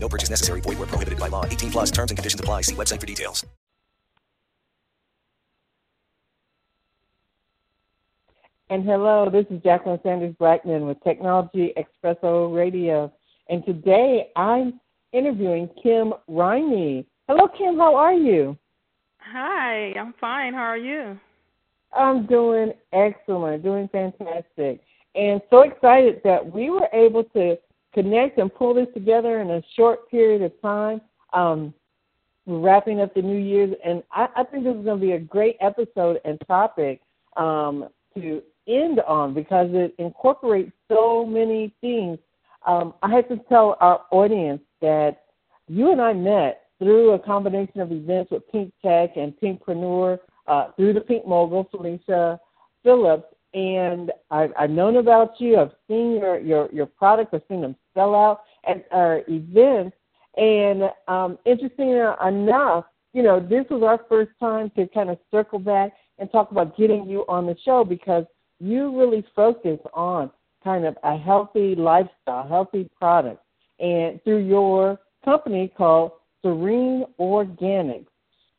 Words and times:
No 0.00 0.08
purchase 0.08 0.30
necessary. 0.30 0.60
Void 0.60 0.78
where 0.78 0.86
prohibited 0.86 1.18
by 1.18 1.28
law. 1.28 1.44
18 1.44 1.70
plus 1.70 1.90
terms 1.90 2.10
and 2.10 2.18
conditions 2.18 2.40
apply. 2.40 2.62
See 2.62 2.74
website 2.74 3.00
for 3.00 3.06
details. 3.06 3.44
And 8.70 8.84
hello, 8.84 9.30
this 9.30 9.46
is 9.48 9.62
Jacqueline 9.62 9.98
Sanders 10.02 10.34
Blackman 10.38 10.86
with 10.86 11.02
Technology 11.02 11.72
Expresso 11.78 12.54
Radio. 12.54 13.10
And 13.48 13.64
today 13.64 14.28
I'm 14.36 14.78
interviewing 15.12 15.70
Kim 15.82 16.12
Raimi. 16.28 17.06
Hello, 17.28 17.48
Kim. 17.56 17.78
How 17.78 17.94
are 17.94 18.12
you? 18.12 18.58
Hi, 19.20 19.92
I'm 19.98 20.14
fine. 20.20 20.52
How 20.52 20.64
are 20.64 20.76
you? 20.76 21.18
I'm 21.96 22.26
doing 22.26 22.72
excellent, 22.92 23.62
doing 23.62 23.88
fantastic, 23.88 24.80
and 25.14 25.40
so 25.48 25.62
excited 25.62 26.20
that 26.24 26.52
we 26.52 26.68
were 26.68 26.88
able 26.92 27.24
to 27.24 27.56
connect 27.98 28.38
and 28.38 28.54
pull 28.54 28.74
this 28.74 28.86
together 28.94 29.40
in 29.40 29.50
a 29.50 29.62
short 29.74 30.08
period 30.10 30.42
of 30.42 30.52
time. 30.62 31.00
Um, 31.32 31.74
we're 32.46 32.60
wrapping 32.60 33.00
up 33.00 33.12
the 33.14 33.22
New 33.22 33.38
Year's, 33.38 33.74
and 33.84 34.02
I, 34.12 34.28
I 34.36 34.44
think 34.44 34.64
this 34.64 34.76
is 34.76 34.84
going 34.84 35.00
to 35.00 35.06
be 35.06 35.12
a 35.12 35.18
great 35.18 35.56
episode 35.60 36.20
and 36.24 36.40
topic 36.46 37.00
um, 37.36 37.88
to 38.14 38.40
end 38.68 39.00
on 39.00 39.34
because 39.34 39.68
it 39.72 39.94
incorporates 39.98 40.70
so 40.88 41.26
many 41.26 41.74
things. 41.80 42.18
Um, 42.66 42.94
I 43.02 43.10
have 43.10 43.28
to 43.28 43.38
tell 43.48 43.76
our 43.80 44.02
audience 44.12 44.62
that 44.80 45.22
you 45.66 45.90
and 45.90 46.00
I 46.00 46.12
met 46.12 46.62
through 46.78 47.12
a 47.12 47.18
combination 47.18 47.80
of 47.80 47.90
events 47.90 48.30
with 48.30 48.48
Pink 48.52 48.72
Tech 48.80 49.16
and 49.16 49.34
Pinkpreneur, 49.42 50.18
uh, 50.46 50.68
through 50.76 50.92
the 50.92 51.00
Pink 51.00 51.26
Mogul, 51.26 51.68
Felicia 51.70 52.38
Phillips, 52.84 53.26
and 53.54 54.12
I've, 54.30 54.52
I've 54.58 54.70
known 54.70 54.96
about 54.96 55.40
you. 55.40 55.58
I've 55.58 55.72
seen 55.88 56.12
your 56.12 56.38
your 56.38 56.68
your 56.72 56.86
products. 56.86 57.30
I've 57.32 57.42
seen 57.48 57.62
them 57.62 57.76
sell 57.94 58.14
out 58.14 58.42
at 58.66 58.86
our 58.92 59.22
events. 59.28 59.96
And 60.36 60.84
um, 61.08 61.38
interesting 61.44 61.90
enough, 61.90 62.84
you 63.12 63.22
know, 63.22 63.40
this 63.40 63.64
was 63.70 63.82
our 63.82 64.00
first 64.08 64.30
time 64.38 64.70
to 64.76 64.86
kind 64.88 65.10
of 65.10 65.18
circle 65.30 65.58
back 65.58 65.92
and 66.18 66.30
talk 66.30 66.50
about 66.50 66.76
getting 66.76 67.08
you 67.08 67.24
on 67.28 67.46
the 67.46 67.56
show 67.64 67.84
because 67.84 68.24
you 68.60 68.96
really 68.98 69.24
focus 69.34 69.78
on 69.94 70.30
kind 70.62 70.84
of 70.84 70.96
a 71.04 71.16
healthy 71.16 71.74
lifestyle, 71.74 72.46
healthy 72.46 72.88
product, 72.98 73.42
and 73.80 74.22
through 74.24 74.46
your 74.46 74.98
company 75.24 75.72
called 75.76 76.12
Serene 76.42 77.04
Organics. 77.18 78.06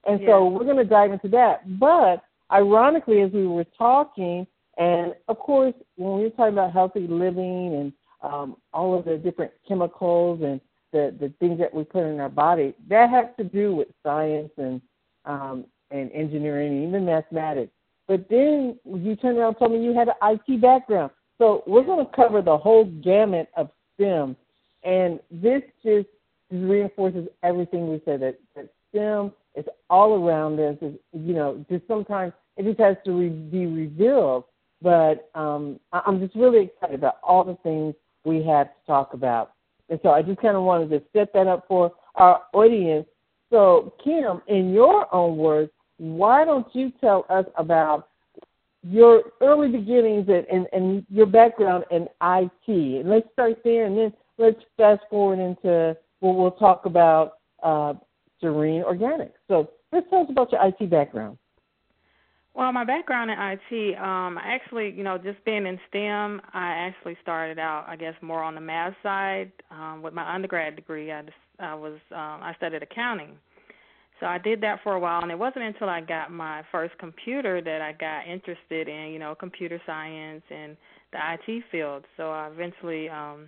And 0.05 0.21
yes. 0.21 0.29
so 0.29 0.47
we're 0.47 0.63
going 0.63 0.77
to 0.77 0.85
dive 0.85 1.11
into 1.11 1.27
that. 1.29 1.79
But 1.79 2.23
ironically, 2.51 3.21
as 3.21 3.31
we 3.31 3.47
were 3.47 3.65
talking, 3.77 4.47
and 4.80 5.13
of 5.27 5.38
course, 5.38 5.75
when 5.97 6.19
we're 6.19 6.30
talking 6.30 6.53
about 6.53 6.73
healthy 6.73 7.05
living 7.08 7.75
and 7.75 7.94
um, 8.22 8.55
all 8.73 8.97
of 8.97 9.05
the 9.05 9.17
different 9.17 9.52
chemicals 9.67 10.41
and 10.41 10.59
the, 10.91 11.16
the 11.19 11.31
things 11.39 11.59
that 11.59 11.73
we 11.73 11.83
put 11.83 12.03
in 12.03 12.19
our 12.19 12.30
body, 12.30 12.73
that 12.88 13.09
has 13.09 13.25
to 13.38 13.44
do 13.44 13.75
with 13.75 13.89
science 14.03 14.50
and 14.57 14.81
um, 15.25 15.66
and 15.91 16.11
engineering 16.13 16.72
and 16.72 16.88
even 16.88 17.05
mathematics. 17.05 17.72
But 18.07 18.27
then 18.30 18.80
you 18.85 19.16
turned 19.16 19.38
around 19.38 19.50
and 19.50 19.59
told 19.59 19.72
me 19.73 19.83
you 19.83 19.94
had 19.94 20.07
an 20.07 20.16
IT 20.23 20.61
background. 20.61 21.11
So 21.38 21.63
we're 21.67 21.83
going 21.83 22.05
to 22.05 22.11
cover 22.16 22.41
the 22.41 22.57
whole 22.57 22.85
gamut 22.85 23.50
of 23.56 23.69
STEM. 23.96 24.35
And 24.84 25.19
this 25.29 25.61
just 25.84 26.07
reinforces 26.51 27.28
everything 27.44 27.90
we 27.90 28.01
said 28.06 28.22
that, 28.22 28.40
that 28.56 28.69
STEM 28.90 29.31
is 29.56 29.66
all 29.90 30.25
around 30.25 30.59
us. 30.59 30.78
Is, 30.81 30.96
you 31.13 31.34
know, 31.34 31.63
just 31.69 31.88
sometimes 31.88 32.34
it 32.57 32.63
just 32.63 32.79
has 32.79 32.97
to 33.06 33.11
re- 33.11 33.29
be 33.29 33.66
revealed. 33.66 34.46
But 34.81 35.29
um, 35.35 35.79
I'm 35.91 36.19
just 36.19 36.35
really 36.35 36.66
excited 36.66 36.95
about 36.95 37.17
all 37.23 37.44
the 37.44 37.57
things 37.63 37.95
we 38.23 38.44
have 38.44 38.67
to 38.67 38.85
talk 38.88 39.13
about. 39.13 39.53
And 39.90 40.00
so 40.03 40.09
I 40.09 40.22
just 40.22 40.40
kind 40.40 40.56
of 40.56 40.63
wanted 40.63 40.90
to 40.91 41.01
set 41.13 41.34
that 41.34 41.47
up 41.47 41.66
for 41.67 41.91
our 42.16 42.41
audience. 42.53 43.07
So, 43.50 43.94
Kim, 44.03 44.41
in 44.47 44.72
your 44.72 45.13
own 45.13 45.38
words, 45.38 45.72
why 45.97 46.45
don't 46.45 46.67
you 46.73 46.91
tell 47.01 47.25
us 47.29 47.45
about 47.57 48.09
your 48.84 49.23
early 49.41 49.69
beginnings 49.69 50.29
and, 50.29 50.45
and, 50.47 50.67
and 50.72 51.06
your 51.09 51.25
background 51.25 51.85
in 51.91 52.07
IT? 52.22 52.51
And 52.67 53.09
let's 53.09 53.28
start 53.34 53.57
there, 53.63 53.85
and 53.85 53.97
then 53.97 54.13
let's 54.38 54.61
fast 54.78 55.01
forward 55.09 55.40
into 55.40 55.97
what 56.19 56.35
we'll 56.35 56.51
talk 56.51 56.85
about 56.85 57.40
uh, 57.63 57.96
Serene 58.40 58.84
Organics. 58.84 59.34
So, 59.47 59.72
let's 59.91 60.07
tell 60.09 60.22
us 60.22 60.28
about 60.29 60.51
your 60.51 60.66
IT 60.66 60.90
background. 60.90 61.38
Well, 62.55 62.73
my 62.73 62.83
background 62.83 63.29
in 63.31 63.37
IT, 63.39 63.97
um, 63.99 64.37
actually, 64.41 64.89
you 64.91 65.03
know, 65.03 65.17
just 65.17 65.43
being 65.45 65.65
in 65.65 65.79
STEM, 65.89 66.41
I 66.53 66.71
actually 66.71 67.17
started 67.21 67.59
out, 67.59 67.85
I 67.87 67.95
guess, 67.95 68.15
more 68.21 68.43
on 68.43 68.55
the 68.55 68.61
math 68.61 68.95
side. 69.03 69.51
Um, 69.71 70.01
with 70.01 70.13
my 70.13 70.33
undergrad 70.33 70.75
degree, 70.75 71.11
I 71.11 71.21
just, 71.21 71.37
I 71.59 71.75
was, 71.75 71.99
um, 72.11 72.41
I 72.41 72.53
studied 72.57 72.83
accounting. 72.83 73.37
So 74.19 74.25
I 74.25 74.37
did 74.37 74.59
that 74.61 74.79
for 74.83 74.95
a 74.95 74.99
while, 74.99 75.21
and 75.21 75.31
it 75.31 75.39
wasn't 75.39 75.63
until 75.63 75.87
I 75.87 76.01
got 76.01 76.31
my 76.31 76.63
first 76.71 76.97
computer 76.97 77.61
that 77.61 77.81
I 77.81 77.93
got 77.93 78.27
interested 78.27 78.89
in, 78.89 79.11
you 79.13 79.19
know, 79.19 79.35
computer 79.35 79.81
science 79.85 80.43
and 80.49 80.75
the 81.13 81.19
IT 81.33 81.63
field. 81.71 82.03
So 82.17 82.31
I 82.31 82.47
eventually, 82.47 83.07
um, 83.09 83.47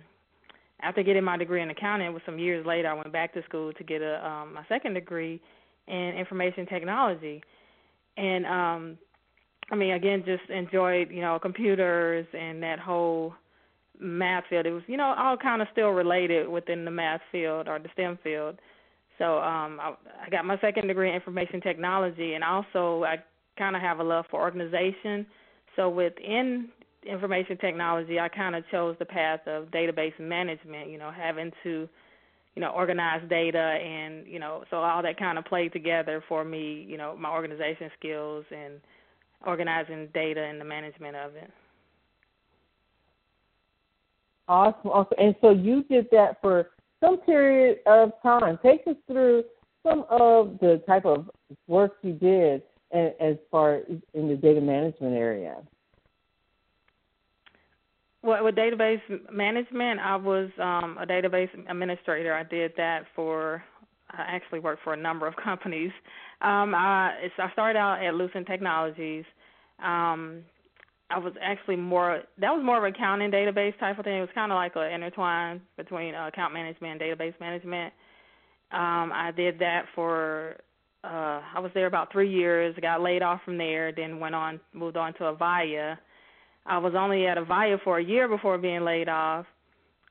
after 0.80 1.02
getting 1.02 1.24
my 1.24 1.36
degree 1.36 1.60
in 1.60 1.68
accounting, 1.68 2.06
it 2.06 2.12
was 2.12 2.22
some 2.24 2.38
years 2.38 2.64
later, 2.64 2.88
I 2.88 2.94
went 2.94 3.12
back 3.12 3.34
to 3.34 3.42
school 3.42 3.72
to 3.74 3.84
get 3.84 4.00
a 4.00 4.26
um, 4.26 4.54
my 4.54 4.64
second 4.68 4.94
degree 4.94 5.40
in 5.88 6.14
information 6.16 6.64
technology 6.66 7.42
and 8.16 8.46
um 8.46 8.98
I 9.70 9.74
mean 9.76 9.92
again 9.92 10.24
just 10.24 10.48
enjoyed, 10.50 11.10
you 11.10 11.20
know, 11.20 11.38
computers 11.38 12.26
and 12.32 12.62
that 12.62 12.78
whole 12.78 13.34
math 13.98 14.44
field. 14.50 14.66
It 14.66 14.72
was, 14.72 14.82
you 14.86 14.96
know, 14.96 15.14
all 15.16 15.36
kind 15.36 15.62
of 15.62 15.68
still 15.72 15.90
related 15.90 16.48
within 16.48 16.84
the 16.84 16.90
math 16.90 17.20
field 17.30 17.68
or 17.68 17.78
the 17.78 17.88
STEM 17.94 18.18
field. 18.22 18.58
So 19.18 19.38
um 19.38 19.80
I, 19.80 19.94
I 20.26 20.30
got 20.30 20.44
my 20.44 20.58
second 20.60 20.88
degree 20.88 21.08
in 21.08 21.14
information 21.14 21.60
technology 21.60 22.34
and 22.34 22.44
also 22.44 23.04
I 23.04 23.16
kind 23.58 23.76
of 23.76 23.82
have 23.82 24.00
a 24.00 24.04
love 24.04 24.24
for 24.30 24.40
organization. 24.40 25.26
So 25.76 25.88
within 25.88 26.68
information 27.06 27.56
technology, 27.58 28.20
I 28.20 28.28
kind 28.28 28.54
of 28.54 28.64
chose 28.70 28.96
the 28.98 29.04
path 29.04 29.40
of 29.46 29.70
database 29.70 30.18
management, 30.20 30.90
you 30.90 30.98
know, 30.98 31.10
having 31.10 31.50
to 31.62 31.88
you 32.54 32.60
know, 32.60 32.70
organize 32.70 33.22
data 33.28 33.58
and, 33.58 34.26
you 34.26 34.38
know, 34.38 34.64
so 34.70 34.76
all 34.76 35.02
that 35.02 35.18
kind 35.18 35.38
of 35.38 35.44
played 35.44 35.72
together 35.72 36.22
for 36.28 36.44
me, 36.44 36.86
you 36.88 36.98
know, 36.98 37.16
my 37.16 37.30
organization 37.30 37.90
skills 37.98 38.44
and 38.50 38.74
organizing 39.46 40.08
data 40.12 40.42
and 40.42 40.60
the 40.60 40.64
management 40.64 41.16
of 41.16 41.34
it. 41.34 41.50
Awesome, 44.48 44.90
awesome. 44.90 45.18
And 45.18 45.34
so 45.40 45.50
you 45.50 45.84
did 45.84 46.08
that 46.12 46.40
for 46.42 46.70
some 47.00 47.18
period 47.20 47.78
of 47.86 48.12
time. 48.22 48.58
Take 48.62 48.82
us 48.86 48.96
through 49.06 49.44
some 49.82 50.04
of 50.10 50.58
the 50.60 50.82
type 50.86 51.06
of 51.06 51.30
work 51.66 51.96
you 52.02 52.12
did 52.12 52.62
as 52.92 53.36
far 53.50 53.80
in 54.14 54.28
the 54.28 54.36
data 54.36 54.60
management 54.60 55.14
area. 55.14 55.56
Well, 58.22 58.44
with 58.44 58.54
database 58.54 59.00
management, 59.32 59.98
I 59.98 60.14
was 60.14 60.48
um, 60.60 60.96
a 61.00 61.06
database 61.06 61.48
administrator. 61.68 62.32
I 62.32 62.44
did 62.44 62.72
that 62.76 63.04
for. 63.16 63.62
I 64.10 64.22
actually 64.28 64.60
worked 64.60 64.84
for 64.84 64.92
a 64.92 64.96
number 64.96 65.26
of 65.26 65.34
companies. 65.42 65.90
Um, 66.40 66.74
I, 66.74 67.28
I 67.38 67.52
started 67.52 67.78
out 67.78 68.04
at 68.04 68.14
Lucent 68.14 68.46
Technologies. 68.46 69.24
Um, 69.82 70.42
I 71.10 71.18
was 71.18 71.32
actually 71.42 71.76
more. 71.76 72.22
That 72.38 72.50
was 72.52 72.62
more 72.64 72.78
of 72.78 72.84
an 72.84 72.94
accounting 72.94 73.32
database 73.32 73.76
type 73.80 73.98
of 73.98 74.04
thing. 74.04 74.18
It 74.18 74.20
was 74.20 74.30
kind 74.34 74.52
of 74.52 74.56
like 74.56 74.72
an 74.76 74.92
intertwine 74.92 75.60
between 75.76 76.14
uh, 76.14 76.28
account 76.28 76.54
management 76.54 77.00
and 77.02 77.10
database 77.10 77.38
management. 77.40 77.92
Um, 78.70 79.10
I 79.12 79.32
did 79.36 79.58
that 79.58 79.86
for. 79.96 80.56
Uh, 81.04 81.40
I 81.56 81.58
was 81.58 81.72
there 81.74 81.86
about 81.86 82.12
three 82.12 82.30
years. 82.30 82.76
Got 82.80 83.02
laid 83.02 83.22
off 83.22 83.40
from 83.44 83.58
there. 83.58 83.90
Then 83.90 84.20
went 84.20 84.36
on, 84.36 84.60
moved 84.72 84.96
on 84.96 85.12
to 85.14 85.20
Avaya 85.24 85.98
I 86.66 86.78
was 86.78 86.94
only 86.96 87.26
at 87.26 87.38
Avaya 87.38 87.82
for 87.82 87.98
a 87.98 88.04
year 88.04 88.28
before 88.28 88.58
being 88.58 88.84
laid 88.84 89.08
off. 89.08 89.46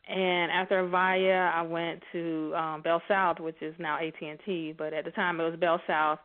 And 0.07 0.51
after 0.51 0.83
Avaya, 0.83 1.53
I 1.53 1.61
went 1.61 2.01
to 2.11 2.53
um, 2.55 2.81
Bell 2.81 3.01
South, 3.07 3.39
which 3.39 3.55
is 3.61 3.73
now 3.79 3.97
AT&T, 3.97 4.75
but 4.77 4.93
at 4.93 5.05
the 5.05 5.11
time 5.11 5.39
it 5.39 5.43
was 5.49 5.57
Bell 5.59 5.79
South, 5.87 6.19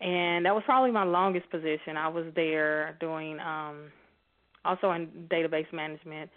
and 0.00 0.46
that 0.46 0.54
was 0.54 0.62
probably 0.64 0.92
my 0.92 1.04
longest 1.04 1.50
position. 1.50 1.96
I 1.96 2.08
was 2.08 2.26
there 2.36 2.96
doing 3.00 3.38
um, 3.40 3.90
also 4.64 4.92
in 4.92 5.08
database 5.30 5.70
management. 5.72 6.30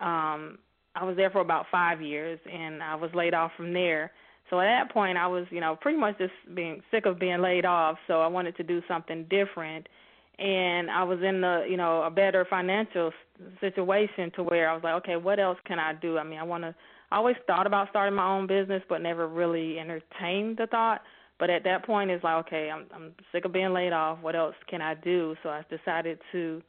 Um, 0.00 0.58
I 0.94 1.04
was 1.04 1.16
there 1.16 1.30
for 1.30 1.40
about 1.40 1.66
five 1.72 2.02
years, 2.02 2.38
and 2.50 2.82
I 2.82 2.94
was 2.94 3.10
laid 3.14 3.34
off 3.34 3.52
from 3.56 3.72
there. 3.72 4.12
So 4.50 4.60
at 4.60 4.64
that 4.64 4.92
point, 4.92 5.18
I 5.18 5.26
was, 5.26 5.46
you 5.50 5.60
know, 5.60 5.76
pretty 5.80 5.98
much 5.98 6.18
just 6.18 6.32
being 6.54 6.82
sick 6.90 7.06
of 7.06 7.18
being 7.18 7.40
laid 7.40 7.64
off. 7.64 7.98
So 8.06 8.20
I 8.20 8.26
wanted 8.26 8.56
to 8.56 8.62
do 8.62 8.82
something 8.88 9.24
different, 9.30 9.88
and 10.38 10.90
I 10.90 11.02
was 11.02 11.18
in 11.22 11.40
the, 11.40 11.66
you 11.68 11.76
know, 11.76 12.02
a 12.02 12.10
better 12.10 12.46
financial 12.48 13.12
situation 13.60 14.30
to 14.36 14.44
where 14.44 14.70
I 14.70 14.74
was 14.74 14.84
like, 14.84 14.94
okay, 14.94 15.16
what 15.16 15.40
else 15.40 15.58
can 15.64 15.78
I 15.78 15.94
do? 15.94 16.18
I 16.18 16.24
mean, 16.24 16.38
I 16.38 16.44
want 16.44 16.64
to. 16.64 16.74
I 17.10 17.16
always 17.16 17.36
thought 17.46 17.66
about 17.66 17.88
starting 17.88 18.14
my 18.14 18.36
own 18.36 18.46
business, 18.46 18.82
but 18.88 19.00
never 19.00 19.26
really 19.26 19.78
entertained 19.78 20.58
the 20.58 20.66
thought. 20.66 21.02
But 21.38 21.50
at 21.50 21.64
that 21.64 21.84
point, 21.84 22.10
it's 22.10 22.22
like, 22.22 22.46
okay, 22.46 22.70
I'm 22.70 22.84
I'm 22.94 23.14
sick 23.32 23.44
of 23.44 23.52
being 23.52 23.72
laid 23.72 23.92
off. 23.92 24.18
What 24.20 24.36
else 24.36 24.54
can 24.68 24.80
I 24.80 24.94
do? 24.94 25.34
So 25.42 25.48
I 25.48 25.64
decided 25.70 26.18
to, 26.32 26.62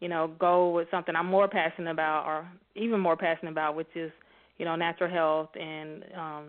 you 0.00 0.08
know, 0.08 0.30
go 0.38 0.70
with 0.70 0.88
something 0.90 1.14
I'm 1.14 1.26
more 1.26 1.46
passionate 1.48 1.90
about, 1.90 2.26
or 2.26 2.48
even 2.74 3.00
more 3.00 3.16
passionate 3.16 3.52
about, 3.52 3.76
which 3.76 3.94
is, 3.94 4.10
you 4.58 4.64
know, 4.64 4.74
natural 4.76 5.10
health 5.10 5.50
and, 5.60 6.04
um, 6.16 6.44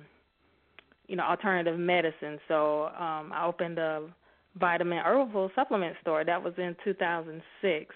you 1.07 1.15
know, 1.15 1.23
alternative 1.23 1.77
medicine. 1.77 2.39
So 2.47 2.85
um, 2.85 3.31
I 3.33 3.45
opened 3.45 3.77
a 3.77 4.07
vitamin 4.59 4.99
herbal 4.99 5.51
supplement 5.55 5.95
store. 6.01 6.23
That 6.23 6.43
was 6.43 6.53
in 6.57 6.75
2006. 6.83 7.95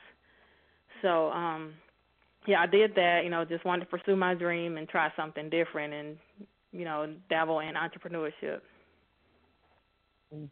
So 1.01 1.29
um, 1.29 1.73
yeah, 2.47 2.61
I 2.61 2.65
did 2.65 2.95
that. 2.95 3.21
You 3.23 3.29
know, 3.29 3.45
just 3.45 3.65
wanted 3.65 3.81
to 3.81 3.97
pursue 3.97 4.15
my 4.15 4.33
dream 4.33 4.77
and 4.77 4.87
try 4.87 5.11
something 5.15 5.49
different, 5.49 5.93
and 5.93 6.17
you 6.71 6.85
know, 6.85 7.13
dabble 7.29 7.59
in 7.59 7.73
entrepreneurship. 7.75 8.61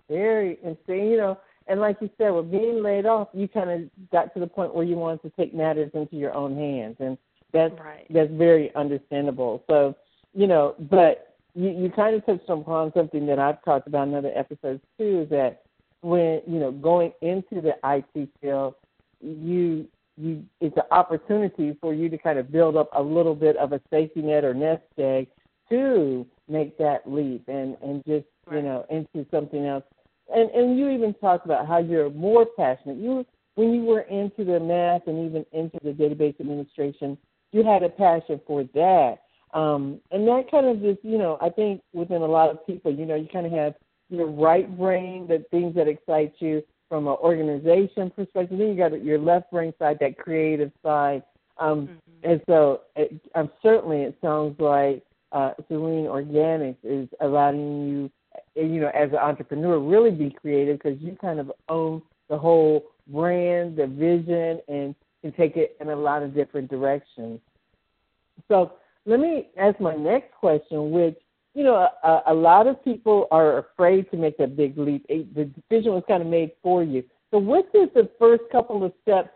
Very 0.10 0.57
interesting. 0.63 1.07
You 1.07 1.18
know, 1.18 1.40
and 1.68 1.80
like 1.80 1.98
you 2.02 2.10
said, 2.18 2.30
with 2.30 2.51
being 2.51 2.84
laid 2.84 3.06
off, 3.06 3.30
you 3.34 3.48
kind 3.48 3.69
of 3.69 4.12
got 4.12 4.34
to 4.34 4.40
the 4.40 4.48
point 4.48 4.75
where 4.75 4.86
you 4.86 4.96
wanted 4.96 5.22
to 5.24 5.30
take 5.31 5.54
matters 5.54 5.92
into 5.94 6.16
your 6.16 6.34
own 6.34 6.56
hands, 6.56 6.98
and 7.00 7.18
that's 7.51 7.74
right. 7.80 8.06
that's 8.10 8.31
very 8.31 8.74
understandable. 8.75 9.63
So, 9.68 9.96
you 10.34 10.48
know, 10.48 10.75
but 10.92 11.36
you 11.56 11.69
you 11.69 11.90
kind 11.90 12.16
of 12.16 12.25
touched 12.25 12.50
upon 12.50 12.92
something 12.94 13.25
that 13.28 13.40
I've 13.40 13.63
talked 13.63 13.88
about 13.88 14.08
in 14.08 14.16
other 14.16 14.31
episodes 14.36 14.81
too, 14.98 15.22
is 15.22 15.30
that 15.30 15.65
when 16.06 16.42
you 16.46 16.60
know 16.60 16.72
going 16.72 17.12
into 17.22 17.62
the 17.62 17.74
IT 17.84 18.30
field, 18.40 18.75
you 19.22 19.88
you 20.18 20.44
it's 20.62 20.78
an 20.78 20.84
opportunity 20.92 21.75
for 21.81 21.96
you 21.96 22.10
to 22.10 22.18
kind 22.18 22.38
of 22.38 22.52
build 22.52 22.78
up 22.78 22.90
a 22.94 23.02
little 23.02 23.34
bit 23.34 23.57
of 23.57 23.74
a 23.74 23.81
safety 23.90 24.22
net 24.22 24.46
or 24.46 24.54
nest 24.54 24.84
egg 25.00 25.28
to 25.69 26.25
make 26.48 26.78
that 26.78 27.02
leap 27.07 27.44
and 27.48 27.75
and 27.81 28.06
just 28.06 28.25
right. 28.46 28.57
you 28.57 28.62
know 28.62 28.86
into 28.92 29.25
something 29.31 29.66
else. 29.66 29.84
And 30.34 30.50
and 30.52 30.78
you 30.78 30.90
even 30.90 31.16
talked 31.16 31.46
about 31.46 31.68
how 31.68 31.80
you're 31.80 32.12
more 32.12 32.46
passionate. 32.46 32.98
You 32.98 33.25
when 33.56 33.74
you 33.74 33.84
were 33.84 34.01
into 34.01 34.46
the 34.46 34.60
math 34.60 35.08
and 35.08 35.25
even 35.25 35.44
into 35.54 35.80
the 35.84 35.92
database 35.92 36.40
administration 36.40 37.18
you 37.51 37.63
had 37.63 37.84
a 37.84 37.90
passion 37.90 38.40
for 38.46 38.63
that. 38.75 39.16
Um 39.54 40.00
and 40.12 40.28
that 40.28 40.51
kind 40.51 40.68
of 40.68 40.81
just 40.81 41.04
you 41.04 41.18
know 41.18 41.40
i 41.42 41.50
think 41.50 41.81
within 41.94 42.22
a 42.22 42.28
lot 42.28 42.51
of 42.51 42.66
people 42.68 42.94
you 42.94 43.06
know 43.06 43.16
you 43.16 43.28
kind 43.31 43.46
of 43.48 43.51
have 43.54 43.74
your 44.10 44.28
right 44.28 44.78
brain 44.78 45.28
the 45.28 45.44
things 45.52 45.75
that 45.75 45.88
excite 45.88 46.34
you 46.40 46.62
from 46.90 47.07
an 47.07 47.16
organization 47.22 48.12
perspective 48.12 48.57
then 48.57 48.68
you 48.68 48.75
got 48.75 49.04
your 49.04 49.19
left 49.19 49.50
brain 49.52 49.74
side 49.80 49.98
that 50.00 50.18
creative 50.18 50.72
side 50.84 51.24
um 51.57 51.88
mm-hmm. 51.88 52.31
and 52.31 52.42
so 52.48 52.81
it, 52.96 53.19
um, 53.36 53.50
certainly 53.63 54.02
it 54.02 54.16
sounds 54.22 54.60
like 54.60 55.04
uh, 55.36 55.52
Serene 55.68 56.06
Organics 56.06 56.78
is 56.84 57.10
allowing 57.19 57.90
you, 57.90 58.12
you 58.56 58.80
know, 58.80 58.90
as 58.96 59.10
an 59.10 59.18
entrepreneur, 59.18 59.80
really 59.80 60.12
be 60.12 60.30
creative 60.30 60.80
because 60.81 60.98
you 61.01 61.18
kind 61.19 61.40
of 61.40 61.51
own 61.68 62.01
the 62.30 62.38
whole 62.38 62.86
brand, 63.08 63.75
the 63.75 63.86
vision, 63.86 64.62
and 64.69 64.96
can 65.22 65.34
take 65.34 65.58
it 65.58 65.75
in 65.81 65.90
a 65.90 65.96
lot 65.96 66.24
of 66.24 66.34
different 66.34 66.69
directions. 66.69 67.40
So 68.48 68.74
let 69.06 69.19
me 69.19 69.50
ask 69.58 69.80
my 69.80 69.96
next 69.96 70.34
question, 70.36 70.92
which 70.92 71.18
you 71.56 71.63
know, 71.63 71.88
a, 72.04 72.22
a 72.28 72.34
lot 72.34 72.68
of 72.68 72.84
people 72.84 73.28
are 73.31 73.60
afraid 73.60 74.12
to 74.12 74.18
make 74.18 74.38
that 74.38 74.57
big 74.57 74.78
leap. 74.78 75.07
The 75.07 75.46
decision 75.46 75.94
was 75.94 76.04
kind 76.07 76.22
of 76.22 76.28
made 76.28 76.52
for 76.62 76.84
you. 76.84 77.04
So, 77.31 77.38
what 77.40 77.66
is 77.74 77.90
the 77.96 78.10
first 78.19 78.44
couple 78.52 78.84
of 78.84 78.92
steps 79.02 79.30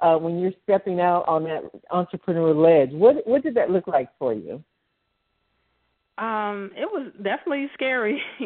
uh, 0.00 0.16
when 0.16 0.38
you're 0.38 0.52
stepping 0.62 1.00
out 1.00 1.24
on 1.26 1.44
that 1.44 1.62
entrepreneur 1.90 2.54
ledge? 2.54 2.90
What 2.92 3.26
what 3.26 3.42
did 3.42 3.54
that 3.54 3.70
look 3.70 3.86
like 3.86 4.10
for 4.18 4.34
you? 4.34 4.62
Um, 6.18 6.70
it 6.76 6.84
was 6.84 7.10
definitely 7.16 7.68
scary. 7.72 8.20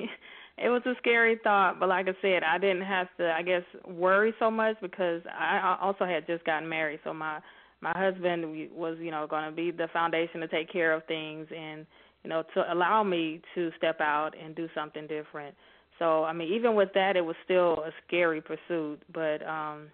it 0.56 0.68
was 0.68 0.82
a 0.86 0.94
scary 0.98 1.38
thought, 1.42 1.80
but 1.80 1.88
like 1.88 2.06
I 2.06 2.14
said, 2.22 2.44
I 2.44 2.58
didn't 2.58 2.82
have 2.82 3.08
to, 3.18 3.32
I 3.32 3.42
guess, 3.42 3.64
worry 3.88 4.34
so 4.38 4.52
much 4.52 4.76
because 4.80 5.22
I 5.26 5.76
also 5.82 6.04
had 6.04 6.28
just 6.28 6.44
gotten 6.44 6.68
married, 6.68 7.00
so 7.02 7.12
my 7.12 7.40
my 7.80 7.92
husband 7.94 8.70
was, 8.72 8.96
you 9.00 9.10
know, 9.10 9.26
going 9.26 9.44
to 9.44 9.54
be 9.54 9.70
the 9.70 9.88
foundation 9.92 10.40
to 10.40 10.48
take 10.48 10.72
care 10.72 10.94
of 10.94 11.04
things 11.04 11.46
and, 11.54 11.86
you 12.26 12.30
know, 12.30 12.42
to 12.54 12.72
allow 12.72 13.04
me 13.04 13.40
to 13.54 13.70
step 13.78 14.00
out 14.00 14.32
and 14.36 14.52
do 14.56 14.68
something 14.74 15.06
different. 15.06 15.54
So, 16.00 16.24
I 16.24 16.32
mean, 16.32 16.52
even 16.52 16.74
with 16.74 16.88
that, 16.94 17.14
it 17.16 17.24
was 17.24 17.36
still 17.44 17.84
a 17.84 17.92
scary 18.04 18.40
pursuit, 18.40 19.00
but 19.14 19.46
um 19.46 19.86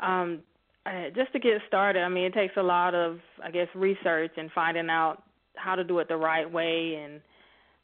um 0.00 0.40
I, 0.86 1.10
just 1.14 1.30
to 1.34 1.38
get 1.38 1.60
started, 1.68 2.00
I 2.00 2.08
mean, 2.08 2.24
it 2.24 2.32
takes 2.32 2.54
a 2.56 2.62
lot 2.62 2.94
of, 2.94 3.18
I 3.44 3.50
guess, 3.50 3.68
research 3.74 4.32
and 4.38 4.50
finding 4.52 4.88
out 4.88 5.24
how 5.54 5.74
to 5.74 5.84
do 5.84 5.98
it 5.98 6.08
the 6.08 6.16
right 6.16 6.50
way 6.50 6.94
and 6.94 7.20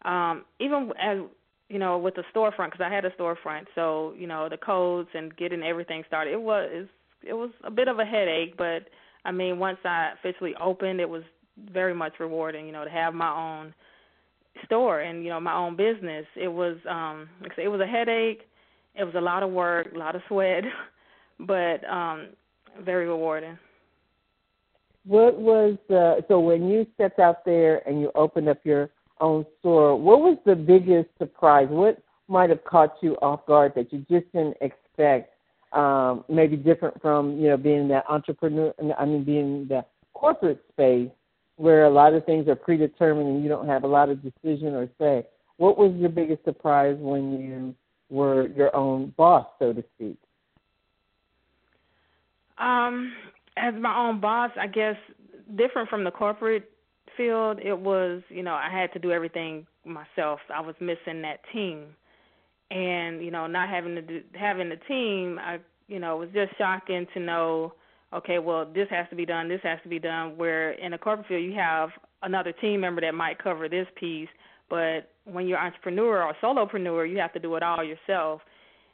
um 0.06 0.44
even 0.59 0.91
as 0.99 1.19
you 1.69 1.79
know 1.79 1.99
with 1.99 2.14
the 2.14 2.25
storefront 2.35 2.71
because 2.71 2.81
I 2.81 2.88
had 2.88 3.05
a 3.05 3.11
storefront 3.11 3.67
so 3.75 4.14
you 4.17 4.26
know 4.26 4.49
the 4.49 4.56
codes 4.56 5.11
and 5.12 5.37
getting 5.37 5.62
everything 5.62 6.03
started 6.06 6.32
it 6.32 6.41
was 6.41 6.87
it 7.23 7.35
was 7.35 7.50
a 7.64 7.71
bit 7.71 7.88
of 7.88 7.99
a 7.99 8.06
headache 8.06 8.56
but 8.56 8.88
I 9.26 9.32
mean 9.32 9.59
once 9.59 9.79
I 9.85 10.12
officially 10.19 10.55
opened 10.59 11.00
it 11.00 11.11
was 11.11 11.25
very 11.73 11.95
much 11.95 12.15
rewarding 12.21 12.67
you 12.67 12.73
know 12.73 12.85
to 12.85 12.91
have 12.91 13.15
my 13.15 13.31
own 13.31 13.73
store 14.65 15.01
and 15.01 15.23
you 15.25 15.31
know 15.31 15.41
my 15.41 15.55
own 15.55 15.77
business 15.77 16.27
it 16.37 16.49
was 16.49 16.77
um 16.89 17.29
it 17.57 17.69
was 17.69 17.81
a 17.81 17.87
headache 17.87 18.43
it 18.95 19.05
was 19.05 19.15
a 19.15 19.21
lot 19.21 19.43
of 19.43 19.51
work 19.51 19.89
a 19.95 19.99
lot 19.99 20.17
of 20.17 20.23
sweat 20.29 20.65
but 21.41 21.85
um 21.89 22.29
very 22.85 23.07
rewarding 23.07 23.57
what 25.05 25.39
was 25.39 25.77
the 25.89 26.25
so 26.29 26.39
when 26.39 26.69
you 26.69 26.87
stepped 26.95 27.19
out 27.19 27.45
there 27.45 27.87
and 27.89 28.01
you 28.01 28.11
opened 28.15 28.49
up 28.49 28.59
your 28.65 28.91
own 29.21 29.45
store, 29.61 29.97
what 29.97 30.21
was 30.21 30.39
the 30.45 30.55
biggest 30.55 31.09
surprise? 31.19 31.67
What 31.71 32.03
might 32.29 32.51
have 32.51 32.65
caught 32.65 32.97
you 33.01 33.15
off 33.17 33.47
guard 33.47 33.73
that 33.77 33.93
you 33.93 34.01
just 34.11 34.31
didn't 34.33 34.57
expect? 34.61 35.35
Um, 35.73 36.25
maybe 36.29 36.57
different 36.57 37.01
from 37.01 37.39
you 37.39 37.49
know 37.49 37.57
being 37.57 37.89
that 37.89 38.05
entrepreneur. 38.09 38.73
I 38.99 39.05
mean, 39.05 39.25
being 39.25 39.67
the 39.69 39.85
corporate 40.15 40.63
space 40.73 41.11
where 41.59 41.85
a 41.85 41.91
lot 41.91 42.15
of 42.15 42.25
things 42.25 42.49
are 42.49 42.55
predetermined 42.55 43.29
and 43.29 43.43
you 43.43 43.49
don't 43.49 43.67
have 43.67 43.83
a 43.83 43.87
lot 43.87 44.09
of 44.09 44.23
decision 44.23 44.75
or 44.75 44.89
say. 44.99 45.27
What 45.57 45.77
was 45.77 45.93
your 45.97 46.09
biggest 46.09 46.45
surprise 46.45 46.97
when 47.01 47.33
you 47.41 47.75
were 48.11 48.47
your 48.49 48.75
own 48.75 49.13
boss, 49.17 49.47
so 49.59 49.73
to 49.73 49.85
speak? 49.97 50.17
Um, 52.59 53.12
as 53.57 53.75
my 53.75 53.97
own 53.97 54.21
boss, 54.21 54.50
I 54.59 54.69
guess 54.69 54.97
different 55.57 55.88
from 55.88 56.05
the 56.05 56.12
corporate 56.12 56.71
field, 57.17 57.59
it 57.61 57.77
was, 57.77 58.23
you 58.29 58.45
know, 58.45 58.55
I 58.55 58.71
had 58.71 58.93
to 58.93 59.00
do 59.00 59.11
everything 59.11 59.67
myself. 59.85 60.38
I 60.55 60.61
was 60.61 60.77
missing 60.81 61.23
that 61.23 61.41
team. 61.53 61.87
And, 62.71 63.25
you 63.25 63.33
know, 63.33 63.49
not 63.49 63.69
having 63.69 63.97
to 63.97 64.03
do, 64.03 64.21
having 64.35 64.69
the 64.69 64.77
team, 64.87 65.41
I, 65.41 65.59
you 65.88 65.99
know, 65.99 66.17
it 66.17 66.27
was 66.27 66.35
just 66.35 66.57
shocking 66.57 67.07
to 67.15 67.21
know, 67.21 67.73
okay, 68.12 68.38
well, 68.38 68.67
this 68.67 68.88
has 68.91 69.07
to 69.11 69.17
be 69.17 69.27
done, 69.27 69.49
this 69.49 69.61
has 69.62 69.79
to 69.83 69.88
be 69.88 69.99
done 69.99 70.37
where 70.37 70.73
in 70.73 70.93
a 70.93 70.99
corporate 70.99 71.29
field 71.29 71.43
you 71.43 71.55
have 71.55 71.91
another 72.23 72.53
team 72.53 72.81
member 72.81 73.00
that 73.00 73.15
might 73.15 73.43
cover 73.43 73.69
this 73.69 73.87
piece, 73.97 74.29
but 74.71 75.12
when 75.25 75.47
you're 75.47 75.59
entrepreneur 75.59 76.23
or 76.23 76.35
solopreneur, 76.43 77.11
you 77.11 77.19
have 77.19 77.33
to 77.33 77.38
do 77.38 77.55
it 77.57 77.62
all 77.62 77.85
yourself 77.85 78.41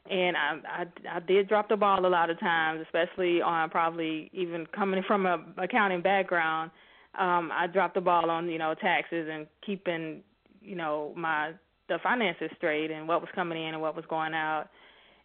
and 0.09 0.37
I, 0.37 0.57
I 0.67 1.17
I 1.17 1.19
did 1.19 1.47
drop 1.47 1.69
the 1.69 1.75
ball 1.75 2.05
a 2.05 2.07
lot 2.07 2.29
of 2.29 2.39
times, 2.39 2.81
especially 2.85 3.41
on 3.41 3.69
probably 3.69 4.29
even 4.33 4.67
coming 4.67 5.03
from 5.07 5.25
a 5.25 5.43
accounting 5.57 6.01
background. 6.01 6.71
Um, 7.19 7.49
I 7.51 7.67
dropped 7.67 7.95
the 7.95 8.01
ball 8.01 8.29
on 8.29 8.49
you 8.49 8.59
know 8.59 8.75
taxes 8.75 9.27
and 9.31 9.47
keeping 9.65 10.21
you 10.61 10.75
know 10.75 11.13
my 11.15 11.53
the 11.87 11.97
finances 12.03 12.49
straight 12.57 12.91
and 12.91 13.07
what 13.07 13.21
was 13.21 13.29
coming 13.33 13.61
in 13.61 13.73
and 13.73 13.81
what 13.81 13.95
was 13.95 14.05
going 14.07 14.33
out, 14.33 14.67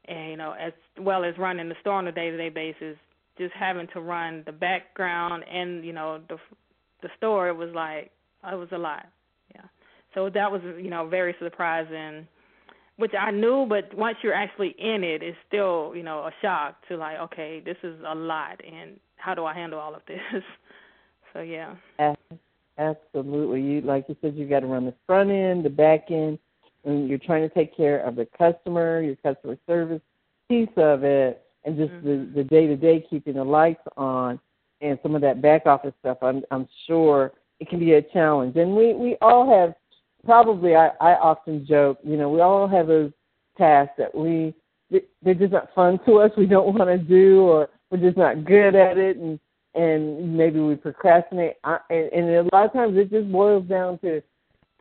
and 0.06 0.30
you 0.30 0.37
know 0.37 0.52
as 0.52 0.73
well 0.99 1.25
as 1.25 1.37
running 1.37 1.68
the 1.68 1.76
store 1.80 1.94
on 1.94 2.06
a 2.06 2.12
day 2.12 2.30
to 2.30 2.37
day 2.37 2.49
basis. 2.49 2.97
Just 3.38 3.54
having 3.54 3.87
to 3.94 4.00
run 4.00 4.42
the 4.44 4.52
background 4.52 5.44
and 5.50 5.84
you 5.84 5.92
know 5.92 6.20
the 6.28 6.37
the 7.02 7.08
store, 7.16 7.49
it 7.49 7.56
was 7.56 7.70
like 7.75 8.10
it 8.50 8.56
was 8.56 8.68
a 8.72 8.78
lot. 8.78 9.06
Yeah, 9.54 9.64
so 10.14 10.28
that 10.30 10.50
was 10.50 10.60
you 10.78 10.90
know 10.90 11.06
very 11.06 11.34
surprising 11.40 12.26
which 13.00 13.12
I 13.18 13.30
knew, 13.30 13.64
but 13.66 13.94
once 13.96 14.18
you're 14.22 14.34
actually 14.34 14.75
in 14.78 15.02
it, 15.02 15.22
it's 15.22 15.37
still 15.49 15.92
you 15.96 16.02
know 16.02 16.18
a 16.18 16.32
shock 16.42 16.76
to 16.88 16.96
like, 16.99 17.18
okay, 17.18 17.62
this 17.64 17.78
is 17.82 17.99
a 18.06 18.14
lot, 18.14 18.60
and 18.64 19.00
how 19.16 19.34
do 19.34 19.46
I 19.46 19.54
handle 19.54 19.78
all 19.78 19.94
of 19.94 20.02
this? 20.06 20.20
so 21.32 21.40
yeah. 21.40 21.75
Absolutely, 22.78 23.62
you 23.62 23.80
like 23.80 24.04
you 24.08 24.16
said, 24.20 24.34
you 24.37 24.46
got 24.46 24.60
to 24.60 24.66
run 24.66 24.84
the 24.84 24.94
front 25.06 25.30
end, 25.30 25.64
the 25.64 25.70
back 25.70 26.10
end, 26.10 26.38
and 26.84 27.08
you're 27.08 27.18
trying 27.18 27.46
to 27.46 27.54
take 27.54 27.75
care 27.75 28.00
of 28.00 28.16
the 28.16 28.26
customer, 28.38 29.00
your 29.00 29.16
customer 29.16 29.56
service 29.66 30.02
piece 30.49 30.68
of 30.76 31.02
it, 31.02 31.42
and 31.64 31.76
just 31.76 31.92
mm-hmm. 31.92 32.34
the 32.34 32.42
the 32.42 32.44
day 32.44 32.66
to 32.66 32.76
day 32.76 33.04
keeping 33.08 33.34
the 33.34 33.44
lights 33.44 33.82
on, 33.96 34.38
and 34.80 34.98
some 35.02 35.14
of 35.14 35.20
that 35.22 35.42
back 35.42 35.66
office 35.66 35.94
stuff. 36.00 36.18
I'm 36.22 36.42
I'm 36.50 36.68
sure 36.86 37.32
it 37.58 37.68
can 37.68 37.78
be 37.78 37.94
a 37.94 38.02
challenge, 38.02 38.56
and 38.56 38.74
we 38.74 38.94
we 38.94 39.16
all 39.20 39.50
have 39.50 39.74
probably 40.24 40.74
I, 40.76 40.88
I 41.00 41.14
often 41.14 41.66
joke, 41.66 41.98
you 42.02 42.16
know, 42.16 42.28
we 42.28 42.40
all 42.40 42.68
have 42.68 42.86
those 42.86 43.12
tasks 43.56 43.94
that 43.98 44.14
we 44.14 44.54
they're 45.22 45.34
just 45.34 45.52
not 45.52 45.72
fun 45.74 45.98
to 46.06 46.18
us. 46.18 46.30
We 46.36 46.46
don't 46.46 46.74
want 46.74 46.90
to 46.90 46.98
do, 46.98 47.42
or 47.42 47.68
we're 47.90 47.98
just 47.98 48.16
not 48.16 48.44
good 48.44 48.74
at 48.74 48.98
it, 48.98 49.16
and 49.16 49.38
and 49.74 50.36
maybe 50.36 50.58
we 50.60 50.74
procrastinate. 50.74 51.54
I, 51.64 51.78
and, 51.90 52.12
and 52.12 52.48
a 52.48 52.54
lot 52.54 52.66
of 52.66 52.72
times 52.72 52.96
it 52.96 53.10
just 53.10 53.30
boils 53.30 53.66
down 53.68 53.98
to 53.98 54.22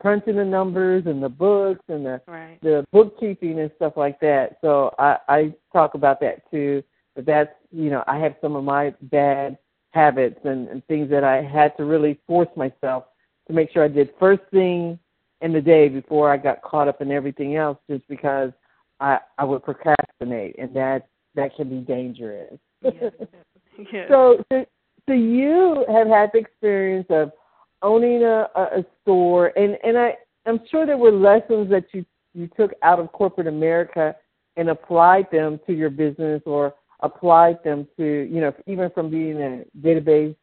crunching 0.00 0.36
the 0.36 0.44
numbers 0.44 1.04
and 1.06 1.22
the 1.22 1.28
books 1.28 1.84
and 1.88 2.04
the 2.04 2.20
right. 2.26 2.58
the 2.62 2.84
bookkeeping 2.90 3.60
and 3.60 3.70
stuff 3.76 3.92
like 3.96 4.18
that. 4.20 4.56
So 4.60 4.94
I 4.98 5.18
I 5.28 5.54
talk 5.72 5.94
about 5.94 6.20
that 6.20 6.50
too. 6.50 6.82
But 7.14 7.26
that's 7.26 7.52
you 7.70 7.90
know 7.90 8.02
I 8.06 8.18
have 8.18 8.34
some 8.40 8.56
of 8.56 8.64
my 8.64 8.94
bad 9.02 9.58
habits 9.90 10.40
and, 10.44 10.68
and 10.68 10.84
things 10.86 11.10
that 11.10 11.24
I 11.24 11.42
had 11.42 11.76
to 11.76 11.84
really 11.84 12.18
force 12.26 12.48
myself 12.56 13.04
to 13.46 13.52
make 13.52 13.70
sure 13.72 13.84
I 13.84 13.88
did 13.88 14.10
first 14.18 14.42
thing 14.50 14.98
in 15.42 15.52
the 15.52 15.60
day 15.60 15.88
before 15.88 16.32
I 16.32 16.36
got 16.36 16.62
caught 16.62 16.88
up 16.88 17.00
in 17.00 17.10
everything 17.10 17.56
else 17.56 17.78
just 17.88 18.06
because 18.08 18.52
I 19.00 19.18
I 19.38 19.44
would 19.44 19.62
procrastinate 19.62 20.56
and 20.58 20.74
that 20.74 21.08
that 21.34 21.54
can 21.56 21.68
be 21.68 21.80
dangerous. 21.80 22.58
Yes. 22.82 23.12
yes. 23.92 24.06
So, 24.08 24.42
so 24.50 24.64
so 25.06 25.12
you 25.12 25.84
have 25.88 26.08
had 26.08 26.30
the 26.32 26.38
experience 26.38 27.06
of 27.10 27.32
owning 27.82 28.22
a, 28.22 28.48
a 28.54 28.84
store 29.02 29.48
and 29.56 29.78
and 29.84 29.98
I 29.98 30.16
I'm 30.46 30.60
sure 30.70 30.86
there 30.86 30.98
were 30.98 31.12
lessons 31.12 31.70
that 31.70 31.84
you 31.92 32.04
you 32.34 32.48
took 32.56 32.72
out 32.82 32.98
of 32.98 33.12
corporate 33.12 33.46
America 33.46 34.14
and 34.56 34.70
applied 34.70 35.26
them 35.30 35.60
to 35.66 35.72
your 35.72 35.90
business 35.90 36.42
or 36.46 36.74
applied 37.00 37.62
them 37.64 37.86
to 37.96 38.04
you 38.04 38.40
know 38.40 38.52
even 38.66 38.90
from 38.90 39.10
being 39.10 39.40
a 39.40 39.64
database 39.86 40.36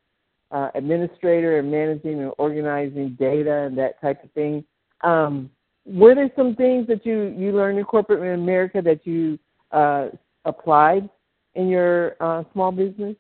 uh, 0.52 0.70
administrator 0.76 1.60
and 1.60 1.70
managing 1.70 2.22
and 2.22 2.32
organizing 2.38 3.16
data 3.20 3.64
and 3.64 3.78
that 3.78 4.00
type 4.02 4.24
of 4.24 4.32
thing. 4.32 4.64
Um, 5.02 5.50
were 5.86 6.16
there 6.16 6.32
some 6.36 6.56
things 6.56 6.88
that 6.88 7.06
you 7.06 7.34
you 7.38 7.52
learned 7.52 7.80
in 7.80 7.86
corporate 7.86 8.22
America 8.34 8.82
that 8.82 9.06
you 9.06 9.40
uh, 9.72 10.10
applied 10.46 11.10
in 11.56 11.68
your 11.68 12.16
uh, 12.20 12.44
small 12.54 12.72
business? 12.72 13.16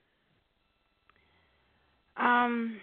Um, 2.17 2.79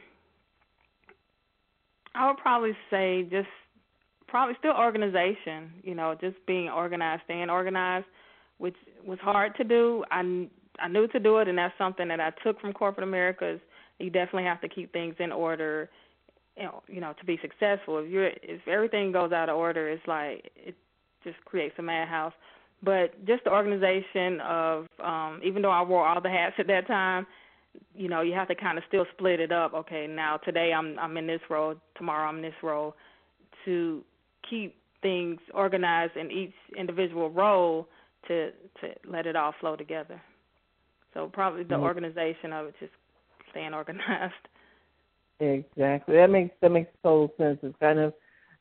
I 2.14 2.28
would 2.28 2.38
probably 2.38 2.76
say 2.90 3.26
just 3.30 3.48
probably 4.28 4.54
still 4.58 4.74
organization. 4.74 5.70
You 5.82 5.94
know, 5.94 6.16
just 6.20 6.36
being 6.46 6.68
organized, 6.68 7.22
staying 7.24 7.50
organized, 7.50 8.06
which 8.58 8.76
was 9.06 9.18
hard 9.20 9.54
to 9.56 9.64
do. 9.64 10.04
I 10.10 10.48
I 10.80 10.88
knew 10.88 11.06
to 11.08 11.20
do 11.20 11.38
it, 11.38 11.48
and 11.48 11.58
that's 11.58 11.76
something 11.78 12.08
that 12.08 12.20
I 12.20 12.30
took 12.42 12.60
from 12.60 12.72
corporate 12.72 13.06
America. 13.06 13.54
Is 13.54 13.60
you 13.98 14.10
definitely 14.10 14.44
have 14.44 14.60
to 14.62 14.68
keep 14.68 14.92
things 14.92 15.14
in 15.18 15.32
order. 15.32 15.88
You 16.56 16.64
know, 16.64 16.82
you 16.86 17.00
know, 17.00 17.14
to 17.18 17.24
be 17.24 17.38
successful. 17.42 17.98
If 17.98 18.10
you're 18.10 18.30
if 18.42 18.66
everything 18.68 19.12
goes 19.12 19.32
out 19.32 19.48
of 19.48 19.56
order, 19.56 19.88
it's 19.88 20.06
like 20.06 20.50
it 20.56 20.74
just 21.24 21.36
creates 21.44 21.74
a 21.78 21.82
madhouse. 21.82 22.32
But 22.82 23.24
just 23.26 23.44
the 23.44 23.50
organization 23.50 24.40
of 24.40 24.86
um 25.02 25.40
even 25.44 25.62
though 25.62 25.70
I 25.70 25.82
wore 25.82 26.06
all 26.06 26.20
the 26.20 26.28
hats 26.28 26.54
at 26.58 26.66
that 26.68 26.86
time, 26.86 27.26
you 27.94 28.08
know, 28.08 28.20
you 28.20 28.32
have 28.34 28.48
to 28.48 28.54
kind 28.54 28.78
of 28.78 28.84
still 28.88 29.06
split 29.12 29.40
it 29.40 29.52
up. 29.52 29.74
Okay, 29.74 30.06
now 30.06 30.36
today 30.38 30.72
I'm 30.72 30.98
I'm 30.98 31.16
in 31.16 31.26
this 31.26 31.40
role, 31.48 31.74
tomorrow 31.96 32.28
I'm 32.28 32.36
in 32.36 32.42
this 32.42 32.62
role, 32.62 32.94
to 33.64 34.02
keep 34.48 34.76
things 35.02 35.38
organized 35.52 36.16
in 36.16 36.30
each 36.30 36.54
individual 36.76 37.30
role 37.30 37.88
to 38.28 38.50
to 38.80 38.88
let 39.08 39.26
it 39.26 39.36
all 39.36 39.54
flow 39.60 39.76
together. 39.76 40.20
So 41.12 41.30
probably 41.32 41.62
the 41.62 41.74
mm-hmm. 41.74 41.84
organization 41.84 42.52
of 42.52 42.66
it, 42.66 42.74
just 42.80 42.92
staying 43.50 43.74
organized. 43.74 44.34
Exactly. 45.40 46.16
That 46.16 46.30
makes 46.30 46.54
that 46.60 46.70
makes 46.70 46.90
total 47.02 47.32
sense. 47.38 47.58
It's 47.62 47.76
kind 47.80 47.98
of 47.98 48.12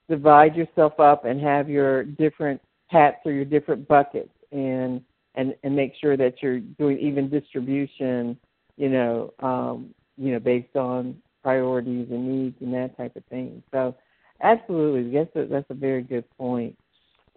divide 0.09 0.55
yourself 0.55 0.99
up 0.99 1.25
and 1.25 1.39
have 1.41 1.69
your 1.69 2.03
different 2.03 2.61
hats 2.87 3.17
or 3.25 3.31
your 3.31 3.45
different 3.45 3.87
buckets 3.87 4.29
and 4.51 5.01
and 5.35 5.55
and 5.63 5.75
make 5.75 5.93
sure 5.99 6.17
that 6.17 6.35
you're 6.41 6.59
doing 6.59 6.99
even 6.99 7.29
distribution 7.29 8.37
you 8.77 8.89
know, 8.89 9.33
um, 9.39 9.93
you 10.17 10.31
know, 10.31 10.39
based 10.39 10.75
on 10.75 11.17
priorities 11.41 12.07
and 12.09 12.27
needs 12.27 12.55
and 12.61 12.73
that 12.73 12.95
type 12.97 13.15
of 13.15 13.25
thing. 13.25 13.61
So, 13.71 13.95
absolutely, 14.41 15.11
that's 15.11 15.35
a, 15.35 15.45
that's 15.45 15.69
a 15.69 15.75
very 15.75 16.01
good 16.01 16.25
point. 16.37 16.77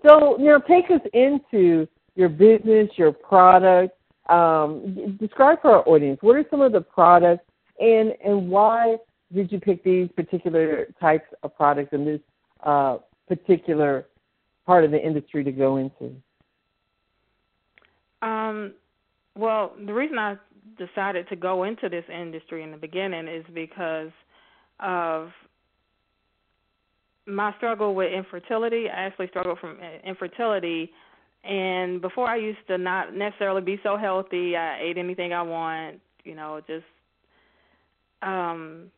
So, 0.04 0.36
now 0.38 0.58
take 0.58 0.90
us 0.90 1.00
into 1.12 1.88
your 2.14 2.28
business, 2.28 2.88
your 2.96 3.12
product. 3.12 3.96
Um, 4.28 5.16
describe 5.20 5.62
for 5.62 5.70
our 5.70 5.88
audience 5.88 6.18
what 6.20 6.34
are 6.34 6.44
some 6.50 6.60
of 6.60 6.72
the 6.72 6.80
products 6.80 7.44
and 7.78 8.12
and 8.24 8.50
why 8.50 8.96
did 9.32 9.52
you 9.52 9.60
pick 9.60 9.84
these 9.84 10.08
particular 10.16 10.86
types 11.00 11.26
of 11.42 11.56
products 11.56 11.90
in 11.92 12.04
this 12.04 12.20
uh, 12.64 12.98
particular 13.28 14.06
part 14.64 14.84
of 14.84 14.90
the 14.90 15.04
industry 15.04 15.44
to 15.44 15.52
go 15.52 15.76
into? 15.76 16.14
Um, 18.22 18.72
well, 19.36 19.72
the 19.84 19.92
reason 19.92 20.18
I 20.18 20.36
decided 20.78 21.28
to 21.28 21.37
go 21.37 21.64
into 21.64 21.88
this 21.88 22.04
industry 22.12 22.62
in 22.62 22.70
the 22.70 22.76
beginning 22.76 23.28
is 23.28 23.44
because 23.54 24.11
of 24.80 25.30
my 27.26 27.52
struggle 27.56 27.94
with 27.94 28.12
infertility. 28.12 28.87
I 28.88 29.02
actually 29.02 29.28
struggled 29.28 29.58
from 29.58 29.78
uh, 29.80 30.08
infertility, 30.08 30.90
and 31.44 32.00
before 32.00 32.28
I 32.28 32.37
used 32.37 32.66
to 32.68 32.78
not 32.78 33.14
necessarily 33.14 33.62
be 33.62 33.80
so 33.82 33.96
healthy. 33.96 34.56
I 34.56 34.80
ate 34.80 34.99
anything 34.99 35.32
I 35.32 35.42
want, 35.42 36.00
you 36.25 36.35
know, 36.35 36.61
just 36.66 36.85
um 38.23 38.90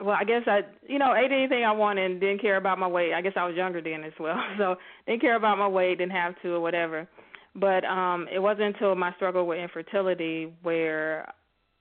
well, 0.00 0.16
I 0.18 0.24
guess 0.24 0.42
I, 0.46 0.62
you 0.88 0.98
know, 0.98 1.14
ate 1.14 1.30
anything 1.30 1.62
I 1.62 1.72
wanted 1.72 2.10
and 2.10 2.20
didn't 2.20 2.40
care 2.40 2.56
about 2.56 2.78
my 2.78 2.86
weight. 2.86 3.12
I 3.12 3.20
guess 3.20 3.34
I 3.36 3.46
was 3.46 3.54
younger 3.54 3.82
then 3.82 4.02
as 4.02 4.14
well, 4.18 4.38
so 4.58 4.76
didn't 5.06 5.20
care 5.20 5.36
about 5.36 5.58
my 5.58 5.68
weight, 5.68 5.98
didn't 5.98 6.12
have 6.12 6.40
to 6.42 6.54
or 6.54 6.60
whatever. 6.60 7.06
But 7.54 7.84
um, 7.84 8.28
it 8.32 8.38
wasn't 8.38 8.74
until 8.74 8.94
my 8.94 9.12
struggle 9.14 9.46
with 9.46 9.58
infertility 9.58 10.52
where 10.62 11.32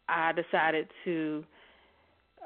I 0.07 0.31
decided 0.31 0.88
to 1.05 1.43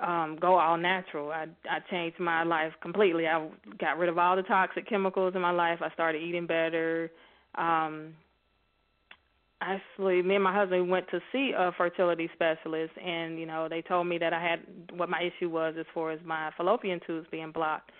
um, 0.02 0.38
go 0.42 0.60
all 0.60 0.78
natural. 0.78 1.32
I 1.32 1.48
I 1.70 1.80
changed 1.90 2.20
my 2.20 2.44
life 2.44 2.74
completely. 2.82 3.28
I 3.28 3.48
got 3.80 3.98
rid 3.98 4.10
of 4.10 4.18
all 4.18 4.36
the 4.36 4.44
toxic 4.44 4.88
chemicals 4.88 5.36
in 5.36 5.42
my 5.42 5.52
life. 5.52 5.80
I 5.82 5.90
started 5.92 6.22
eating 6.22 6.48
better. 6.48 7.12
Um, 7.56 8.14
actually, 9.62 10.22
me 10.22 10.36
and 10.36 10.44
my 10.44 10.54
husband 10.54 10.90
went 10.90 11.08
to 11.12 11.20
see 11.32 11.54
a 11.58 11.72
fertility 11.78 12.30
specialist, 12.34 12.94
and 13.04 13.40
you 13.40 13.46
know 13.46 13.68
they 13.70 13.82
told 13.82 14.08
me 14.08 14.18
that 14.18 14.34
I 14.34 14.42
had 14.42 14.60
what 14.98 15.10
my 15.10 15.22
issue 15.22 15.50
was 15.50 15.76
as 15.80 15.86
far 15.94 16.12
as 16.12 16.20
my 16.26 16.52
fallopian 16.58 17.00
tubes 17.06 17.28
being 17.32 17.52
blocked 17.52 17.92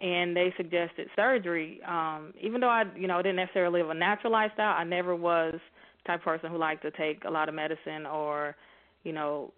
and 0.00 0.34
they 0.34 0.52
suggested 0.56 1.08
surgery. 1.14 1.80
Um, 1.86 2.32
even 2.40 2.60
though 2.60 2.68
I, 2.68 2.84
you 2.96 3.06
know, 3.06 3.18
didn't 3.18 3.36
necessarily 3.36 3.82
live 3.82 3.90
a 3.90 3.94
natural 3.94 4.32
lifestyle, 4.32 4.74
I 4.76 4.84
never 4.84 5.14
was 5.14 5.54
the 5.54 6.06
type 6.06 6.20
of 6.20 6.24
person 6.24 6.50
who 6.50 6.56
liked 6.56 6.82
to 6.82 6.90
take 6.92 7.24
a 7.24 7.30
lot 7.30 7.48
of 7.48 7.54
medicine 7.54 8.06
or, 8.06 8.56
you 9.04 9.12
know, 9.12 9.52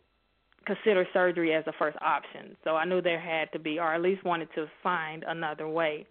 consider 0.66 1.06
surgery 1.12 1.54
as 1.54 1.64
a 1.66 1.72
first 1.78 1.96
option. 2.00 2.56
So 2.64 2.76
I 2.76 2.84
knew 2.84 3.00
there 3.00 3.20
had 3.20 3.52
to 3.52 3.58
be, 3.58 3.78
or 3.78 3.94
at 3.94 4.00
least 4.00 4.24
wanted 4.24 4.48
to 4.54 4.66
find 4.82 5.24
another 5.26 5.68
way. 5.68 6.06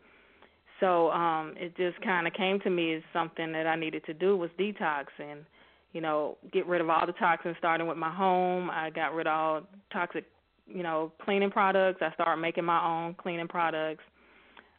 So 0.79 1.11
um, 1.11 1.53
it 1.57 1.75
just 1.77 2.01
kind 2.01 2.25
of 2.25 2.33
came 2.33 2.59
to 2.61 2.69
me 2.69 2.95
as 2.95 3.03
something 3.13 3.51
that 3.51 3.67
I 3.67 3.75
needed 3.75 4.05
to 4.05 4.13
do 4.13 4.35
was 4.35 4.49
detox 4.59 5.05
and, 5.19 5.45
you 5.93 6.01
know, 6.01 6.37
get 6.51 6.65
rid 6.67 6.81
of 6.81 6.89
all 6.89 7.05
the 7.05 7.13
toxins, 7.13 7.55
starting 7.59 7.87
with 7.87 7.97
my 7.97 8.13
home. 8.13 8.69
I 8.69 8.89
got 8.89 9.13
rid 9.13 9.27
of 9.27 9.33
all 9.33 9.61
toxic, 9.91 10.25
you 10.67 10.83
know, 10.83 11.11
cleaning 11.23 11.51
products. 11.51 12.01
I 12.01 12.13
started 12.13 12.41
making 12.41 12.65
my 12.65 12.83
own 12.83 13.13
cleaning 13.13 13.47
products 13.47 14.03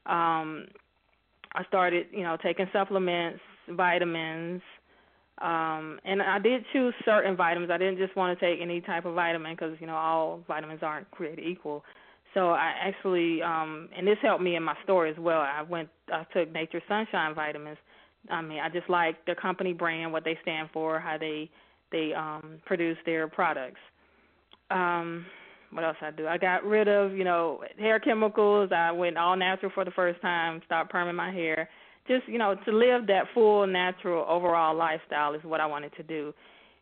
um, 0.06 0.66
I 1.54 1.64
started, 1.68 2.06
you 2.12 2.22
know, 2.22 2.36
taking 2.42 2.66
supplements, 2.72 3.40
vitamins, 3.68 4.62
um, 5.40 5.98
and 6.04 6.22
I 6.22 6.38
did 6.38 6.64
choose 6.72 6.94
certain 7.04 7.36
vitamins. 7.36 7.70
I 7.70 7.78
didn't 7.78 7.98
just 7.98 8.14
want 8.16 8.38
to 8.38 8.44
take 8.44 8.60
any 8.62 8.80
type 8.80 9.04
of 9.04 9.14
vitamin 9.14 9.54
because 9.54 9.76
you 9.80 9.86
know 9.86 9.96
all 9.96 10.44
vitamins 10.46 10.80
aren't 10.82 11.10
created 11.10 11.44
equal. 11.44 11.84
So 12.34 12.50
I 12.50 12.72
actually, 12.80 13.42
um, 13.42 13.88
and 13.96 14.06
this 14.06 14.16
helped 14.22 14.42
me 14.42 14.56
in 14.56 14.62
my 14.62 14.76
store 14.84 15.06
as 15.06 15.16
well. 15.18 15.40
I 15.40 15.62
went, 15.62 15.88
I 16.10 16.24
took 16.32 16.50
Nature 16.52 16.80
Sunshine 16.88 17.34
vitamins. 17.34 17.76
I 18.30 18.40
mean, 18.40 18.60
I 18.60 18.68
just 18.68 18.88
like 18.88 19.24
their 19.26 19.34
company 19.34 19.72
brand, 19.72 20.12
what 20.12 20.24
they 20.24 20.38
stand 20.42 20.70
for, 20.72 20.98
how 21.00 21.18
they 21.18 21.50
they 21.90 22.14
um, 22.14 22.60
produce 22.64 22.96
their 23.04 23.28
products. 23.28 23.80
Um, 24.70 25.26
what 25.72 25.84
else 25.84 25.96
I 26.02 26.10
do? 26.10 26.26
I 26.26 26.38
got 26.38 26.64
rid 26.64 26.86
of, 26.86 27.12
you 27.12 27.24
know, 27.24 27.62
hair 27.78 27.98
chemicals. 27.98 28.70
I 28.74 28.92
went 28.92 29.16
all 29.16 29.36
natural 29.36 29.72
for 29.74 29.84
the 29.84 29.90
first 29.90 30.20
time, 30.20 30.60
stopped 30.66 30.92
perming 30.92 31.14
my 31.14 31.32
hair. 31.32 31.68
Just, 32.06 32.28
you 32.28 32.38
know, 32.38 32.54
to 32.66 32.72
live 32.72 33.06
that 33.06 33.24
full 33.32 33.66
natural 33.66 34.26
overall 34.28 34.76
lifestyle 34.76 35.34
is 35.34 35.42
what 35.44 35.60
I 35.60 35.66
wanted 35.66 35.94
to 35.96 36.02
do. 36.02 36.34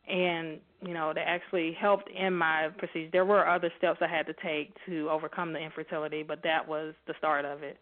And, 0.09 0.59
you 0.85 0.93
know, 0.93 1.13
that 1.15 1.29
actually 1.29 1.77
helped 1.81 2.11
in 2.11 2.35
my 2.35 2.69
procedure. 2.79 3.11
There 3.13 3.25
were 3.25 3.49
other 3.49 3.71
steps 3.79 3.99
I 4.01 4.09
had 4.09 4.27
to 4.27 4.35
take 4.43 4.75
to 4.87 5.09
overcome 5.09 5.53
the 5.53 5.61
infertility, 5.61 6.23
but 6.23 6.43
that 6.43 6.67
was 6.67 6.95
the 7.07 7.15
start 7.19 7.45
of 7.45 7.63
it 7.63 7.79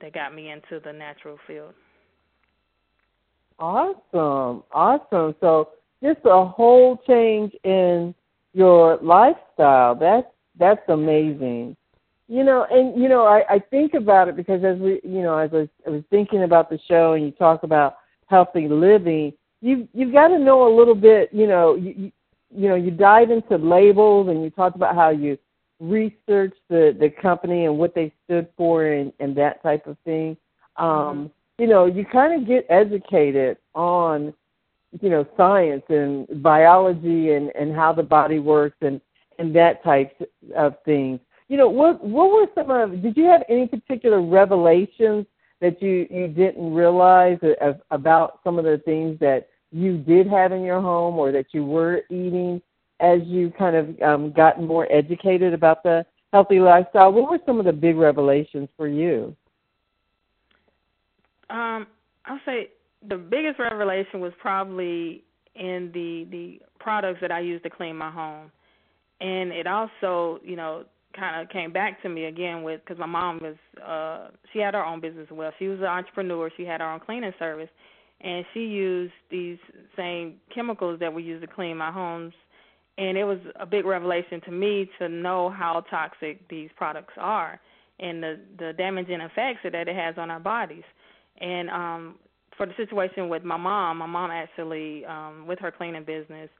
that 0.00 0.14
got 0.14 0.34
me 0.34 0.50
into 0.50 0.82
the 0.82 0.92
natural 0.92 1.38
field. 1.46 1.74
Awesome. 3.58 4.64
Awesome. 4.72 5.34
So 5.40 5.68
just 6.02 6.20
a 6.24 6.44
whole 6.46 6.98
change 7.06 7.52
in 7.62 8.14
your 8.52 8.98
lifestyle. 9.02 9.94
That's 9.94 10.26
that's 10.58 10.82
amazing. 10.88 11.76
You 12.28 12.44
know, 12.44 12.64
and 12.70 13.00
you 13.00 13.08
know, 13.08 13.26
I, 13.26 13.42
I 13.54 13.58
think 13.58 13.94
about 13.94 14.28
it 14.28 14.36
because 14.36 14.62
as 14.62 14.78
we, 14.78 15.00
you 15.02 15.22
know, 15.22 15.36
as 15.36 15.50
I 15.52 15.56
was, 15.56 15.68
I 15.86 15.90
was 15.90 16.02
thinking 16.10 16.44
about 16.44 16.70
the 16.70 16.78
show, 16.88 17.14
and 17.14 17.24
you 17.24 17.32
talk 17.32 17.64
about 17.64 17.96
healthy 18.26 18.68
living, 18.68 19.32
you 19.60 19.88
you've 19.92 20.12
got 20.12 20.28
to 20.28 20.38
know 20.38 20.72
a 20.72 20.76
little 20.76 20.94
bit. 20.94 21.30
You 21.32 21.48
know, 21.48 21.74
you, 21.74 21.94
you 21.96 22.12
you 22.54 22.68
know, 22.68 22.76
you 22.76 22.90
dive 22.90 23.30
into 23.30 23.56
labels, 23.56 24.28
and 24.28 24.42
you 24.42 24.50
talked 24.50 24.76
about 24.76 24.94
how 24.94 25.10
you 25.10 25.38
researched 25.80 26.60
the 26.68 26.96
the 26.98 27.10
company 27.20 27.64
and 27.64 27.76
what 27.78 27.94
they 27.94 28.12
stood 28.24 28.46
for, 28.56 28.86
and 28.86 29.12
and 29.18 29.36
that 29.36 29.62
type 29.62 29.86
of 29.86 29.96
thing. 30.04 30.36
Um, 30.76 30.86
mm-hmm. 30.88 31.26
You 31.62 31.68
know, 31.68 31.86
you 31.86 32.04
kind 32.04 32.40
of 32.40 32.46
get 32.46 32.64
educated 32.70 33.56
on 33.74 34.32
you 35.00 35.10
know 35.10 35.26
science 35.36 35.82
and 35.88 36.42
biology 36.42 37.32
and 37.32 37.50
and 37.54 37.74
how 37.74 37.92
the 37.92 38.02
body 38.02 38.38
works 38.38 38.76
and 38.80 39.00
and 39.40 39.54
that 39.56 39.82
type 39.82 40.16
of 40.54 40.74
things 40.84 41.18
you 41.50 41.56
know, 41.56 41.68
what 41.68 42.02
what 42.04 42.30
were 42.30 42.46
some 42.54 42.70
of? 42.70 43.02
Did 43.02 43.16
you 43.16 43.24
have 43.24 43.42
any 43.48 43.66
particular 43.66 44.22
revelations 44.22 45.26
that 45.60 45.82
you 45.82 46.06
you 46.08 46.28
didn't 46.28 46.72
realize 46.72 47.38
about 47.90 48.38
some 48.44 48.56
of 48.56 48.64
the 48.64 48.80
things 48.84 49.18
that 49.18 49.48
you 49.72 49.98
did 49.98 50.28
have 50.28 50.52
in 50.52 50.62
your 50.62 50.80
home 50.80 51.18
or 51.18 51.32
that 51.32 51.46
you 51.50 51.64
were 51.64 52.02
eating 52.08 52.62
as 53.00 53.18
you 53.24 53.52
kind 53.58 53.74
of 53.74 54.00
um, 54.00 54.30
gotten 54.30 54.64
more 54.64 54.86
educated 54.92 55.52
about 55.52 55.82
the 55.82 56.06
healthy 56.32 56.60
lifestyle? 56.60 57.12
What 57.12 57.28
were 57.28 57.40
some 57.44 57.58
of 57.58 57.64
the 57.64 57.72
big 57.72 57.96
revelations 57.96 58.68
for 58.76 58.86
you? 58.86 59.34
Um, 61.50 61.88
I'll 62.26 62.38
say 62.46 62.68
the 63.08 63.16
biggest 63.16 63.58
revelation 63.58 64.20
was 64.20 64.32
probably 64.40 65.24
in 65.56 65.90
the 65.92 66.28
the 66.30 66.60
products 66.78 67.18
that 67.22 67.32
I 67.32 67.40
use 67.40 67.60
to 67.62 67.70
clean 67.70 67.96
my 67.96 68.12
home, 68.12 68.52
and 69.20 69.52
it 69.52 69.66
also, 69.66 70.40
you 70.42 70.56
know, 70.56 70.84
kind 71.14 71.40
of 71.40 71.48
came 71.48 71.72
back 71.72 72.00
to 72.02 72.08
me 72.08 72.26
again 72.26 72.62
with 72.62 72.80
because 72.84 72.98
my 72.98 73.06
mom 73.06 73.40
was 73.42 73.56
uh 73.84 74.28
she 74.52 74.60
had 74.60 74.74
her 74.74 74.84
own 74.84 75.00
business 75.00 75.26
as 75.30 75.36
well. 75.36 75.52
She 75.58 75.68
was 75.68 75.80
an 75.80 75.86
entrepreneur. 75.86 76.50
She 76.56 76.64
had 76.64 76.80
her 76.80 76.90
own 76.90 77.00
cleaning 77.00 77.32
service, 77.38 77.68
and 78.20 78.44
she 78.54 78.60
used 78.60 79.12
these 79.30 79.58
same 79.96 80.34
chemicals 80.54 81.00
that 81.00 81.12
we 81.12 81.22
use 81.22 81.40
to 81.40 81.46
clean 81.46 81.76
my 81.76 81.90
homes. 81.90 82.32
And 82.98 83.16
it 83.16 83.24
was 83.24 83.38
a 83.58 83.66
big 83.66 83.86
revelation 83.86 84.40
to 84.42 84.50
me 84.50 84.90
to 84.98 85.08
know 85.08 85.48
how 85.50 85.84
toxic 85.90 86.46
these 86.48 86.70
products 86.76 87.14
are 87.16 87.60
and 87.98 88.22
the 88.22 88.40
the 88.58 88.72
damaging 88.76 89.20
effects 89.20 89.60
that 89.64 89.74
it 89.74 89.88
has 89.88 90.14
on 90.16 90.30
our 90.30 90.40
bodies. 90.40 90.84
And 91.40 91.68
um 91.70 92.14
for 92.56 92.66
the 92.66 92.74
situation 92.76 93.28
with 93.28 93.42
my 93.42 93.56
mom, 93.56 93.98
my 93.98 94.06
mom 94.06 94.30
actually 94.30 95.04
um 95.06 95.46
with 95.46 95.58
her 95.58 95.72
cleaning 95.72 96.04
business 96.04 96.50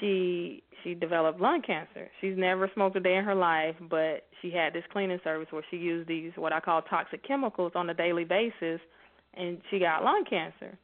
she 0.00 0.62
she 0.84 0.94
developed 0.94 1.40
lung 1.40 1.62
cancer. 1.62 2.08
She's 2.20 2.36
never 2.36 2.70
smoked 2.74 2.96
a 2.96 3.00
day 3.00 3.16
in 3.16 3.24
her 3.24 3.34
life, 3.34 3.74
but 3.90 4.26
she 4.40 4.50
had 4.50 4.72
this 4.72 4.84
cleaning 4.92 5.18
service 5.24 5.48
where 5.50 5.64
she 5.70 5.76
used 5.76 6.08
these 6.08 6.32
what 6.36 6.52
I 6.52 6.60
call 6.60 6.82
toxic 6.82 7.26
chemicals 7.26 7.72
on 7.74 7.90
a 7.90 7.94
daily 7.94 8.24
basis, 8.24 8.80
and 9.34 9.58
she 9.70 9.78
got 9.78 10.04
lung 10.04 10.24
cancer. 10.28 10.78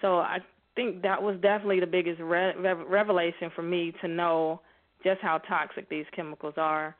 So 0.00 0.18
I 0.18 0.38
think 0.76 1.02
that 1.02 1.22
was 1.22 1.36
definitely 1.42 1.80
the 1.80 1.86
biggest 1.86 2.20
re- 2.20 2.54
revelation 2.56 3.50
for 3.54 3.62
me 3.62 3.92
to 4.00 4.08
know 4.08 4.60
just 5.04 5.20
how 5.20 5.38
toxic 5.38 5.88
these 5.88 6.06
chemicals 6.14 6.54
are, 6.56 6.96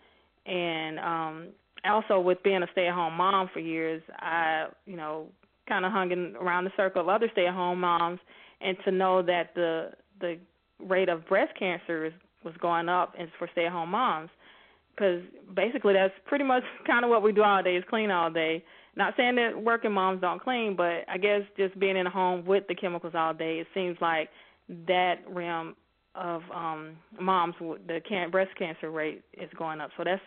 and 0.46 0.98
um, 0.98 1.48
also 1.84 2.20
with 2.20 2.42
being 2.42 2.62
a 2.62 2.66
stay-at-home 2.72 3.14
mom 3.14 3.48
for 3.52 3.60
years, 3.60 4.02
I 4.18 4.66
you 4.86 4.96
know 4.96 5.26
kind 5.68 5.84
of 5.84 5.92
hung 5.92 6.10
in 6.10 6.34
around 6.36 6.64
the 6.64 6.72
circle 6.76 7.00
of 7.00 7.08
other 7.08 7.28
stay-at-home 7.32 7.80
moms, 7.80 8.20
and 8.60 8.76
to 8.84 8.90
know 8.90 9.22
that 9.22 9.54
the 9.54 9.90
the 10.20 10.38
rate 10.86 11.08
of 11.08 11.26
breast 11.26 11.52
cancer 11.58 12.12
was 12.44 12.54
going 12.60 12.88
up 12.88 13.14
and 13.18 13.28
for 13.38 13.48
stay 13.52 13.66
at 13.66 13.72
home 13.72 13.90
moms. 13.90 14.30
Because 14.94 15.22
basically 15.54 15.94
that's 15.94 16.14
pretty 16.26 16.44
much 16.44 16.62
kind 16.86 17.04
of 17.04 17.10
what 17.10 17.22
we 17.22 17.32
do 17.32 17.42
all 17.42 17.62
day 17.62 17.76
is 17.76 17.84
clean 17.88 18.10
all 18.10 18.30
day. 18.30 18.64
Not 18.96 19.14
saying 19.16 19.36
that 19.36 19.62
working 19.62 19.92
moms 19.92 20.20
don't 20.20 20.42
clean 20.42 20.74
but 20.76 21.04
i 21.08 21.16
guess 21.16 21.42
just 21.56 21.78
being 21.78 21.96
in 21.96 22.06
a 22.06 22.10
home 22.10 22.44
with 22.44 22.64
the 22.68 22.74
chemicals 22.74 23.14
all 23.14 23.32
day 23.32 23.60
it 23.60 23.66
seems 23.72 23.96
like 24.00 24.28
that 24.86 25.16
realm 25.28 25.74
of 26.14 26.42
um 26.54 26.96
moms 27.20 27.54
the 27.60 28.00
can 28.08 28.30
breast 28.30 28.50
cancer 28.58 28.90
rate 28.90 29.22
is 29.34 29.48
going 29.56 29.80
up. 29.80 29.90
So 29.96 30.04
that's 30.04 30.20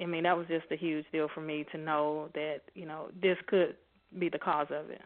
i 0.00 0.06
mean 0.06 0.24
that 0.24 0.36
was 0.36 0.46
just 0.48 0.66
a 0.70 0.76
huge 0.76 1.04
deal 1.12 1.28
for 1.32 1.40
me 1.40 1.64
to 1.72 1.78
know 1.78 2.28
that 2.34 2.60
you 2.74 2.86
know 2.86 3.08
this 3.22 3.36
could 3.46 3.76
be 4.18 4.28
the 4.28 4.38
cause 4.38 4.66
of 4.70 4.90
it. 4.90 5.02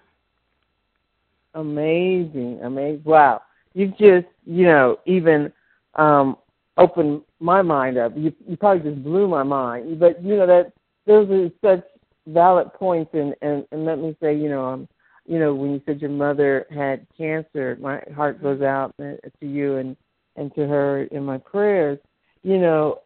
Amazing 1.55 2.61
amazing 2.63 3.03
wow 3.05 3.43
you've 3.75 3.97
just 3.99 4.27
you 4.47 4.65
know 4.65 4.99
even 5.07 5.53
um 5.95 6.37
opened 6.77 7.23
my 7.41 7.63
mind 7.63 7.99
up. 7.99 8.13
You 8.17 8.33
you 8.47 8.57
probably 8.57 8.91
just 8.91 9.03
blew 9.03 9.29
my 9.29 9.43
mind. 9.43 9.99
But 9.99 10.23
you 10.23 10.37
know 10.37 10.47
that 10.47 10.73
those 11.07 11.29
are 11.31 11.51
such 11.63 11.85
valid 12.27 12.73
points 12.75 13.11
and 13.15 13.35
and 13.43 13.67
and 13.73 13.85
let 13.85 13.99
me 13.99 14.17
say 14.21 14.35
you 14.35 14.49
know 14.49 14.65
um 14.65 14.89
you 15.27 15.39
know 15.39 15.55
when 15.55 15.73
you 15.73 15.83
said 15.87 16.01
your 16.01 16.11
mother 16.11 16.67
had 16.71 17.07
cancer, 17.17 17.77
my 17.81 18.03
heart 18.15 18.43
goes 18.43 18.63
out 18.63 18.95
uh, 19.01 19.13
to 19.41 19.47
you 19.47 19.77
and 19.77 19.97
and 20.37 20.55
to 20.55 20.67
her 20.67 21.05
in 21.05 21.25
my 21.25 21.39
prayers. 21.39 21.99
You 22.43 22.59
know, 22.59 23.01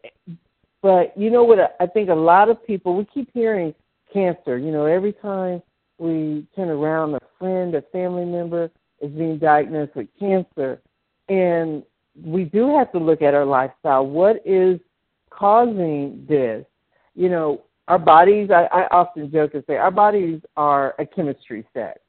but 0.81 1.17
you 1.17 1.29
know 1.29 1.43
what 1.43 1.75
I 1.79 1.87
think 1.87 2.09
a 2.09 2.13
lot 2.13 2.49
of 2.49 2.65
people 2.65 2.95
we 2.95 3.05
keep 3.05 3.29
hearing 3.33 3.73
cancer. 4.13 4.57
You 4.57 4.71
know, 4.71 4.85
every 4.85 5.13
time 5.13 5.61
we 5.97 6.45
turn 6.55 6.69
around, 6.69 7.15
a 7.15 7.19
friend, 7.39 7.73
a 7.75 7.81
family 7.81 8.25
member 8.25 8.69
is 9.03 9.11
being 9.11 9.37
diagnosed 9.37 9.95
with 9.95 10.07
cancer. 10.19 10.81
And 11.29 11.83
we 12.23 12.45
do 12.45 12.75
have 12.77 12.91
to 12.93 12.99
look 12.99 13.21
at 13.21 13.33
our 13.33 13.45
lifestyle. 13.45 14.05
What 14.07 14.41
is 14.45 14.79
causing 15.29 16.25
this? 16.27 16.65
You 17.15 17.29
know, 17.29 17.61
our 17.87 17.99
bodies, 17.99 18.49
I, 18.49 18.63
I 18.71 18.87
often 18.87 19.31
joke 19.31 19.53
and 19.53 19.63
say, 19.67 19.75
our 19.75 19.91
bodies 19.91 20.41
are 20.55 20.95
a 20.99 21.05
chemistry 21.05 21.65
set. 21.73 22.01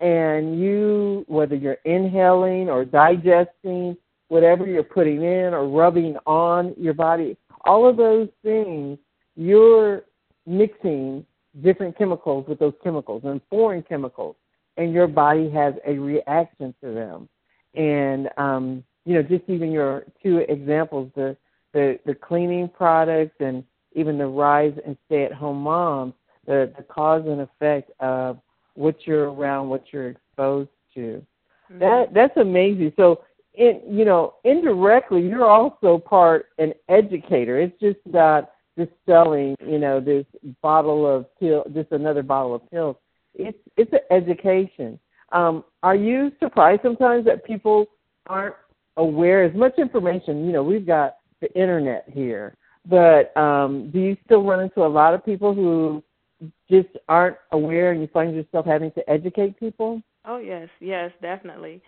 And 0.00 0.60
you, 0.60 1.24
whether 1.28 1.54
you're 1.54 1.78
inhaling 1.84 2.68
or 2.68 2.84
digesting, 2.84 3.96
whatever 4.28 4.66
you're 4.66 4.82
putting 4.82 5.22
in 5.22 5.54
or 5.54 5.68
rubbing 5.68 6.16
on 6.26 6.74
your 6.76 6.94
body, 6.94 7.36
all 7.64 7.88
of 7.88 7.96
those 7.96 8.28
things, 8.42 8.98
you're 9.36 10.02
mixing 10.46 11.24
different 11.62 11.96
chemicals 11.98 12.46
with 12.48 12.58
those 12.58 12.72
chemicals 12.82 13.22
and 13.24 13.40
foreign 13.50 13.82
chemicals 13.82 14.36
and 14.76 14.92
your 14.92 15.06
body 15.06 15.50
has 15.50 15.74
a 15.86 15.98
reaction 15.98 16.74
to 16.82 16.92
them. 16.92 17.28
And 17.74 18.28
um, 18.36 18.84
you 19.04 19.14
know, 19.14 19.22
just 19.22 19.44
even 19.48 19.70
your 19.72 20.04
two 20.22 20.38
examples, 20.48 21.10
the 21.14 21.36
the, 21.72 21.98
the 22.04 22.14
cleaning 22.14 22.68
products 22.68 23.36
and 23.40 23.62
even 23.92 24.18
the 24.18 24.26
rise 24.26 24.74
in 24.84 24.96
stay 25.06 25.24
at 25.24 25.32
home 25.32 25.62
moms, 25.62 26.14
the, 26.46 26.72
the 26.76 26.82
cause 26.82 27.22
and 27.26 27.40
effect 27.40 27.90
of 28.00 28.38
what 28.74 28.96
you're 29.06 29.32
around, 29.32 29.68
what 29.68 29.84
you're 29.92 30.10
exposed 30.10 30.70
to. 30.94 31.24
Mm-hmm. 31.70 31.78
That 31.78 32.14
that's 32.14 32.36
amazing. 32.36 32.92
So 32.96 33.22
in 33.54 33.80
you 33.86 34.04
know, 34.04 34.34
indirectly 34.44 35.26
you're 35.26 35.48
also 35.48 35.98
part 35.98 36.46
an 36.58 36.72
educator. 36.88 37.60
It's 37.60 37.78
just 37.80 37.98
not 38.06 38.52
just 38.78 38.90
selling, 39.06 39.56
you 39.64 39.78
know, 39.78 40.00
this 40.00 40.24
bottle 40.62 41.06
of 41.06 41.26
pill 41.38 41.64
just 41.74 41.92
another 41.92 42.22
bottle 42.22 42.54
of 42.54 42.70
pills 42.70 42.96
it's 43.46 43.58
it's 43.76 43.92
an 43.92 44.00
education. 44.10 44.98
Um, 45.32 45.64
are 45.82 45.94
you 45.94 46.32
surprised 46.40 46.82
sometimes 46.82 47.24
that 47.26 47.44
people 47.44 47.86
aren't 48.26 48.56
aware 48.96 49.44
as 49.44 49.54
much 49.54 49.78
information? 49.78 50.44
You 50.46 50.52
know, 50.52 50.62
we've 50.62 50.86
got 50.86 51.16
the 51.40 51.52
internet 51.54 52.04
here, 52.12 52.56
but 52.86 53.36
um, 53.36 53.90
do 53.92 53.98
you 54.00 54.16
still 54.24 54.42
run 54.42 54.60
into 54.60 54.84
a 54.84 54.88
lot 54.88 55.14
of 55.14 55.24
people 55.24 55.54
who 55.54 56.02
just 56.70 56.88
aren't 57.08 57.36
aware, 57.52 57.92
and 57.92 58.00
you 58.00 58.08
find 58.12 58.34
yourself 58.34 58.66
having 58.66 58.90
to 58.92 59.10
educate 59.10 59.58
people? 59.58 60.02
Oh 60.24 60.38
yes, 60.38 60.68
yes, 60.80 61.10
definitely. 61.22 61.82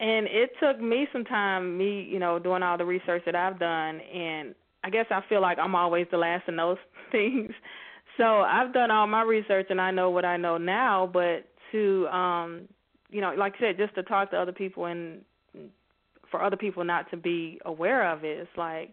And 0.00 0.26
it 0.26 0.50
took 0.60 0.80
me 0.80 1.06
some 1.12 1.24
time, 1.24 1.78
me, 1.78 2.02
you 2.02 2.18
know, 2.18 2.38
doing 2.38 2.62
all 2.62 2.76
the 2.76 2.84
research 2.84 3.22
that 3.26 3.36
I've 3.36 3.58
done, 3.58 4.00
and 4.00 4.54
I 4.82 4.90
guess 4.90 5.06
I 5.10 5.22
feel 5.28 5.40
like 5.40 5.58
I'm 5.58 5.74
always 5.74 6.06
the 6.10 6.18
last 6.18 6.48
in 6.48 6.56
those 6.56 6.78
things. 7.12 7.50
So 8.16 8.24
I've 8.24 8.72
done 8.72 8.90
all 8.90 9.06
my 9.06 9.22
research 9.22 9.66
and 9.70 9.80
I 9.80 9.90
know 9.90 10.10
what 10.10 10.24
I 10.24 10.36
know 10.36 10.58
now, 10.58 11.08
but 11.12 11.46
to 11.72 12.06
um 12.08 12.68
you 13.10 13.20
know, 13.20 13.32
like 13.36 13.54
I 13.56 13.60
said, 13.60 13.76
just 13.76 13.94
to 13.94 14.02
talk 14.02 14.30
to 14.32 14.36
other 14.36 14.52
people 14.52 14.86
and 14.86 15.20
for 16.30 16.42
other 16.42 16.56
people 16.56 16.84
not 16.84 17.08
to 17.10 17.16
be 17.16 17.60
aware 17.64 18.10
of 18.10 18.24
it, 18.24 18.38
it's 18.38 18.56
like 18.56 18.90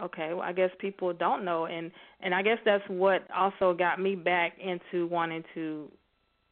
okay, 0.00 0.32
well 0.32 0.42
I 0.42 0.52
guess 0.52 0.70
people 0.78 1.12
don't 1.12 1.44
know 1.44 1.66
and 1.66 1.90
and 2.20 2.34
I 2.34 2.42
guess 2.42 2.58
that's 2.64 2.84
what 2.88 3.26
also 3.36 3.74
got 3.74 4.00
me 4.00 4.14
back 4.14 4.52
into 4.58 5.06
wanting 5.06 5.44
to 5.54 5.90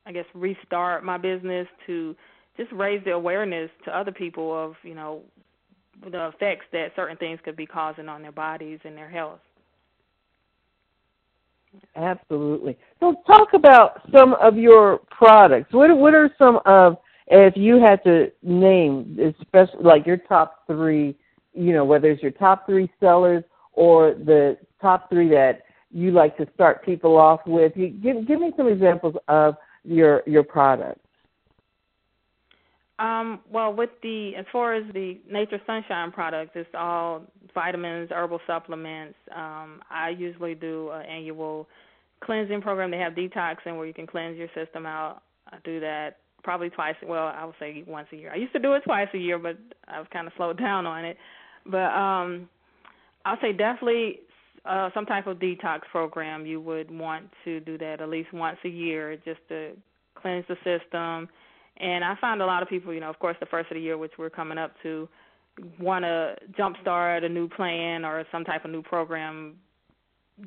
I 0.07 0.13
guess 0.13 0.25
restart 0.35 1.05
my 1.05 1.19
business 1.19 1.67
to 1.87 2.15
just 2.57 2.73
raise 2.73 3.03
the 3.05 3.13
awareness 3.13 3.71
to 3.85 3.97
other 3.97 4.13
people 4.13 4.53
of, 4.53 4.75
you 4.83 4.95
know, 4.95 5.21
the 6.11 6.29
effects 6.29 6.67
that 6.73 6.89
certain 6.95 7.17
things 7.17 7.39
could 7.45 7.57
be 7.57 7.67
causing 7.67 8.09
on 8.09 8.23
their 8.23 8.33
bodies 8.33 8.79
and 8.85 8.97
their 8.97 9.09
health. 9.09 9.41
Absolutely. 11.97 12.77
So 13.01 13.17
talk 13.27 13.49
about 13.55 14.03
some 14.13 14.35
of 14.35 14.57
your 14.57 15.01
products. 15.11 15.73
What 15.73 15.97
what 15.97 16.15
are 16.15 16.31
some 16.39 16.61
of 16.67 16.99
if 17.29 17.57
you 17.57 17.81
had 17.81 18.03
to 18.05 18.31
name 18.43 19.19
especially 19.41 19.83
like 19.83 20.07
your 20.07 20.17
top 20.17 20.67
three, 20.67 21.17
you 21.55 21.73
know, 21.73 21.85
whether 21.85 22.11
it's 22.11 22.23
your 22.23 22.33
top 22.33 22.67
three 22.67 22.91
sellers 23.01 23.45
or 23.73 24.15
the 24.15 24.59
top 24.81 25.09
three 25.11 25.29
that 25.31 25.63
you 25.91 26.11
like 26.11 26.37
to 26.37 26.47
start 26.55 26.85
people 26.85 27.17
off 27.17 27.41
with? 27.47 27.75
Give 27.75 28.27
give 28.27 28.41
me 28.41 28.53
some 28.57 28.69
examples 28.69 29.15
of 29.29 29.57
your 29.85 30.23
your 30.27 30.43
products. 30.43 31.06
Um, 32.99 33.41
well, 33.51 33.75
with 33.75 33.91
the 34.03 34.33
as 34.39 34.47
far 34.51 34.75
as 34.75 34.85
the 34.95 35.19
Nature 35.31 35.61
Sunshine 35.67 36.13
products, 36.13 36.53
it's 36.55 36.69
all 36.75 37.23
vitamins, 37.55 38.11
herbal 38.11 38.41
supplements. 38.47 39.17
Um, 39.35 39.83
I 39.91 40.11
usually 40.17 40.55
do 40.55 40.91
an 40.91 41.03
annual 41.03 41.69
cleansing 42.25 42.63
program. 42.63 42.91
They 42.91 42.99
have 42.99 43.13
detoxing 43.13 43.77
where 43.77 43.87
you 43.87 43.93
can 43.93 44.07
cleanse 44.07 44.39
your 44.39 44.49
system 44.55 44.87
out. 44.87 45.23
I 45.53 45.59
do 45.63 45.79
that 45.81 46.17
probably 46.43 46.71
twice. 46.71 46.95
Well, 47.07 47.27
I 47.37 47.45
would 47.45 47.55
say 47.59 47.85
once 47.87 48.09
a 48.13 48.17
year. 48.17 48.33
I 48.33 48.37
used 48.37 48.55
to 48.55 48.59
do 48.59 48.73
it 48.73 48.83
twice 48.85 49.09
a 49.13 49.19
year, 49.19 49.39
but 49.39 49.59
I've 49.89 50.09
kind 50.11 50.27
of 50.27 50.33
slowed 50.37 50.59
down 50.61 50.87
on 50.87 51.05
it. 51.05 51.19
But 51.67 51.93
um, 51.93 52.49
I'll 53.27 53.39
say 53.43 53.53
definitely 53.53 54.21
uh, 54.65 54.89
some 54.95 55.05
type 55.05 55.27
of 55.27 55.39
detox 55.39 55.81
program. 55.91 56.47
You 56.47 56.63
would 56.63 56.91
want 56.91 57.27
to 57.45 57.61
do 57.61 57.77
that 57.77 58.01
at 58.01 58.09
least 58.09 58.33
once 58.33 58.59
a 58.65 58.69
year, 58.69 59.17
just 59.17 59.41
to 59.49 59.73
cleanse 60.15 60.47
the 60.49 60.57
system 60.65 61.29
and 61.79 62.05
I 62.05 62.17
find 62.21 62.41
a 62.41 62.47
lot 62.47 62.63
of 62.63 62.69
people, 62.69 62.93
you 62.93 63.01
know, 63.01 63.11
of 63.11 63.19
course, 63.19 63.37
the 63.41 63.47
first 63.47 63.71
of 63.71 63.75
the 63.75 63.81
year, 63.81 63.99
which 63.99 64.13
we're 64.19 64.31
coming 64.31 64.59
up 64.59 64.73
to, 64.83 65.09
want 65.81 66.05
to 66.05 66.37
jumpstart 66.59 67.25
a 67.25 67.29
new 67.29 67.49
plan 67.49 68.05
or 68.05 68.25
some 68.31 68.45
type 68.45 68.65
of 68.65 68.71
new 68.71 68.83
program, 68.83 69.55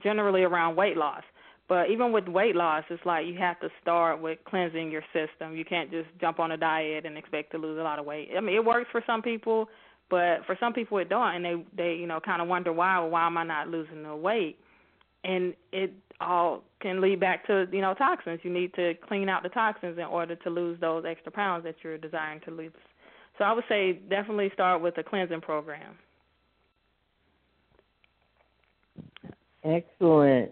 generally 0.03 0.43
around 0.43 0.75
weight 0.75 0.97
loss. 0.97 1.23
But 1.67 1.91
even 1.91 2.11
with 2.11 2.27
weight 2.27 2.55
loss, 2.55 2.83
it's 2.89 3.05
like 3.05 3.27
you 3.27 3.35
have 3.37 3.59
to 3.59 3.69
start 3.81 4.19
with 4.19 4.39
cleansing 4.45 4.91
your 4.91 5.03
system. 5.13 5.55
You 5.55 5.63
can't 5.63 5.91
just 5.91 6.09
jump 6.19 6.39
on 6.39 6.51
a 6.51 6.57
diet 6.57 7.05
and 7.05 7.15
expect 7.15 7.51
to 7.51 7.59
lose 7.59 7.77
a 7.79 7.83
lot 7.83 7.99
of 7.99 8.05
weight. 8.05 8.29
I 8.35 8.39
mean, 8.39 8.55
it 8.55 8.65
works 8.65 8.89
for 8.91 9.03
some 9.05 9.21
people, 9.21 9.69
but 10.09 10.39
for 10.47 10.57
some 10.59 10.73
people 10.73 10.97
it 10.97 11.09
don't, 11.09 11.35
and 11.35 11.45
they 11.45 11.65
they 11.77 11.93
you 11.93 12.07
know 12.07 12.19
kind 12.19 12.41
of 12.41 12.47
wonder 12.47 12.73
why. 12.73 12.99
Why 12.99 13.27
am 13.27 13.37
I 13.37 13.43
not 13.43 13.67
losing 13.67 14.01
the 14.01 14.15
weight? 14.15 14.57
And 15.23 15.53
it 15.71 15.93
all 16.21 16.63
can 16.81 17.01
lead 17.01 17.19
back 17.19 17.45
to 17.47 17.67
you 17.71 17.81
know 17.81 17.93
toxins. 17.93 18.39
You 18.43 18.51
need 18.51 18.73
to 18.75 18.93
clean 19.07 19.29
out 19.29 19.43
the 19.43 19.49
toxins 19.49 19.97
in 19.97 20.05
order 20.05 20.35
to 20.35 20.49
lose 20.49 20.79
those 20.79 21.05
extra 21.05 21.31
pounds 21.31 21.63
that 21.63 21.75
you're 21.83 21.97
desiring 21.97 22.41
to 22.41 22.51
lose. 22.51 22.71
So 23.37 23.45
I 23.45 23.53
would 23.53 23.63
say 23.69 23.93
definitely 24.09 24.51
start 24.53 24.81
with 24.81 24.97
a 24.97 25.03
cleansing 25.03 25.41
program. 25.41 25.97
Excellent. 29.63 30.51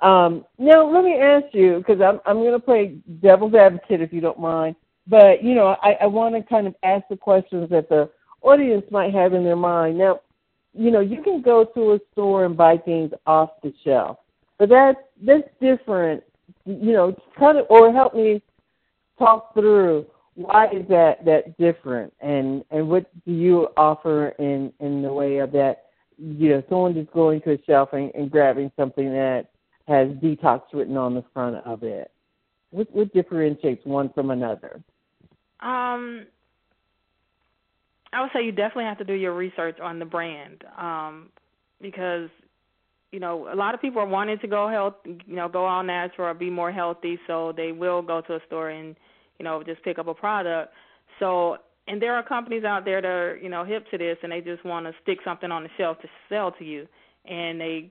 Um, 0.00 0.44
now 0.58 0.88
let 0.88 1.02
me 1.02 1.14
ask 1.14 1.46
you 1.52 1.78
because 1.78 2.00
I'm 2.00 2.20
I'm 2.26 2.36
going 2.36 2.52
to 2.52 2.60
play 2.60 2.98
devil's 3.20 3.54
advocate 3.54 4.00
if 4.00 4.12
you 4.12 4.20
don't 4.20 4.38
mind. 4.38 4.76
But 5.06 5.42
you 5.42 5.54
know 5.54 5.76
I, 5.82 5.98
I 6.02 6.06
want 6.06 6.34
to 6.34 6.42
kind 6.42 6.66
of 6.66 6.74
ask 6.82 7.04
the 7.08 7.16
questions 7.16 7.70
that 7.70 7.88
the 7.88 8.08
audience 8.42 8.84
might 8.90 9.12
have 9.14 9.34
in 9.34 9.44
their 9.44 9.56
mind. 9.56 9.98
Now, 9.98 10.20
you 10.78 10.90
know 10.90 11.00
you 11.00 11.22
can 11.22 11.42
go 11.42 11.64
to 11.64 11.92
a 11.92 11.98
store 12.12 12.44
and 12.44 12.56
buy 12.56 12.76
things 12.76 13.10
off 13.26 13.50
the 13.62 13.72
shelf 13.84 14.18
but 14.58 14.68
that's 14.68 14.98
that's 15.24 15.48
different. 15.60 16.22
You 16.64 16.92
know, 16.92 17.16
kind 17.38 17.58
of 17.58 17.66
or 17.70 17.92
help 17.92 18.14
me 18.14 18.42
talk 19.18 19.54
through 19.54 20.06
why 20.34 20.66
is 20.66 20.86
that 20.88 21.24
that 21.24 21.56
different 21.58 22.12
and 22.20 22.64
and 22.70 22.88
what 22.88 23.10
do 23.24 23.32
you 23.32 23.68
offer 23.76 24.28
in 24.38 24.72
in 24.80 25.02
the 25.02 25.12
way 25.12 25.38
of 25.38 25.50
that 25.52 25.86
you 26.16 26.50
know 26.50 26.62
someone 26.68 26.94
just 26.94 27.10
going 27.12 27.40
to 27.40 27.52
a 27.52 27.58
shelf 27.66 27.88
and, 27.92 28.12
and 28.14 28.30
grabbing 28.30 28.70
something 28.76 29.10
that 29.10 29.48
has 29.88 30.08
detox 30.22 30.62
written 30.72 30.96
on 30.96 31.14
the 31.14 31.24
front 31.34 31.56
of 31.66 31.82
it 31.82 32.12
what 32.70 32.88
what 32.92 33.12
differentiates 33.12 33.84
one 33.84 34.12
from 34.12 34.30
another 34.30 34.80
um 35.58 36.24
i 38.18 38.20
would 38.20 38.30
say 38.32 38.44
you 38.44 38.52
definitely 38.52 38.84
have 38.84 38.98
to 38.98 39.04
do 39.04 39.14
your 39.14 39.34
research 39.34 39.78
on 39.80 39.98
the 39.98 40.04
brand 40.04 40.64
um 40.76 41.28
because 41.80 42.28
you 43.10 43.20
know, 43.20 43.48
a 43.52 43.56
lot 43.56 43.74
of 43.74 43.80
people 43.80 44.02
are 44.02 44.06
wanting 44.06 44.38
to 44.38 44.46
go 44.46 44.68
health, 44.68 44.94
you 45.04 45.36
know, 45.36 45.48
go 45.48 45.64
all 45.64 45.82
natural 45.82 46.28
or 46.28 46.34
be 46.34 46.50
more 46.50 46.70
healthy, 46.70 47.18
so 47.26 47.52
they 47.56 47.72
will 47.72 48.02
go 48.02 48.20
to 48.20 48.34
a 48.34 48.40
store 48.46 48.70
and, 48.70 48.96
you 49.38 49.44
know, 49.44 49.62
just 49.62 49.82
pick 49.82 49.98
up 49.98 50.08
a 50.08 50.14
product. 50.14 50.72
So, 51.18 51.56
and 51.86 52.02
there 52.02 52.14
are 52.14 52.22
companies 52.22 52.64
out 52.64 52.84
there 52.84 53.00
that 53.00 53.08
are, 53.08 53.36
you 53.38 53.48
know, 53.48 53.64
hip 53.64 53.86
to 53.90 53.98
this 53.98 54.18
and 54.22 54.30
they 54.30 54.42
just 54.42 54.64
want 54.64 54.86
to 54.86 54.92
stick 55.02 55.18
something 55.24 55.50
on 55.50 55.62
the 55.62 55.70
shelf 55.78 55.98
to 56.02 56.08
sell 56.28 56.52
to 56.52 56.64
you, 56.64 56.86
and 57.24 57.58
they, 57.58 57.90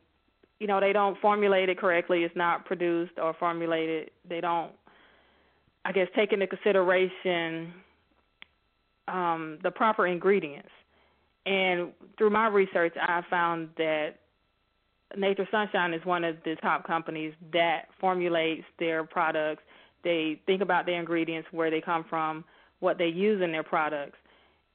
you 0.59 0.67
know, 0.67 0.79
they 0.79 0.93
don't 0.93 1.19
formulate 1.19 1.69
it 1.69 1.79
correctly. 1.79 2.23
It's 2.23 2.35
not 2.35 2.65
produced 2.65 3.13
or 3.21 3.33
formulated. 3.39 4.11
They 4.27 4.41
don't, 4.41 4.71
I 5.83 5.91
guess, 5.93 6.07
take 6.15 6.31
into 6.31 6.45
consideration 6.45 7.73
um, 9.07 9.59
the 9.63 9.71
proper 9.71 10.07
ingredients. 10.07 10.69
And 11.45 11.91
through 12.17 12.31
my 12.31 12.47
research, 12.47 12.93
I 12.99 13.21
found 13.29 13.69
that 13.77 14.15
Nature 15.15 15.47
Sunshine 15.49 15.93
is 15.93 16.05
one 16.05 16.23
of 16.23 16.35
the 16.43 16.55
top 16.61 16.85
companies 16.85 17.33
that 17.53 17.85
formulates 18.01 18.65
their 18.79 19.03
products. 19.05 19.63
They 20.03 20.41
think 20.45 20.61
about 20.61 20.85
their 20.85 20.99
ingredients, 20.99 21.47
where 21.51 21.71
they 21.71 21.79
come 21.79 22.05
from, 22.09 22.43
what 22.79 22.97
they 22.97 23.07
use 23.07 23.41
in 23.41 23.51
their 23.51 23.63
products. 23.63 24.17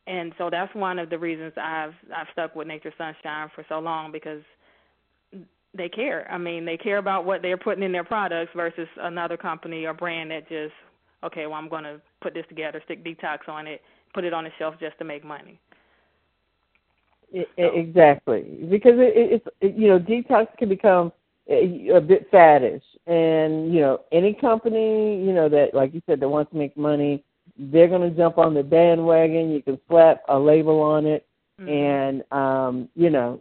And 0.06 0.32
so 0.38 0.48
that's 0.50 0.74
one 0.74 0.98
of 0.98 1.10
the 1.10 1.18
reasons 1.18 1.52
I've 1.56 1.94
I've 2.14 2.26
stuck 2.32 2.56
with 2.56 2.66
Nature 2.66 2.92
Sunshine 2.98 3.50
for 3.54 3.64
so 3.68 3.78
long 3.78 4.10
because 4.10 4.42
they 5.74 5.88
care. 5.88 6.30
I 6.30 6.38
mean, 6.38 6.64
they 6.64 6.76
care 6.76 6.98
about 6.98 7.24
what 7.24 7.40
they're 7.42 7.56
putting 7.56 7.84
in 7.84 7.92
their 7.92 8.04
products 8.04 8.50
versus 8.54 8.88
another 9.00 9.36
company 9.36 9.84
or 9.84 9.94
brand 9.94 10.30
that 10.30 10.48
just 10.48 10.74
okay, 11.22 11.46
well 11.46 11.56
I'm 11.56 11.68
going 11.68 11.84
to 11.84 12.00
put 12.20 12.34
this 12.34 12.46
together, 12.48 12.80
stick 12.84 13.04
detox 13.04 13.48
on 13.48 13.66
it, 13.66 13.80
put 14.12 14.24
it 14.24 14.32
on 14.32 14.44
the 14.44 14.50
shelf 14.58 14.74
just 14.80 14.98
to 14.98 15.04
make 15.04 15.24
money. 15.24 15.58
It, 17.32 17.48
exactly, 17.56 18.42
because 18.68 18.94
it, 18.96 19.42
it's 19.60 19.76
you 19.78 19.88
know 19.88 19.98
detox 19.98 20.48
can 20.58 20.68
become 20.68 21.12
a, 21.48 21.88
a 21.94 22.00
bit 22.00 22.30
faddish, 22.30 22.82
and 23.06 23.72
you 23.72 23.80
know 23.80 24.02
any 24.12 24.34
company 24.34 25.24
you 25.24 25.32
know 25.32 25.48
that 25.48 25.72
like 25.72 25.94
you 25.94 26.02
said 26.04 26.20
that 26.20 26.28
wants 26.28 26.50
to 26.52 26.58
make 26.58 26.76
money, 26.76 27.24
they're 27.56 27.88
going 27.88 28.02
to 28.02 28.14
jump 28.14 28.36
on 28.36 28.52
the 28.52 28.62
bandwagon. 28.62 29.50
You 29.50 29.62
can 29.62 29.80
slap 29.88 30.22
a 30.28 30.38
label 30.38 30.80
on 30.80 31.06
it, 31.06 31.26
mm-hmm. 31.58 31.70
and 31.70 32.32
um, 32.32 32.88
you 32.94 33.08
know 33.08 33.40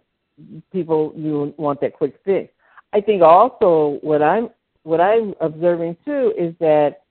people 0.72 1.14
you 1.18 1.54
want 1.58 1.82
that 1.82 1.94
quick 1.94 2.16
fix. 2.24 2.54
I 2.94 3.02
think 3.02 3.22
also 3.22 4.00
what 4.02 4.22
I'm 4.22 4.50
what 4.84 5.02
I'm 5.02 5.36
observing 5.42 5.98
too 6.06 6.34
is 6.38 6.54
that 6.60 7.04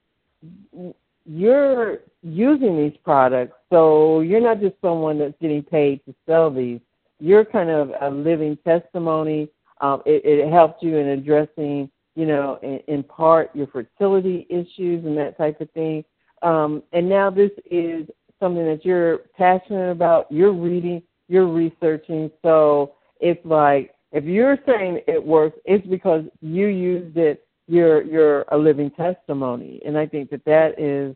you're 1.26 1.98
using 2.22 2.76
these 2.76 2.96
products. 3.04 3.56
So 3.70 4.20
you're 4.20 4.40
not 4.40 4.60
just 4.60 4.74
someone 4.82 5.18
that's 5.18 5.34
getting 5.40 5.62
paid 5.62 6.04
to 6.04 6.14
sell 6.26 6.50
these. 6.50 6.80
You're 7.18 7.44
kind 7.44 7.70
of 7.70 7.92
a 8.00 8.10
living 8.10 8.58
testimony. 8.64 9.48
Um, 9.80 10.02
it, 10.06 10.22
it 10.24 10.52
helped 10.52 10.82
you 10.82 10.96
in 10.96 11.08
addressing, 11.08 11.90
you 12.14 12.26
know, 12.26 12.58
in, 12.62 12.80
in 12.88 13.02
part 13.02 13.54
your 13.54 13.66
fertility 13.68 14.46
issues 14.50 15.04
and 15.04 15.16
that 15.16 15.38
type 15.38 15.60
of 15.60 15.70
thing. 15.70 16.04
Um, 16.42 16.82
and 16.92 17.08
now 17.08 17.30
this 17.30 17.50
is 17.70 18.06
something 18.38 18.64
that 18.66 18.84
you're 18.84 19.18
passionate 19.36 19.90
about. 19.90 20.30
You're 20.30 20.52
reading, 20.52 21.02
you're 21.28 21.46
researching. 21.46 22.30
So 22.42 22.94
it's 23.20 23.44
like 23.44 23.94
if 24.12 24.24
you're 24.24 24.58
saying 24.66 25.00
it 25.06 25.24
works, 25.24 25.58
it's 25.64 25.86
because 25.86 26.24
you 26.40 26.66
used 26.66 27.16
it. 27.16 27.46
You're 27.68 28.02
you're 28.02 28.44
a 28.50 28.58
living 28.58 28.90
testimony, 28.90 29.80
and 29.86 29.96
I 29.96 30.04
think 30.04 30.30
that 30.30 30.44
that 30.44 30.80
is 30.80 31.14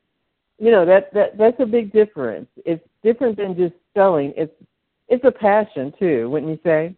you 0.58 0.70
know 0.70 0.84
that 0.86 1.12
that 1.14 1.36
that's 1.36 1.58
a 1.60 1.66
big 1.66 1.92
difference. 1.92 2.48
It's 2.64 2.82
different 3.02 3.36
than 3.36 3.56
just 3.56 3.74
selling. 3.94 4.32
It's 4.36 4.52
it's 5.08 5.24
a 5.24 5.30
passion 5.30 5.92
too, 5.98 6.30
wouldn't 6.30 6.50
you 6.50 6.58
say? 6.64 6.96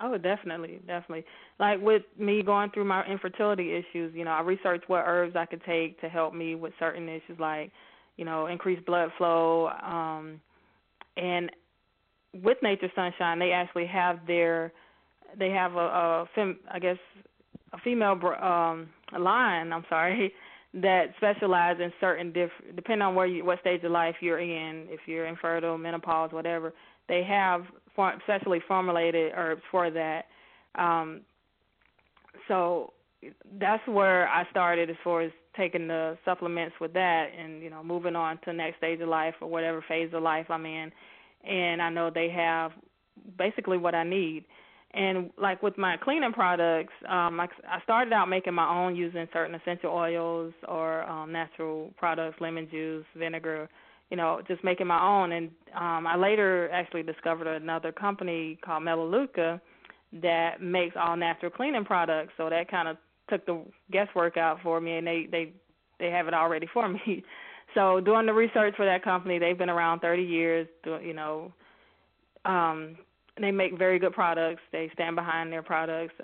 Oh, 0.00 0.16
definitely, 0.16 0.78
definitely. 0.86 1.24
Like 1.58 1.80
with 1.80 2.02
me 2.16 2.42
going 2.42 2.70
through 2.70 2.84
my 2.84 3.04
infertility 3.06 3.74
issues, 3.74 4.14
you 4.14 4.24
know, 4.24 4.30
I 4.30 4.40
researched 4.42 4.88
what 4.88 5.04
herbs 5.04 5.34
I 5.34 5.44
could 5.44 5.62
take 5.64 6.00
to 6.00 6.08
help 6.08 6.34
me 6.34 6.54
with 6.54 6.72
certain 6.78 7.08
issues, 7.08 7.38
like, 7.40 7.72
you 8.16 8.24
know, 8.24 8.46
increased 8.46 8.86
blood 8.86 9.10
flow. 9.18 9.68
Um, 9.68 10.40
and 11.16 11.50
with 12.44 12.58
Nature 12.62 12.92
Sunshine, 12.94 13.40
they 13.40 13.50
actually 13.50 13.86
have 13.86 14.20
their, 14.26 14.72
they 15.36 15.50
have 15.50 15.74
a, 15.74 15.78
a 15.78 16.28
fem, 16.32 16.60
I 16.70 16.78
guess, 16.78 16.98
a 17.72 17.78
female 17.78 18.12
um, 18.40 18.88
line. 19.18 19.72
I'm 19.72 19.84
sorry, 19.88 20.32
that 20.74 21.14
specialize 21.16 21.76
in 21.80 21.92
certain 22.00 22.28
different, 22.28 22.76
depending 22.76 23.02
on 23.02 23.14
where 23.14 23.26
you, 23.26 23.44
what 23.44 23.60
stage 23.60 23.82
of 23.84 23.90
life 23.90 24.16
you're 24.20 24.38
in, 24.38 24.86
if 24.90 25.00
you're 25.06 25.26
infertile, 25.26 25.78
menopause, 25.78 26.30
whatever, 26.32 26.74
they 27.08 27.22
have 27.24 27.64
for, 27.96 28.12
specially 28.24 28.60
formulated 28.68 29.32
herbs 29.34 29.62
for 29.70 29.90
that. 29.90 30.26
Um, 30.74 31.22
so 32.46 32.92
that's 33.58 33.86
where 33.86 34.28
I 34.28 34.48
started 34.50 34.90
as 34.90 34.96
far 35.02 35.22
as 35.22 35.32
taking 35.56 35.88
the 35.88 36.16
supplements 36.24 36.76
with 36.80 36.92
that 36.92 37.30
and 37.36 37.62
you 37.62 37.68
know 37.68 37.82
moving 37.82 38.14
on 38.14 38.36
to 38.36 38.42
the 38.46 38.52
next 38.52 38.78
stage 38.78 39.00
of 39.00 39.08
life 39.08 39.34
or 39.40 39.48
whatever 39.48 39.84
phase 39.88 40.10
of 40.14 40.22
life 40.22 40.46
I'm 40.50 40.64
in 40.64 40.92
and 41.44 41.82
I 41.82 41.90
know 41.90 42.10
they 42.10 42.30
have 42.30 42.72
basically 43.36 43.76
what 43.76 43.94
I 43.94 44.04
need 44.04 44.44
and 44.94 45.30
like 45.40 45.62
with 45.62 45.76
my 45.76 45.96
cleaning 45.98 46.32
products, 46.32 46.92
um, 47.08 47.40
I, 47.40 47.48
I 47.68 47.80
started 47.82 48.12
out 48.12 48.28
making 48.28 48.54
my 48.54 48.68
own 48.68 48.96
using 48.96 49.28
certain 49.32 49.54
essential 49.54 49.90
oils 49.90 50.54
or 50.66 51.02
um, 51.02 51.30
natural 51.30 51.92
products, 51.98 52.40
lemon 52.40 52.68
juice, 52.70 53.04
vinegar, 53.14 53.68
you 54.10 54.16
know, 54.16 54.40
just 54.48 54.64
making 54.64 54.86
my 54.86 55.00
own. 55.00 55.32
And 55.32 55.50
um, 55.74 56.06
I 56.06 56.16
later 56.16 56.70
actually 56.72 57.02
discovered 57.02 57.46
another 57.46 57.92
company 57.92 58.58
called 58.64 58.82
Melaleuca 58.82 59.60
that 60.22 60.62
makes 60.62 60.96
all 60.98 61.16
natural 61.16 61.50
cleaning 61.50 61.84
products. 61.84 62.32
So 62.38 62.48
that 62.48 62.70
kind 62.70 62.88
of 62.88 62.96
took 63.28 63.44
the 63.44 63.62
guesswork 63.92 64.38
out 64.38 64.58
for 64.62 64.80
me, 64.80 64.96
and 64.96 65.06
they 65.06 65.28
they 65.30 65.52
they 66.00 66.10
have 66.10 66.28
it 66.28 66.34
already 66.34 66.66
for 66.72 66.88
me. 67.06 67.24
So 67.74 68.00
doing 68.00 68.24
the 68.24 68.32
research 68.32 68.74
for 68.76 68.86
that 68.86 69.04
company, 69.04 69.38
they've 69.38 69.58
been 69.58 69.68
around 69.68 70.00
30 70.00 70.22
years. 70.22 70.66
You 70.86 71.12
know, 71.12 71.52
um, 72.46 72.96
they 73.44 73.50
make 73.50 73.78
very 73.78 73.98
good 73.98 74.12
products. 74.12 74.62
They 74.72 74.90
stand 74.94 75.16
behind 75.16 75.52
their 75.52 75.62
products, 75.62 76.14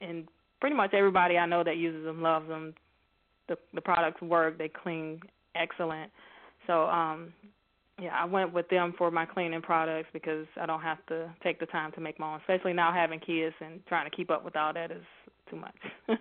and 0.00 0.26
pretty 0.60 0.76
much 0.76 0.94
everybody 0.94 1.36
I 1.36 1.46
know 1.46 1.64
that 1.64 1.76
uses 1.76 2.04
them 2.04 2.22
loves 2.22 2.48
them. 2.48 2.74
The 3.48 3.56
the 3.74 3.80
products 3.80 4.22
work. 4.22 4.58
They 4.58 4.68
clean 4.68 5.20
excellent. 5.54 6.10
So 6.66 6.86
um, 6.86 7.32
yeah, 8.00 8.14
I 8.18 8.24
went 8.24 8.52
with 8.52 8.68
them 8.68 8.94
for 8.96 9.10
my 9.10 9.26
cleaning 9.26 9.62
products 9.62 10.08
because 10.12 10.46
I 10.60 10.66
don't 10.66 10.80
have 10.80 11.04
to 11.06 11.32
take 11.42 11.60
the 11.60 11.66
time 11.66 11.92
to 11.92 12.00
make 12.00 12.18
my 12.18 12.34
own. 12.34 12.40
Especially 12.40 12.72
now 12.72 12.92
having 12.92 13.20
kids 13.20 13.54
and 13.60 13.84
trying 13.86 14.08
to 14.08 14.16
keep 14.16 14.30
up 14.30 14.44
with 14.44 14.56
all 14.56 14.72
that 14.72 14.90
is 14.90 15.02
too 15.50 15.56
much. 15.56 15.74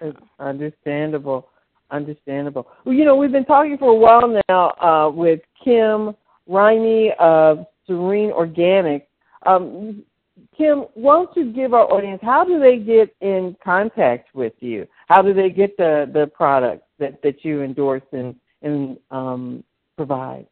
it's 0.00 0.18
understandable. 0.38 1.48
Understandable. 1.90 2.68
Well, 2.84 2.94
you 2.94 3.04
know, 3.04 3.16
we've 3.16 3.32
been 3.32 3.44
talking 3.44 3.76
for 3.76 3.90
a 3.90 3.94
while 3.94 4.42
now 4.48 4.70
uh, 4.80 5.10
with 5.10 5.40
Kim 5.62 6.14
Raimi 6.48 7.16
of 7.18 7.66
Serene 7.86 8.30
Organic. 8.30 9.08
Um, 9.46 10.02
Kim, 10.56 10.86
why 10.94 11.14
don't 11.14 11.36
you 11.36 11.52
give 11.52 11.74
our 11.74 11.90
audience 11.92 12.20
how 12.22 12.44
do 12.44 12.58
they 12.58 12.78
get 12.78 13.14
in 13.20 13.56
contact 13.62 14.34
with 14.34 14.54
you? 14.60 14.86
How 15.06 15.22
do 15.22 15.34
they 15.34 15.50
get 15.50 15.76
the 15.76 16.10
the 16.12 16.26
products 16.28 16.86
that 16.98 17.22
that 17.22 17.44
you 17.44 17.62
endorse 17.62 18.02
and 18.12 18.34
and 18.62 18.98
um, 19.10 19.64
provide? 19.96 20.46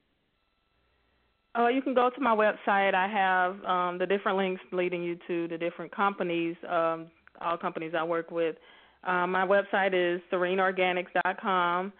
Oh, 1.55 1.69
you 1.69 1.83
can 1.83 1.95
go 1.95 2.11
to 2.11 2.21
my 2.21 2.35
website. 2.35 2.95
I 2.95 3.09
have 3.09 3.65
um, 3.65 3.99
the 3.99 4.07
different 4.07 4.39
links 4.39 4.63
leading 4.71 5.03
you 5.03 5.19
to 5.27 5.49
the 5.49 5.59
different 5.59 5.91
companies, 5.95 6.55
um, 6.69 7.09
all 7.41 7.57
companies 7.57 7.95
I 7.99 8.05
work 8.05 8.31
with. 8.31 8.57
Um, 9.05 9.33
my 9.33 9.47
website 9.47 9.93
is 9.93 10.21
sereneorganics.com. 10.31 11.93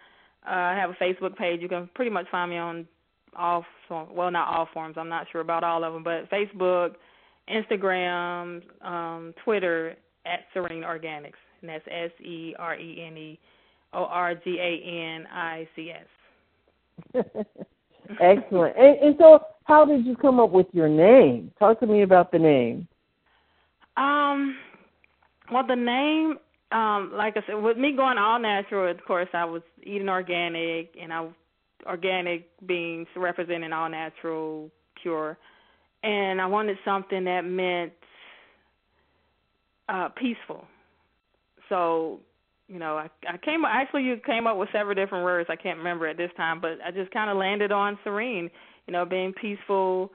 Uh, 0.47 0.49
I 0.49 0.75
have 0.75 0.91
a 0.91 0.93
Facebook 0.93 1.35
page. 1.35 1.61
You 1.61 1.67
can 1.67 1.89
pretty 1.93 2.11
much 2.11 2.27
find 2.31 2.51
me 2.51 2.57
on 2.57 2.87
all 3.35 3.65
well, 3.89 4.31
not 4.31 4.53
all 4.53 4.67
forms. 4.73 4.95
I'm 4.97 5.09
not 5.09 5.27
sure 5.31 5.41
about 5.41 5.63
all 5.63 5.83
of 5.83 5.93
them, 5.93 6.03
but 6.03 6.29
Facebook, 6.29 6.95
Instagram, 7.49 8.61
um, 8.85 9.33
Twitter 9.43 9.95
at 10.25 10.41
Serene 10.53 10.83
Organics, 10.83 11.33
and 11.61 11.69
that's 11.69 11.85
S 11.89 12.11
E 12.21 12.53
R 12.57 12.75
E 12.75 13.03
N 13.05 13.17
E 13.17 13.39
O 13.93 14.03
R 14.05 14.35
G 14.35 14.57
A 14.59 15.17
N 15.17 15.27
I 15.31 15.67
C 15.75 15.91
S. 15.91 17.25
Excellent. 18.21 18.75
And, 18.77 18.99
and 18.99 19.15
so, 19.19 19.39
how 19.65 19.85
did 19.85 20.05
you 20.05 20.15
come 20.15 20.39
up 20.39 20.51
with 20.51 20.67
your 20.71 20.89
name? 20.89 21.51
Talk 21.59 21.79
to 21.79 21.87
me 21.87 22.01
about 22.01 22.31
the 22.31 22.39
name. 22.39 22.87
Um, 23.97 24.57
well, 25.51 25.65
the 25.65 25.75
name, 25.75 26.37
um, 26.71 27.11
like 27.13 27.35
I 27.37 27.41
said, 27.45 27.61
with 27.61 27.77
me 27.77 27.95
going 27.95 28.17
all 28.17 28.39
natural, 28.39 28.89
of 28.89 29.03
course, 29.05 29.29
I 29.33 29.45
was 29.45 29.61
eating 29.83 30.09
organic, 30.09 30.95
and 30.99 31.11
I 31.13 31.27
organic 31.85 32.49
being 32.65 33.05
representing 33.15 33.73
all 33.73 33.89
natural, 33.89 34.69
pure, 35.01 35.37
and 36.03 36.41
I 36.41 36.45
wanted 36.45 36.77
something 36.85 37.23
that 37.25 37.41
meant 37.41 37.93
uh, 39.89 40.09
peaceful. 40.09 40.65
So 41.67 42.19
you 42.67 42.77
know, 42.79 42.97
I 42.97 43.09
I 43.27 43.37
came 43.37 43.65
actually 43.65 44.03
you 44.03 44.17
came 44.25 44.47
up 44.47 44.57
with 44.57 44.69
several 44.71 44.95
different 44.95 45.23
words. 45.23 45.49
I 45.49 45.55
can't 45.55 45.77
remember 45.77 46.07
at 46.07 46.17
this 46.17 46.31
time, 46.37 46.61
but 46.61 46.77
I 46.85 46.91
just 46.91 47.11
kind 47.11 47.29
of 47.29 47.37
landed 47.37 47.71
on 47.71 47.97
serene. 48.03 48.49
You 48.87 48.93
know, 48.93 49.05
being 49.05 49.33
peaceful, 49.33 50.11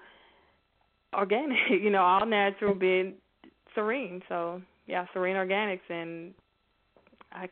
organic. 1.14 1.58
You 1.70 1.90
know, 1.90 2.02
all 2.02 2.26
natural, 2.26 2.74
being 2.74 3.14
serene. 3.74 4.22
So 4.28 4.62
yeah, 4.86 5.06
serene 5.12 5.36
organics, 5.36 5.80
and 5.88 6.32
I 7.32 7.48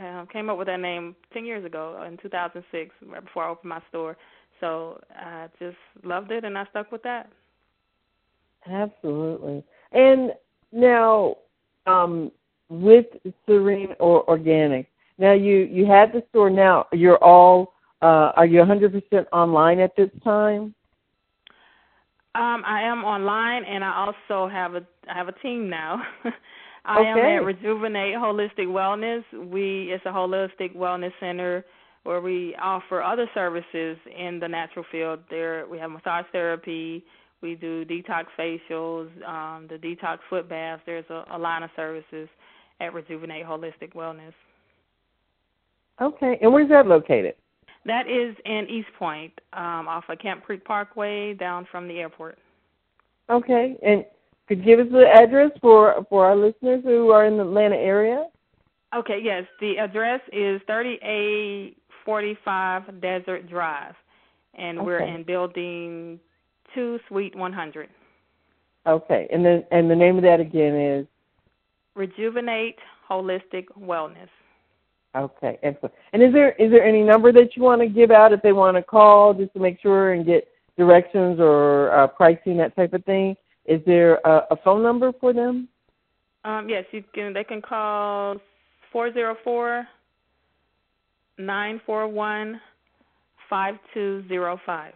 uh, 0.00 0.24
came 0.26 0.50
up 0.50 0.58
with 0.58 0.66
that 0.66 0.80
name 0.80 1.16
ten 1.32 1.44
years 1.44 1.64
ago 1.64 2.02
in 2.06 2.16
2006, 2.18 2.94
right 3.06 3.24
before 3.24 3.44
I 3.44 3.50
opened 3.50 3.70
my 3.70 3.82
store. 3.88 4.16
So 4.60 5.00
I 5.14 5.48
just 5.58 5.76
loved 6.02 6.30
it, 6.30 6.44
and 6.44 6.56
I 6.56 6.64
stuck 6.70 6.90
with 6.92 7.02
that. 7.02 7.30
Absolutely. 8.66 9.62
And 9.92 10.32
now, 10.72 11.36
um, 11.86 12.32
with 12.68 13.06
Serene 13.46 13.94
or 13.98 14.28
Organic. 14.28 14.88
Now 15.18 15.32
you 15.32 15.58
you 15.58 15.86
had 15.86 16.12
the 16.12 16.22
store. 16.30 16.50
Now 16.50 16.86
you're 16.92 17.22
all. 17.22 17.74
Uh, 18.02 18.30
are 18.36 18.44
you 18.44 18.60
100% 18.60 19.24
online 19.32 19.80
at 19.80 19.96
this 19.96 20.10
time? 20.22 20.74
Um, 22.34 22.62
I 22.66 22.82
am 22.82 23.04
online, 23.04 23.64
and 23.64 23.82
I 23.82 24.06
also 24.06 24.48
have 24.48 24.74
a 24.74 24.82
I 25.08 25.14
have 25.14 25.28
a 25.28 25.32
team 25.32 25.70
now. 25.70 26.02
I 26.86 27.00
okay. 27.00 27.08
am 27.08 27.18
at 27.18 27.44
Rejuvenate 27.44 28.14
Holistic 28.14 28.68
Wellness. 28.68 29.24
We 29.50 29.90
it's 29.92 30.06
a 30.06 30.10
holistic 30.10 30.76
wellness 30.76 31.12
center 31.18 31.64
where 32.04 32.20
we 32.20 32.54
offer 32.62 33.02
other 33.02 33.28
services 33.34 33.98
in 34.16 34.38
the 34.38 34.46
natural 34.46 34.84
field. 34.92 35.20
There 35.28 35.66
we 35.66 35.78
have 35.78 35.90
massage 35.90 36.26
therapy. 36.30 37.04
We 37.42 37.56
do 37.56 37.84
detox 37.84 38.26
facials, 38.38 39.08
um, 39.26 39.66
the 39.68 39.76
detox 39.76 40.18
foot 40.30 40.48
baths. 40.48 40.82
There's 40.86 41.04
a, 41.10 41.24
a 41.32 41.38
line 41.38 41.64
of 41.64 41.70
services 41.74 42.28
at 42.80 42.94
Rejuvenate 42.94 43.44
Holistic 43.44 43.92
Wellness. 43.94 44.32
Okay, 46.00 46.38
and 46.40 46.52
where's 46.52 46.68
that 46.68 46.86
located? 46.86 47.34
That 47.84 48.08
is 48.08 48.36
in 48.44 48.66
East 48.68 48.88
Point, 48.98 49.32
um, 49.52 49.88
off 49.88 50.04
of 50.08 50.18
Camp 50.18 50.44
Creek 50.44 50.64
Parkway, 50.64 51.34
down 51.34 51.66
from 51.70 51.88
the 51.88 51.98
airport. 51.98 52.38
Okay, 53.28 53.76
and 53.82 54.04
could 54.48 54.58
you 54.58 54.64
give 54.64 54.80
us 54.80 54.88
the 54.92 55.06
address 55.06 55.52
for 55.60 56.04
for 56.08 56.26
our 56.26 56.36
listeners 56.36 56.82
who 56.84 57.10
are 57.10 57.26
in 57.26 57.36
the 57.36 57.42
Atlanta 57.42 57.76
area? 57.76 58.26
Okay, 58.94 59.18
yes, 59.22 59.44
the 59.60 59.78
address 59.78 60.20
is 60.32 60.60
3845 60.66 63.00
Desert 63.00 63.50
Drive, 63.50 63.94
and 64.54 64.78
okay. 64.78 64.86
we're 64.86 65.00
in 65.00 65.24
Building 65.24 66.20
Two, 66.74 67.00
Suite 67.08 67.34
100. 67.34 67.88
Okay, 68.86 69.26
and 69.32 69.44
then 69.44 69.64
and 69.72 69.90
the 69.90 69.96
name 69.96 70.16
of 70.16 70.22
that 70.22 70.38
again 70.38 70.76
is 70.76 71.04
Rejuvenate 71.96 72.78
Holistic 73.10 73.66
Wellness. 73.78 74.28
Okay, 75.16 75.58
excellent. 75.62 75.94
And 76.12 76.22
is 76.22 76.32
there 76.32 76.52
is 76.52 76.70
there 76.70 76.84
any 76.84 77.02
number 77.02 77.32
that 77.32 77.56
you 77.56 77.62
want 77.62 77.80
to 77.80 77.88
give 77.88 78.10
out 78.10 78.32
if 78.32 78.42
they 78.42 78.52
want 78.52 78.76
to 78.76 78.82
call 78.82 79.34
just 79.34 79.52
to 79.54 79.60
make 79.60 79.80
sure 79.80 80.12
and 80.12 80.24
get 80.24 80.46
directions 80.78 81.40
or 81.40 81.90
uh, 81.98 82.06
pricing 82.06 82.58
that 82.58 82.76
type 82.76 82.92
of 82.92 83.04
thing? 83.04 83.36
Is 83.68 83.80
there 83.86 84.16
a, 84.24 84.42
a 84.52 84.56
phone 84.64 84.82
number 84.82 85.12
for 85.20 85.32
them? 85.32 85.68
Um, 86.44 86.68
yes, 86.68 86.84
you 86.92 87.02
can. 87.14 87.32
They 87.32 87.44
can 87.44 87.60
call 87.60 88.36
four 88.92 89.12
zero 89.12 89.36
four 89.42 89.86
nine 91.38 91.80
four 91.84 92.06
one 92.06 92.60
five 93.50 93.74
two 93.92 94.24
zero 94.28 94.60
five. 94.64 94.92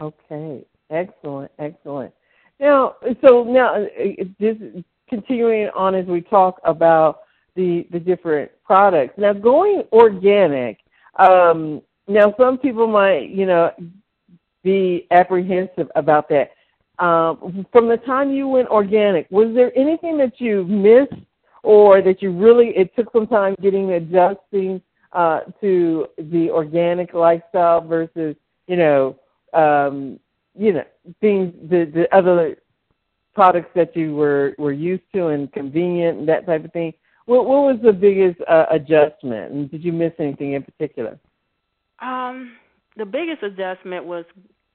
Okay, 0.00 0.64
excellent, 0.90 1.50
excellent. 1.58 2.12
Now, 2.60 2.96
so 3.24 3.44
now 3.44 3.74
uh, 3.76 4.24
this 4.38 4.56
continuing 5.08 5.68
on 5.74 5.94
as 5.94 6.06
we 6.06 6.20
talk 6.20 6.60
about 6.64 7.20
the 7.54 7.86
the 7.90 8.00
different 8.00 8.50
products. 8.64 9.14
Now, 9.16 9.32
going 9.32 9.84
organic. 9.92 10.78
Um, 11.18 11.82
now, 12.08 12.34
some 12.38 12.58
people 12.58 12.86
might, 12.86 13.28
you 13.28 13.46
know, 13.46 13.70
be 14.64 15.06
apprehensive 15.10 15.90
about 15.94 16.28
that. 16.30 16.52
Um, 17.02 17.66
from 17.72 17.88
the 17.88 17.96
time 17.96 18.30
you 18.30 18.46
went 18.46 18.68
organic, 18.68 19.28
was 19.28 19.52
there 19.56 19.76
anything 19.76 20.16
that 20.18 20.40
you 20.40 20.64
missed, 20.64 21.20
or 21.64 22.00
that 22.00 22.22
you 22.22 22.30
really 22.30 22.68
it 22.76 22.94
took 22.94 23.10
some 23.12 23.26
time 23.26 23.56
getting 23.60 23.90
adjusting 23.94 24.80
uh, 25.12 25.40
to 25.60 26.06
the 26.16 26.48
organic 26.50 27.12
lifestyle 27.12 27.80
versus, 27.80 28.36
you 28.68 28.76
know, 28.76 29.16
um, 29.52 30.20
you 30.56 30.72
know, 30.72 30.84
being 31.20 31.52
the 31.68 31.90
the 31.92 32.06
other 32.16 32.56
products 33.34 33.70
that 33.74 33.96
you 33.96 34.14
were 34.14 34.54
were 34.56 34.72
used 34.72 35.02
to 35.12 35.28
and 35.28 35.52
convenient 35.52 36.20
and 36.20 36.28
that 36.28 36.46
type 36.46 36.64
of 36.64 36.72
thing. 36.72 36.94
What 37.26 37.46
what 37.46 37.64
was 37.64 37.80
the 37.82 37.92
biggest 37.92 38.40
uh, 38.48 38.66
adjustment, 38.70 39.50
and 39.52 39.68
did 39.68 39.82
you 39.82 39.92
miss 39.92 40.12
anything 40.20 40.52
in 40.52 40.62
particular? 40.62 41.18
Um, 41.98 42.52
the 42.96 43.06
biggest 43.06 43.42
adjustment 43.42 44.04
was 44.04 44.24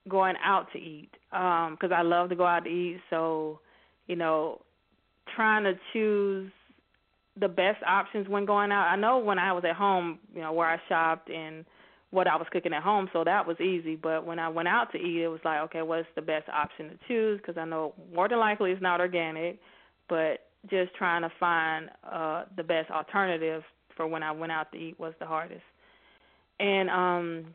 going 0.08 0.36
out 0.43 0.72
to 0.74 0.80
eat 0.80 1.10
because 1.32 1.91
um, 1.91 1.93
I 1.93 2.02
love 2.02 2.30
to 2.30 2.36
go 2.36 2.46
out 2.46 2.63
to 2.65 2.70
eat. 2.70 3.00
So, 3.10 3.60
you 4.08 4.15
know, 4.15 4.62
trying 5.36 5.63
to 5.63 5.74
choose 5.93 6.52
the 7.39 7.48
best 7.48 7.84
options 7.86 8.28
when 8.28 8.46
going 8.46 8.72
out. 8.72 8.88
I 8.88 8.96
know 8.96 9.20
when 9.20 9.39
I 9.39 9.52
was 9.54 9.63
at 9.67 9.76
home, 9.76 10.20
you 10.34 10.41
know, 10.41 10.54
where 10.54 10.67
I 10.67 10.78
shopped 10.89 11.30
and 11.30 11.65
what 12.10 12.28
I 12.28 12.36
was 12.38 12.48
cooking 12.52 12.74
at 12.74 12.84
home, 12.84 13.10
so 13.12 13.24
that 13.26 13.46
was 13.46 13.60
easy. 13.60 13.96
But 13.96 14.26
when 14.26 14.39
I 14.39 14.48
went 14.48 14.67
out 14.67 14.91
to 14.93 14.98
eat, 14.98 15.24
it 15.24 15.28
was 15.28 15.41
like, 15.43 15.60
okay, 15.63 15.82
what's 15.82 16.08
the 16.15 16.22
best 16.22 16.48
option 16.50 16.89
to 16.89 16.98
choose? 17.08 17.39
Because 17.39 17.58
I 17.58 17.65
know 17.65 17.93
more 18.13 18.30
than 18.30 18.39
likely 18.39 18.72
it's 18.72 18.82
not 18.82 19.02
organic, 19.02 19.60
but 20.08 20.48
just 20.70 20.93
trying 20.96 21.22
to 21.22 21.32
find 21.39 21.89
uh 22.12 22.46
the 22.56 22.63
best 22.63 22.89
alternative 22.89 23.63
for 23.96 24.08
when 24.08 24.24
I 24.24 24.32
went 24.32 24.52
out 24.52 24.72
to 24.72 24.78
eat 24.78 25.00
was 25.00 25.13
the 25.20 25.26
hardest. 25.26 25.62
And 26.60 26.89
um 26.89 27.46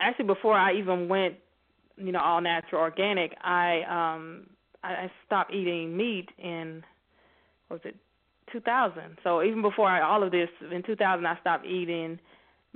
actually 0.00 0.26
before 0.26 0.54
I 0.54 0.74
even 0.74 1.08
went, 1.08 1.36
you 1.96 2.12
know, 2.12 2.20
all 2.20 2.40
natural 2.40 2.80
organic, 2.80 3.36
I 3.42 3.82
um 3.88 4.46
I 4.82 5.10
stopped 5.26 5.52
eating 5.52 5.96
meat 5.96 6.28
in 6.38 6.84
what 7.68 7.82
was 7.82 7.92
it 7.92 7.96
2000. 8.52 9.18
So 9.22 9.42
even 9.42 9.62
before 9.62 9.88
I, 9.88 10.02
all 10.02 10.22
of 10.22 10.30
this, 10.30 10.48
in 10.70 10.82
2000, 10.82 11.26
I 11.26 11.38
stopped 11.40 11.66
eating 11.66 12.18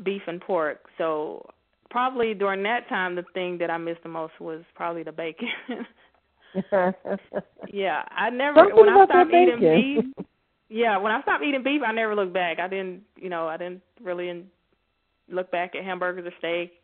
beef 0.02 0.22
and 0.26 0.40
pork. 0.40 0.86
So 0.96 1.48
probably 1.90 2.34
during 2.34 2.62
that 2.62 2.88
time, 2.88 3.14
the 3.14 3.24
thing 3.34 3.58
that 3.58 3.70
I 3.70 3.78
missed 3.78 4.02
the 4.02 4.08
most 4.08 4.40
was 4.40 4.62
probably 4.74 5.02
the 5.02 5.12
bacon. 5.12 5.48
yeah, 7.68 8.02
I 8.10 8.30
never 8.30 8.60
Something 8.60 8.76
when 8.76 8.88
I 8.88 9.04
stopped 9.04 9.30
eating 9.30 9.60
beef. 9.60 10.26
Yeah, 10.70 10.98
when 10.98 11.12
I 11.12 11.22
stopped 11.22 11.44
eating 11.44 11.62
beef, 11.62 11.80
I 11.86 11.92
never 11.92 12.14
looked 12.14 12.34
back. 12.34 12.58
I 12.58 12.68
didn't, 12.68 13.02
you 13.16 13.30
know, 13.30 13.48
I 13.48 13.56
didn't 13.56 13.82
really 14.02 14.44
look 15.30 15.50
back 15.50 15.74
at 15.74 15.84
hamburgers 15.84 16.26
or 16.26 16.32
steak. 16.38 16.77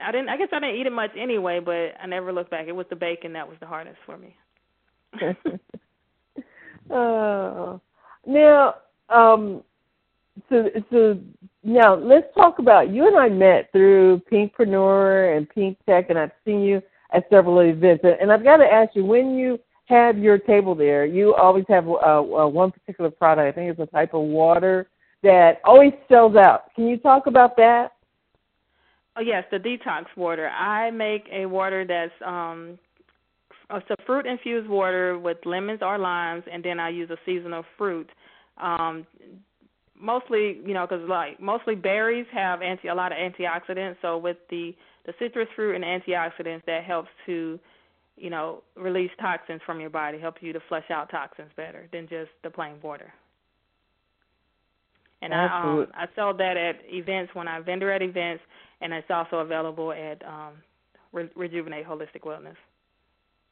I 0.00 0.12
didn't. 0.12 0.28
I 0.28 0.36
guess 0.36 0.48
I 0.52 0.60
didn't 0.60 0.76
eat 0.76 0.86
it 0.86 0.92
much 0.92 1.10
anyway, 1.18 1.60
but 1.60 1.94
I 2.00 2.06
never 2.06 2.32
looked 2.32 2.50
back. 2.50 2.66
It 2.68 2.72
was 2.72 2.86
the 2.90 2.96
bacon 2.96 3.32
that 3.34 3.48
was 3.48 3.56
the 3.60 3.66
hardest 3.66 3.98
for 4.06 4.16
me. 4.16 4.36
oh, 6.90 7.80
now, 8.26 8.74
um, 9.08 9.62
so 10.48 10.68
so 10.90 11.18
now 11.62 11.94
let's 11.94 12.26
talk 12.34 12.58
about 12.58 12.90
you 12.90 13.06
and 13.06 13.16
I 13.16 13.28
met 13.28 13.70
through 13.72 14.22
Pinkpreneur 14.30 15.36
and 15.36 15.48
Pink 15.48 15.78
Tech, 15.86 16.06
and 16.08 16.18
I've 16.18 16.32
seen 16.44 16.60
you 16.60 16.82
at 17.12 17.24
several 17.30 17.60
events. 17.60 18.04
And 18.20 18.32
I've 18.32 18.44
got 18.44 18.56
to 18.58 18.64
ask 18.64 18.94
you, 18.94 19.04
when 19.04 19.36
you 19.36 19.58
have 19.86 20.18
your 20.18 20.38
table 20.38 20.74
there, 20.74 21.04
you 21.04 21.34
always 21.34 21.64
have 21.68 21.88
uh, 21.88 21.92
uh, 21.92 22.48
one 22.48 22.70
particular 22.70 23.10
product. 23.10 23.46
I 23.46 23.52
think 23.52 23.70
it's 23.70 23.80
a 23.80 23.92
type 23.92 24.14
of 24.14 24.22
water 24.22 24.88
that 25.22 25.60
always 25.64 25.92
sells 26.08 26.36
out. 26.36 26.74
Can 26.74 26.88
you 26.88 26.96
talk 26.96 27.26
about 27.26 27.56
that? 27.56 27.92
Oh 29.16 29.20
yes, 29.20 29.44
the 29.50 29.58
detox 29.58 30.04
water. 30.16 30.48
I 30.48 30.90
make 30.90 31.26
a 31.30 31.46
water 31.46 31.84
that's 31.86 32.12
um 32.24 32.78
it's 33.70 33.90
a 33.90 33.96
fruit 34.04 34.26
infused 34.26 34.68
water 34.68 35.18
with 35.18 35.38
lemons 35.44 35.80
or 35.82 35.98
limes, 35.98 36.44
and 36.50 36.62
then 36.62 36.78
I 36.78 36.90
use 36.90 37.10
a 37.10 37.16
seasonal 37.24 37.64
fruit. 37.78 38.08
Um, 38.58 39.06
mostly, 39.98 40.60
you 40.64 40.74
know, 40.74 40.86
because 40.86 41.08
like 41.08 41.40
mostly 41.40 41.74
berries 41.74 42.26
have 42.32 42.60
anti 42.62 42.88
a 42.88 42.94
lot 42.94 43.12
of 43.12 43.18
antioxidants. 43.18 43.96
So 44.02 44.18
with 44.18 44.36
the 44.50 44.74
the 45.06 45.14
citrus 45.18 45.48
fruit 45.56 45.74
and 45.74 45.84
antioxidants, 45.84 46.64
that 46.66 46.84
helps 46.84 47.08
to, 47.26 47.58
you 48.16 48.30
know, 48.30 48.62
release 48.76 49.10
toxins 49.20 49.60
from 49.64 49.80
your 49.80 49.90
body, 49.90 50.18
help 50.18 50.36
you 50.40 50.52
to 50.52 50.60
flush 50.68 50.90
out 50.90 51.10
toxins 51.10 51.50
better 51.56 51.88
than 51.92 52.08
just 52.08 52.30
the 52.42 52.50
plain 52.50 52.74
water. 52.82 53.12
And 55.22 55.32
I 55.32 55.44
um 55.44 55.86
I 55.94 56.06
sell 56.14 56.34
that 56.36 56.56
at 56.56 56.80
events 56.86 57.34
when 57.34 57.48
I 57.48 57.60
vendor 57.60 57.92
at 57.92 58.02
events, 58.02 58.42
and 58.82 58.92
it's 58.92 59.10
also 59.10 59.38
available 59.38 59.92
at 59.92 60.22
um 60.26 60.54
Re- 61.12 61.30
Rejuvenate 61.36 61.86
Holistic 61.86 62.22
Wellness. 62.24 62.56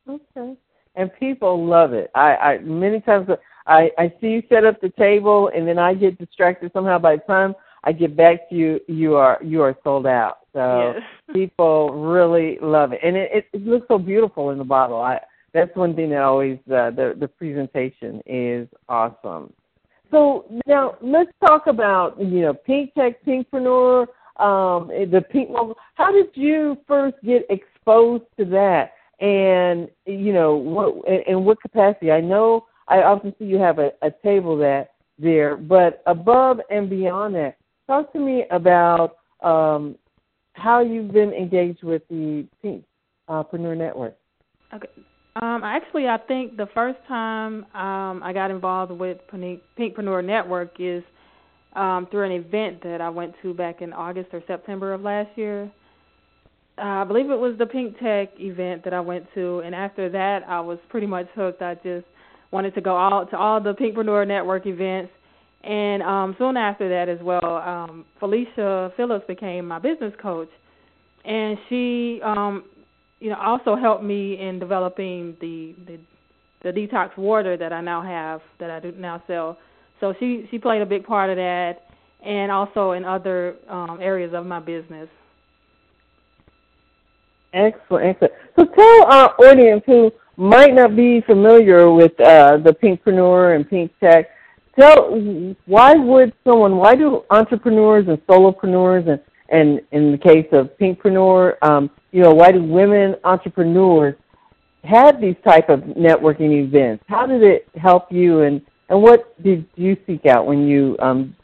Okay. 0.09 0.57
And 0.97 1.11
people 1.21 1.65
love 1.65 1.93
it. 1.93 2.11
I, 2.15 2.37
I 2.37 2.59
many 2.59 3.01
times 3.01 3.29
I 3.67 3.91
I 3.99 4.13
see 4.21 4.29
you 4.29 4.43
set 4.49 4.65
up 4.65 4.81
the 4.81 4.91
table, 4.91 5.51
and 5.55 5.67
then 5.67 5.79
I 5.79 5.95
get 5.95 6.19
distracted 6.19 6.73
somehow. 6.73 6.99
By 6.99 7.17
the 7.17 7.23
time 7.23 7.55
I 7.85 7.93
get 7.93 8.17
back 8.17 8.49
to 8.49 8.55
you, 8.55 8.81
you 8.89 9.15
are 9.15 9.39
you 9.43 9.63
are 9.63 9.77
sold 9.85 10.07
out. 10.07 10.39
So 10.53 10.95
yes. 10.97 11.03
people 11.33 11.91
really 11.93 12.59
love 12.61 12.93
it, 12.93 13.01
and 13.05 13.17
it, 13.17 13.31
it 13.33 13.47
it 13.53 13.67
looks 13.67 13.87
so 13.89 13.99
beautiful 13.99 14.51
in 14.51 14.59
the 14.59 14.65
bottle. 14.65 15.01
I 15.01 15.21
that's 15.53 15.75
one 15.77 15.95
thing 15.95 16.11
that 16.11 16.23
always 16.23 16.59
uh, 16.67 16.91
the 16.91 17.15
the 17.19 17.29
presentation 17.29 18.21
is 18.27 18.69
awesome. 18.89 19.53
So 20.11 20.47
now 20.67 20.97
let's 21.01 21.31
talk 21.47 21.69
about 21.69 22.21
you 22.21 22.41
know 22.41 22.55
Pink 22.55 22.95
Tech 22.95 23.25
Pinkpreneur, 23.25 24.07
um, 24.41 24.89
the 24.89 25.23
Pink 25.31 25.51
Mobile. 25.51 25.77
How 25.95 26.11
did 26.11 26.29
you 26.35 26.79
first 26.87 27.17
get 27.25 27.47
exposed 27.51 28.25
to 28.39 28.45
that? 28.47 28.93
And 29.21 29.89
you 30.07 30.33
know 30.33 30.57
what 30.57 31.07
in 31.29 31.45
what 31.45 31.61
capacity? 31.61 32.11
I 32.11 32.21
know 32.21 32.67
I 32.89 33.03
often 33.03 33.35
see 33.39 33.45
you 33.45 33.59
have 33.59 33.79
a, 33.79 33.93
a 34.03 34.11
table 34.23 34.57
that 34.59 34.93
there, 35.19 35.57
but 35.57 36.03
above 36.07 36.61
and 36.71 36.89
beyond 36.89 37.35
that, 37.35 37.57
talk 37.87 38.13
to 38.15 38.19
me 38.19 38.45
about 38.51 39.17
um, 39.43 39.97
how 40.55 40.81
you've 40.81 41.13
been 41.13 41.33
engaged 41.33 41.83
with 41.83 42.03
the 42.09 42.47
Pinkpreneur 42.65 43.77
Network. 43.77 44.17
Okay. 44.75 44.89
Um, 45.37 45.63
actually, 45.63 46.09
I 46.09 46.19
think 46.19 46.57
the 46.57 46.69
first 46.75 46.99
time 47.07 47.65
um, 47.75 48.23
I 48.23 48.33
got 48.33 48.51
involved 48.51 48.93
with 48.93 49.19
Pinkpreneur 49.31 50.25
Network 50.25 50.77
is 50.79 51.05
um, 51.75 52.09
through 52.11 52.25
an 52.25 52.33
event 52.33 52.83
that 52.83 53.01
I 53.01 53.09
went 53.09 53.35
to 53.43 53.55
back 53.55 53.83
in 53.83 53.93
August 53.93 54.31
or 54.33 54.43
September 54.47 54.93
of 54.93 55.03
last 55.03 55.31
year. 55.37 55.71
Uh, 56.79 57.03
I 57.03 57.05
believe 57.05 57.31
it 57.31 57.39
was 57.39 57.57
the 57.59 57.67
Pink 57.67 57.99
Tech 57.99 58.31
event 58.39 58.85
that 58.85 58.95
I 58.95 59.01
went 59.01 59.27
to, 59.35 59.61
and 59.61 59.75
after 59.75 60.09
that, 60.09 60.41
I 60.49 60.61
was 60.61 60.79
pretty 60.89 61.07
much 61.07 61.27
hooked. 61.35 61.63
I 61.63 61.75
just 61.75 62.07
wanted 62.51 62.75
to 62.75 62.81
go 62.81 62.97
all 62.97 63.27
to 63.27 63.37
all 63.37 63.61
the 63.61 63.75
Pinkpreneur 63.75 64.27
Network 64.27 64.67
events, 64.67 65.13
and 65.63 66.03
um, 66.03 66.35
soon 66.39 66.57
after 66.57 66.89
that 66.89 67.09
as 67.09 67.19
well, 67.23 67.57
um, 67.57 68.05
Felicia 68.19 68.93
Phillips 68.97 69.27
became 69.29 69.69
my 69.69 69.79
business 69.79 70.15
coach, 70.21 70.49
and 71.25 71.59
she, 71.69 72.21
um, 72.25 72.65
you 73.21 73.29
know, 73.29 73.37
also 73.37 73.77
helped 73.77 74.03
me 74.03 74.41
in 74.41 74.59
developing 74.59 75.37
the 75.41 75.75
the 75.87 75.99
the 76.63 76.71
detox 76.71 77.17
water 77.17 77.57
that 77.57 77.73
I 77.73 77.81
now 77.81 78.03
have 78.03 78.41
that 78.59 78.71
I 78.71 78.81
do 78.81 78.93
now 78.93 79.23
sell. 79.27 79.59
So 80.01 80.15
she 80.19 80.49
she 80.51 80.59
played 80.59 80.83
a 80.83 80.87
big 80.87 81.05
part 81.05 81.31
of 81.31 81.37
that, 81.37 81.91
and 82.25 82.51
also 82.51 82.93
in 82.93 83.05
other 83.05 83.57
um, 83.69 83.99
areas 84.01 84.33
of 84.35 84.47
my 84.47 84.59
business. 84.59 85.09
Excellent, 87.53 88.07
excellent. 88.07 88.33
So 88.59 88.65
tell 88.65 89.05
our 89.07 89.35
audience 89.41 89.83
who 89.85 90.11
might 90.37 90.73
not 90.73 90.97
be 90.97 91.21
familiar 91.21 91.93
with 91.93 92.19
uh, 92.21 92.57
the 92.59 92.73
Pinkpreneur 92.73 93.57
and 93.57 93.69
Pink 93.69 93.93
Tech, 94.01 94.31
tell 94.79 95.11
why 95.67 95.95
would 95.95 96.33
someone, 96.45 96.77
why 96.77 96.95
do 96.95 97.25
entrepreneurs 97.31 98.07
and 98.09 98.19
solopreneurs 98.27 99.09
and, 99.09 99.21
and 99.51 99.81
in 99.93 100.13
the 100.13 100.19
case 100.19 100.47
of 100.53 100.71
Pinkpreneur, 100.79 101.57
um, 101.63 101.91
you 102.13 102.23
know, 102.23 102.33
why 102.33 102.53
do 102.53 102.63
women 102.63 103.17
entrepreneurs 103.25 104.15
have 104.85 105.21
these 105.21 105.37
type 105.45 105.69
of 105.69 105.81
networking 105.81 106.53
events? 106.65 107.05
How 107.09 107.27
did 107.27 107.43
it 107.43 107.69
help 107.75 108.11
you 108.11 108.43
and, 108.43 108.63
and 108.91 109.01
what 109.01 109.41
did 109.43 109.65
you 109.77 109.97
seek 110.07 110.27
out 110.27 110.47
when 110.47 110.67
you 110.67 110.97
um, 110.99 111.35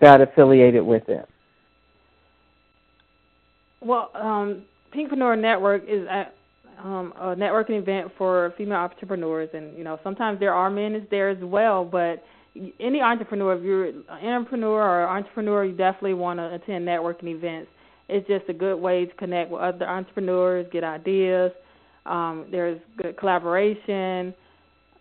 got 0.00 0.20
affiliated 0.20 0.84
with 0.84 1.08
it? 1.08 1.28
Well, 3.82 4.10
um, 4.14 4.62
Pinkpreneur 4.94 5.38
Network 5.38 5.84
is 5.86 6.06
a, 6.06 6.28
um, 6.82 7.12
a 7.16 7.36
networking 7.36 7.78
event 7.78 8.10
for 8.16 8.54
female 8.56 8.78
entrepreneurs, 8.78 9.50
and 9.52 9.76
you 9.76 9.84
know 9.84 10.00
sometimes 10.02 10.40
there 10.40 10.54
are 10.54 10.70
men 10.70 10.94
is 10.94 11.02
there 11.10 11.28
as 11.28 11.38
well. 11.42 11.84
But 11.84 12.24
any 12.80 13.00
entrepreneur, 13.00 13.54
if 13.54 13.62
you're 13.62 13.86
an 13.86 14.04
entrepreneur 14.08 14.82
or 14.82 15.04
an 15.04 15.16
entrepreneur, 15.18 15.64
you 15.66 15.76
definitely 15.76 16.14
want 16.14 16.38
to 16.38 16.54
attend 16.54 16.86
networking 16.86 17.28
events. 17.28 17.70
It's 18.08 18.26
just 18.26 18.48
a 18.48 18.54
good 18.54 18.76
way 18.76 19.04
to 19.04 19.14
connect 19.14 19.50
with 19.50 19.60
other 19.60 19.86
entrepreneurs, 19.86 20.66
get 20.72 20.82
ideas. 20.82 21.52
Um, 22.06 22.46
there's 22.50 22.80
good 23.00 23.16
collaboration, 23.18 24.34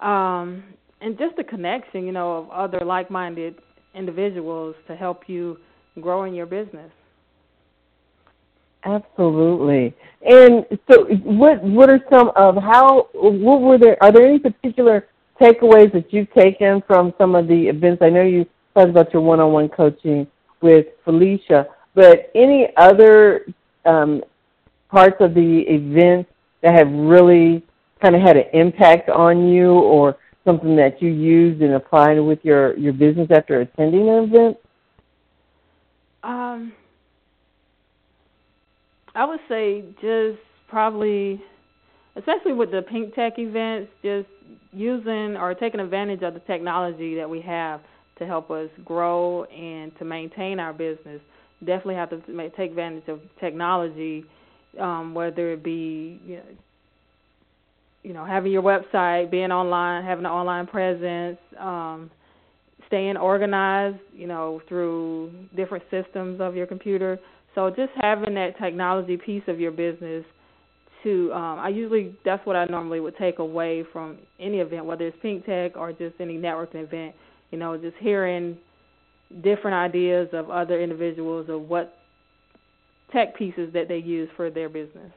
um, 0.01 0.63
and 1.01 1.17
just 1.17 1.35
the 1.35 1.43
connection, 1.43 2.05
you 2.05 2.11
know, 2.11 2.37
of 2.37 2.49
other 2.51 2.85
like-minded 2.85 3.55
individuals 3.95 4.75
to 4.87 4.95
help 4.95 5.27
you 5.27 5.57
grow 6.01 6.23
in 6.23 6.33
your 6.33 6.45
business. 6.45 6.91
Absolutely. 8.83 9.93
And 10.25 10.65
so, 10.89 11.05
what 11.23 11.61
what 11.63 11.89
are 11.89 11.99
some 12.09 12.31
of 12.35 12.55
how? 12.55 13.09
What 13.13 13.61
were 13.61 13.77
there? 13.77 14.01
Are 14.01 14.11
there 14.11 14.25
any 14.25 14.39
particular 14.39 15.07
takeaways 15.39 15.91
that 15.91 16.13
you've 16.13 16.31
taken 16.33 16.81
from 16.87 17.13
some 17.17 17.35
of 17.35 17.47
the 17.47 17.67
events? 17.67 18.01
I 18.01 18.09
know 18.09 18.21
you 18.21 18.45
talked 18.73 18.89
about 18.89 19.11
your 19.11 19.21
one-on-one 19.21 19.69
coaching 19.69 20.27
with 20.61 20.85
Felicia, 21.03 21.67
but 21.93 22.31
any 22.35 22.69
other 22.77 23.45
um, 23.85 24.23
parts 24.89 25.17
of 25.19 25.33
the 25.33 25.61
event 25.67 26.27
that 26.61 26.73
have 26.73 26.89
really 26.89 27.63
kind 28.01 28.15
of 28.15 28.21
had 28.21 28.37
an 28.37 28.45
impact 28.53 29.09
on 29.09 29.49
you, 29.49 29.71
or 29.71 30.17
something 30.45 30.75
that 30.75 31.01
you 31.01 31.09
used 31.09 31.61
and 31.61 31.73
applied 31.73 32.19
with 32.19 32.39
your 32.43 32.77
your 32.77 32.93
business 32.93 33.27
after 33.31 33.61
attending 33.61 34.09
an 34.09 34.23
event? 34.25 34.57
Um 36.23 36.73
I 39.15 39.25
would 39.25 39.39
say 39.49 39.83
just 40.01 40.39
probably, 40.69 41.41
especially 42.15 42.53
with 42.53 42.71
the 42.71 42.81
Pink 42.83 43.15
Tech 43.15 43.33
events, 43.37 43.91
just 44.03 44.27
using 44.71 45.35
or 45.35 45.53
taking 45.55 45.79
advantage 45.79 46.21
of 46.21 46.33
the 46.33 46.39
technology 46.41 47.15
that 47.15 47.29
we 47.29 47.41
have 47.41 47.81
to 48.19 48.25
help 48.25 48.51
us 48.51 48.69
grow 48.85 49.45
and 49.45 49.91
to 49.97 50.05
maintain 50.05 50.59
our 50.59 50.73
business. 50.73 51.21
Definitely 51.59 51.95
have 51.95 52.09
to 52.11 52.49
take 52.55 52.69
advantage 52.69 53.07
of 53.07 53.19
technology, 53.39 54.25
um, 54.79 55.13
whether 55.13 55.53
it 55.53 55.63
be 55.63 56.21
you 56.25 56.37
know, 56.37 56.43
you 58.03 58.13
know 58.13 58.25
having 58.25 58.51
your 58.51 58.63
website, 58.63 59.31
being 59.31 59.51
online, 59.51 60.03
having 60.03 60.25
an 60.25 60.31
online 60.31 60.67
presence, 60.67 61.37
um, 61.59 62.09
staying 62.87 63.17
organized, 63.17 63.99
you 64.13 64.27
know, 64.27 64.61
through 64.67 65.31
different 65.55 65.83
systems 65.91 66.41
of 66.41 66.55
your 66.55 66.67
computer 66.67 67.19
so 67.55 67.69
just 67.69 67.91
having 67.99 68.35
that 68.35 68.57
technology 68.57 69.17
piece 69.17 69.43
of 69.47 69.59
your 69.59 69.71
business 69.71 70.23
to 71.03 71.31
um, 71.33 71.59
I 71.59 71.69
usually 71.69 72.15
that's 72.25 72.45
what 72.45 72.55
I 72.55 72.65
normally 72.65 72.99
would 72.99 73.17
take 73.17 73.39
away 73.39 73.83
from 73.91 74.17
any 74.39 74.59
event, 74.59 74.85
whether 74.85 75.07
it's 75.07 75.17
Pink 75.21 75.45
Tech 75.45 75.77
or 75.77 75.91
just 75.91 76.15
any 76.19 76.37
networking 76.37 76.83
event. 76.83 77.15
You 77.51 77.57
know, 77.57 77.77
just 77.77 77.95
hearing 77.99 78.57
different 79.43 79.75
ideas 79.75 80.29
of 80.33 80.49
other 80.49 80.81
individuals 80.81 81.47
of 81.49 81.61
what 81.63 81.97
tech 83.11 83.35
pieces 83.35 83.73
that 83.73 83.87
they 83.87 83.97
use 83.97 84.29
for 84.35 84.49
their 84.49 84.69
business. 84.69 85.11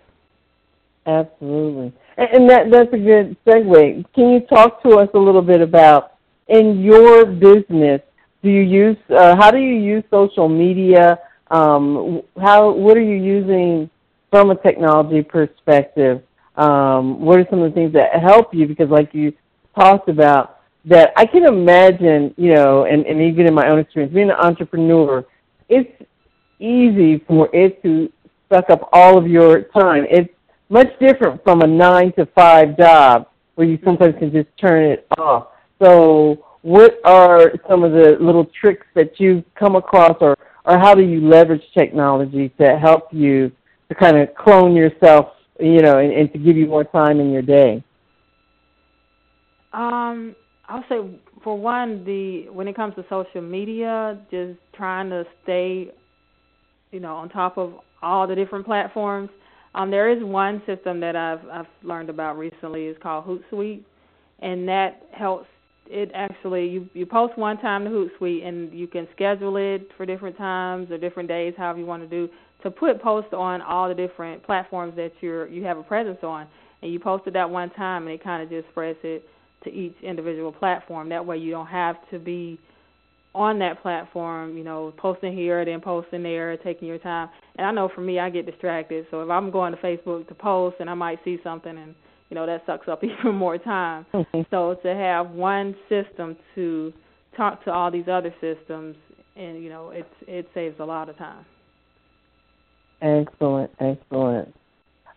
Absolutely, 1.06 1.92
and 2.16 2.48
that 2.48 2.70
that's 2.70 2.92
a 2.92 2.98
good 2.98 3.36
segue. 3.44 4.04
Can 4.14 4.30
you 4.30 4.40
talk 4.40 4.82
to 4.84 4.98
us 4.98 5.08
a 5.14 5.18
little 5.18 5.42
bit 5.42 5.60
about 5.60 6.14
in 6.48 6.80
your 6.80 7.26
business? 7.26 8.00
Do 8.42 8.50
you 8.50 8.62
use 8.62 8.96
uh, 9.10 9.34
how 9.36 9.50
do 9.50 9.58
you 9.58 9.74
use 9.74 10.04
social 10.10 10.48
media? 10.48 11.18
Um, 11.50 12.22
how 12.40 12.70
what 12.70 12.96
are 12.96 13.02
you 13.02 13.16
using 13.16 13.90
from 14.32 14.50
a 14.50 14.56
technology 14.56 15.22
perspective, 15.22 16.22
um, 16.56 17.20
what 17.20 17.38
are 17.38 17.46
some 17.50 17.60
of 17.60 17.70
the 17.70 17.74
things 17.74 17.92
that 17.92 18.18
help 18.18 18.52
you? 18.54 18.66
Because, 18.66 18.88
like 18.88 19.12
you 19.12 19.32
talked 19.78 20.08
about, 20.08 20.60
that 20.86 21.12
I 21.16 21.26
can 21.26 21.44
imagine, 21.44 22.34
you 22.38 22.54
know, 22.54 22.86
and, 22.86 23.04
and 23.06 23.20
even 23.20 23.46
in 23.46 23.52
my 23.52 23.68
own 23.68 23.78
experience, 23.78 24.12
being 24.12 24.30
an 24.30 24.36
entrepreneur, 24.36 25.24
it's 25.68 26.02
easy 26.58 27.18
for 27.28 27.54
it 27.54 27.82
to 27.82 28.10
suck 28.50 28.70
up 28.70 28.88
all 28.92 29.18
of 29.18 29.26
your 29.26 29.62
time. 29.64 30.06
It's 30.10 30.32
much 30.72 30.88
different 30.98 31.44
from 31.44 31.60
a 31.60 31.66
nine 31.66 32.12
to 32.14 32.24
five 32.34 32.78
job 32.78 33.28
where 33.56 33.66
you 33.66 33.78
sometimes 33.84 34.14
can 34.18 34.32
just 34.32 34.48
turn 34.58 34.90
it 34.90 35.06
off. 35.18 35.48
So, 35.80 36.42
what 36.62 36.98
are 37.04 37.52
some 37.68 37.84
of 37.84 37.92
the 37.92 38.16
little 38.20 38.46
tricks 38.58 38.86
that 38.94 39.20
you've 39.20 39.44
come 39.54 39.76
across, 39.76 40.16
or, 40.20 40.38
or 40.64 40.78
how 40.78 40.94
do 40.94 41.02
you 41.02 41.20
leverage 41.28 41.62
technology 41.76 42.48
to 42.60 42.78
help 42.78 43.08
you 43.12 43.52
to 43.88 43.94
kind 43.94 44.16
of 44.16 44.34
clone 44.34 44.74
yourself, 44.74 45.26
you 45.60 45.82
know, 45.82 45.98
and, 45.98 46.12
and 46.12 46.32
to 46.32 46.38
give 46.38 46.56
you 46.56 46.66
more 46.66 46.84
time 46.84 47.20
in 47.20 47.30
your 47.30 47.42
day? 47.42 47.84
Um, 49.74 50.34
I'll 50.68 50.84
say 50.88 51.00
for 51.44 51.58
one, 51.58 52.04
the 52.04 52.48
when 52.48 52.66
it 52.66 52.76
comes 52.76 52.94
to 52.94 53.04
social 53.10 53.42
media, 53.42 54.18
just 54.30 54.58
trying 54.74 55.10
to 55.10 55.26
stay, 55.42 55.90
you 56.92 57.00
know, 57.00 57.16
on 57.16 57.28
top 57.28 57.58
of 57.58 57.74
all 58.00 58.26
the 58.26 58.34
different 58.34 58.64
platforms. 58.64 59.28
Um, 59.74 59.90
there 59.90 60.10
is 60.10 60.22
one 60.22 60.62
system 60.66 61.00
that 61.00 61.16
I've 61.16 61.40
I've 61.50 61.66
learned 61.82 62.10
about 62.10 62.38
recently. 62.38 62.86
It's 62.86 63.02
called 63.02 63.24
Hootsuite, 63.26 63.82
and 64.40 64.68
that 64.68 65.06
helps. 65.12 65.46
It 65.86 66.10
actually 66.14 66.68
you 66.68 66.88
you 66.94 67.06
post 67.06 67.36
one 67.36 67.58
time 67.58 67.84
to 67.84 67.90
Hootsuite, 67.90 68.46
and 68.46 68.72
you 68.72 68.86
can 68.86 69.08
schedule 69.14 69.56
it 69.56 69.88
for 69.96 70.06
different 70.06 70.36
times 70.36 70.90
or 70.90 70.98
different 70.98 71.28
days, 71.28 71.54
however 71.56 71.78
you 71.78 71.86
want 71.86 72.02
to 72.02 72.08
do 72.08 72.32
to 72.62 72.70
put 72.70 73.02
posts 73.02 73.32
on 73.32 73.60
all 73.60 73.88
the 73.88 73.94
different 73.94 74.42
platforms 74.44 74.94
that 74.96 75.12
you're 75.20 75.48
you 75.48 75.64
have 75.64 75.78
a 75.78 75.82
presence 75.82 76.18
on, 76.22 76.46
and 76.82 76.92
you 76.92 77.00
post 77.00 77.26
it 77.26 77.32
that 77.32 77.48
one 77.48 77.70
time, 77.70 78.06
and 78.06 78.12
it 78.12 78.22
kind 78.22 78.42
of 78.42 78.50
just 78.50 78.68
spreads 78.70 78.98
it 79.02 79.24
to 79.64 79.70
each 79.70 79.94
individual 80.02 80.52
platform. 80.52 81.08
That 81.08 81.24
way, 81.24 81.38
you 81.38 81.50
don't 81.50 81.66
have 81.66 81.96
to 82.10 82.18
be 82.18 82.58
on 83.34 83.58
that 83.58 83.80
platform, 83.82 84.56
you 84.56 84.64
know, 84.64 84.92
posting 84.98 85.34
here, 85.34 85.64
then 85.64 85.80
posting 85.80 86.22
there, 86.22 86.56
taking 86.58 86.86
your 86.86 86.98
time. 86.98 87.30
And 87.56 87.66
I 87.66 87.70
know 87.70 87.90
for 87.94 88.00
me, 88.00 88.18
I 88.18 88.30
get 88.30 88.46
distracted. 88.46 89.06
So 89.10 89.22
if 89.22 89.30
I'm 89.30 89.50
going 89.50 89.72
to 89.72 89.78
Facebook 89.78 90.28
to 90.28 90.34
post, 90.34 90.76
and 90.80 90.88
I 90.88 90.94
might 90.94 91.18
see 91.24 91.38
something, 91.44 91.76
and 91.76 91.94
you 92.30 92.34
know, 92.34 92.46
that 92.46 92.64
sucks 92.64 92.88
up 92.88 93.04
even 93.04 93.34
more 93.34 93.58
time. 93.58 94.06
Mm-hmm. 94.14 94.42
So 94.50 94.78
to 94.82 94.94
have 94.94 95.30
one 95.30 95.76
system 95.88 96.36
to 96.54 96.92
talk 97.36 97.64
to 97.64 97.72
all 97.72 97.90
these 97.90 98.08
other 98.10 98.34
systems, 98.40 98.96
and 99.36 99.62
you 99.62 99.68
know, 99.68 99.90
it 99.90 100.06
it 100.26 100.48
saves 100.54 100.76
a 100.80 100.84
lot 100.84 101.08
of 101.08 101.18
time. 101.18 101.44
Excellent, 103.00 103.70
excellent. 103.80 104.54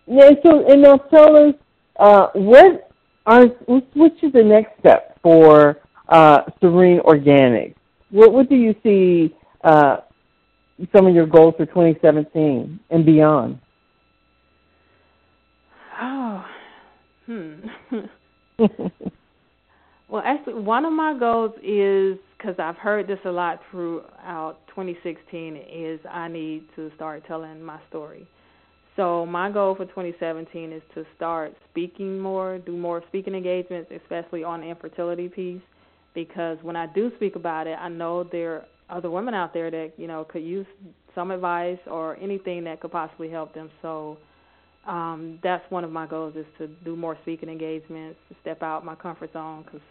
Yeah, 0.07 0.31
so 0.43 0.65
and 0.67 0.81
now 0.81 0.97
tell 0.97 1.35
us 1.35 1.55
uh, 1.97 2.27
what 2.33 2.89
are 3.25 3.45
which 3.45 4.23
is 4.23 4.33
the 4.33 4.43
next 4.43 4.79
step 4.79 5.17
for 5.21 5.77
uh, 6.09 6.41
Serene 6.59 6.99
Organics? 6.99 7.75
What 8.11 8.33
what 8.33 8.49
do 8.49 8.55
you 8.55 8.75
see 8.83 9.35
uh, 9.63 9.97
some 10.93 11.07
of 11.07 11.15
your 11.15 11.25
goals 11.25 11.55
for 11.57 11.65
2017 11.65 12.79
and 12.89 13.05
beyond? 13.05 13.59
Oh, 16.01 16.45
hmm. 17.25 17.53
well, 20.09 20.21
actually, 20.25 20.55
one 20.55 20.85
of 20.85 20.93
my 20.93 21.17
goals 21.17 21.53
is 21.63 22.17
because 22.37 22.55
I've 22.59 22.77
heard 22.77 23.07
this 23.07 23.19
a 23.25 23.31
lot 23.31 23.61
throughout 23.71 24.57
2016 24.67 25.55
is 25.71 25.99
I 26.09 26.27
need 26.27 26.65
to 26.75 26.91
start 26.95 27.23
telling 27.27 27.63
my 27.63 27.79
story. 27.89 28.27
So 28.95 29.25
my 29.25 29.51
goal 29.51 29.75
for 29.75 29.85
2017 29.85 30.71
is 30.71 30.81
to 30.93 31.05
start 31.15 31.53
speaking 31.69 32.19
more, 32.19 32.59
do 32.59 32.77
more 32.77 33.03
speaking 33.07 33.35
engagements, 33.35 33.91
especially 33.91 34.43
on 34.43 34.61
the 34.61 34.67
infertility 34.67 35.27
piece, 35.27 35.61
because 36.13 36.57
when 36.61 36.75
I 36.77 36.87
do 36.87 37.11
speak 37.17 37.35
about 37.35 37.67
it, 37.67 37.77
I 37.79 37.89
know 37.89 38.23
there 38.23 38.65
other 38.89 39.09
women 39.09 39.33
out 39.33 39.53
there 39.53 39.71
that 39.71 39.93
you 39.97 40.07
know 40.07 40.25
could 40.25 40.43
use 40.43 40.67
some 41.13 41.31
advice 41.31 41.79
or 41.87 42.17
anything 42.17 42.63
that 42.65 42.81
could 42.81 42.91
possibly 42.91 43.29
help 43.29 43.53
them. 43.53 43.69
So 43.81 44.17
um, 44.85 45.39
that's 45.41 45.63
one 45.71 45.83
of 45.83 45.91
my 45.91 46.05
goals 46.05 46.35
is 46.35 46.45
to 46.59 46.67
do 46.67 46.95
more 46.95 47.17
speaking 47.23 47.49
engagements, 47.49 48.19
to 48.29 48.35
step 48.41 48.61
out 48.61 48.85
my 48.85 48.95
comfort 48.95 49.33
zone 49.33 49.63
because 49.63 49.81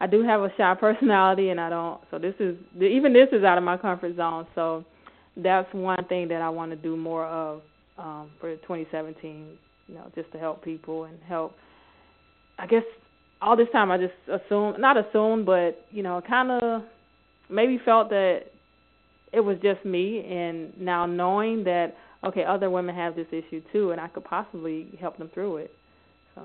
I 0.00 0.06
do 0.06 0.22
have 0.22 0.40
a 0.40 0.52
shy 0.56 0.74
personality, 0.80 1.50
and 1.50 1.60
I 1.60 1.70
don't. 1.70 2.00
So 2.10 2.18
this 2.18 2.34
is 2.40 2.56
even 2.80 3.12
this 3.12 3.28
is 3.32 3.44
out 3.44 3.58
of 3.58 3.64
my 3.64 3.76
comfort 3.76 4.16
zone. 4.16 4.46
So 4.54 4.84
that's 5.36 5.72
one 5.72 6.04
thing 6.08 6.28
that 6.28 6.42
I 6.42 6.48
want 6.48 6.70
to 6.70 6.76
do 6.76 6.96
more 6.96 7.26
of 7.26 7.62
um, 7.98 8.30
for 8.40 8.54
2017. 8.56 9.48
You 9.88 9.94
know, 9.94 10.10
just 10.14 10.30
to 10.32 10.38
help 10.38 10.64
people 10.64 11.04
and 11.04 11.18
help. 11.28 11.54
I 12.58 12.66
guess 12.66 12.84
all 13.42 13.56
this 13.56 13.68
time 13.72 13.90
I 13.90 13.98
just 13.98 14.14
assumed, 14.28 14.78
not 14.78 14.96
assumed, 14.96 15.46
but 15.46 15.84
you 15.90 16.02
know, 16.02 16.20
kind 16.26 16.50
of 16.50 16.82
maybe 17.50 17.80
felt 17.84 18.10
that 18.10 18.44
it 19.32 19.40
was 19.40 19.58
just 19.62 19.84
me, 19.84 20.24
and 20.26 20.78
now 20.80 21.06
knowing 21.06 21.64
that 21.64 21.96
okay, 22.24 22.44
other 22.44 22.70
women 22.70 22.94
have 22.94 23.16
this 23.16 23.26
issue 23.32 23.62
too, 23.72 23.92
and 23.92 24.00
I 24.00 24.08
could 24.08 24.24
possibly 24.24 24.88
help 25.00 25.18
them 25.18 25.30
through 25.32 25.58
it. 25.58 25.74
So. 26.34 26.42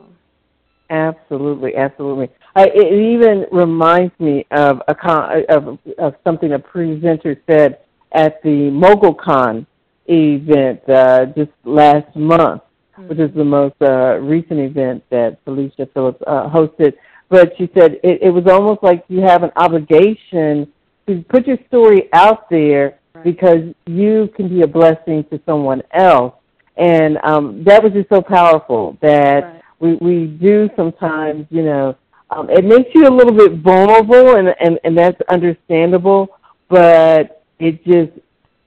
Absolutely, 0.90 1.76
absolutely. 1.76 2.30
I, 2.56 2.68
it 2.74 2.94
even 2.94 3.46
reminds 3.52 4.18
me 4.20 4.46
of 4.52 4.82
a 4.88 4.94
con, 4.94 5.44
of, 5.50 5.80
of 5.98 6.14
something 6.24 6.54
a 6.54 6.60
presenter 6.60 7.42
said 7.50 7.80
at 8.14 8.42
the 8.44 8.70
MogulCon 8.72 9.66
event 10.08 10.82
uh, 10.88 11.26
just 11.36 11.52
last 11.64 12.16
month, 12.16 12.62
mm-hmm. 12.98 13.08
which 13.08 13.20
is 13.20 13.34
the 13.36 13.44
most 13.44 13.76
uh, 13.82 14.18
recent 14.20 14.60
event 14.60 15.04
that 15.10 15.40
Felicia 15.44 15.90
Phillips 15.94 16.22
uh, 16.28 16.50
hosted. 16.50 16.94
But 17.30 17.54
she 17.58 17.68
said 17.78 17.94
it, 18.04 18.22
it 18.22 18.30
was 18.30 18.46
almost 18.48 18.84
like 18.84 19.04
you 19.08 19.22
have 19.22 19.42
an 19.42 19.52
obligation 19.56 20.72
to 21.08 21.24
put 21.30 21.48
your 21.48 21.58
story 21.68 22.10
out 22.14 22.50
there 22.50 23.00
right. 23.14 23.24
because 23.24 23.74
you 23.86 24.30
can 24.36 24.50
be 24.50 24.62
a 24.62 24.68
blessing 24.68 25.24
to 25.32 25.40
someone 25.46 25.82
else. 25.92 26.34
And 26.78 27.18
um, 27.24 27.64
that 27.64 27.84
was 27.84 27.94
just 27.94 28.10
so 28.10 28.22
powerful 28.22 28.98
that. 29.02 29.44
Right 29.44 29.62
we 29.80 29.96
we 29.96 30.26
do 30.26 30.70
sometimes, 30.76 31.46
you 31.50 31.64
know, 31.64 31.96
um, 32.32 32.50
it 32.50 32.66
makes 32.66 32.90
you 32.94 33.08
a 33.08 33.14
little 33.14 33.34
bit 33.34 33.60
vulnerable, 33.60 34.36
and 34.36 34.56
and 34.60 34.80
and 34.84 34.98
that's 34.98 35.20
understandable. 35.30 36.30
But 36.70 37.44
it 37.60 37.84
just, 37.84 38.12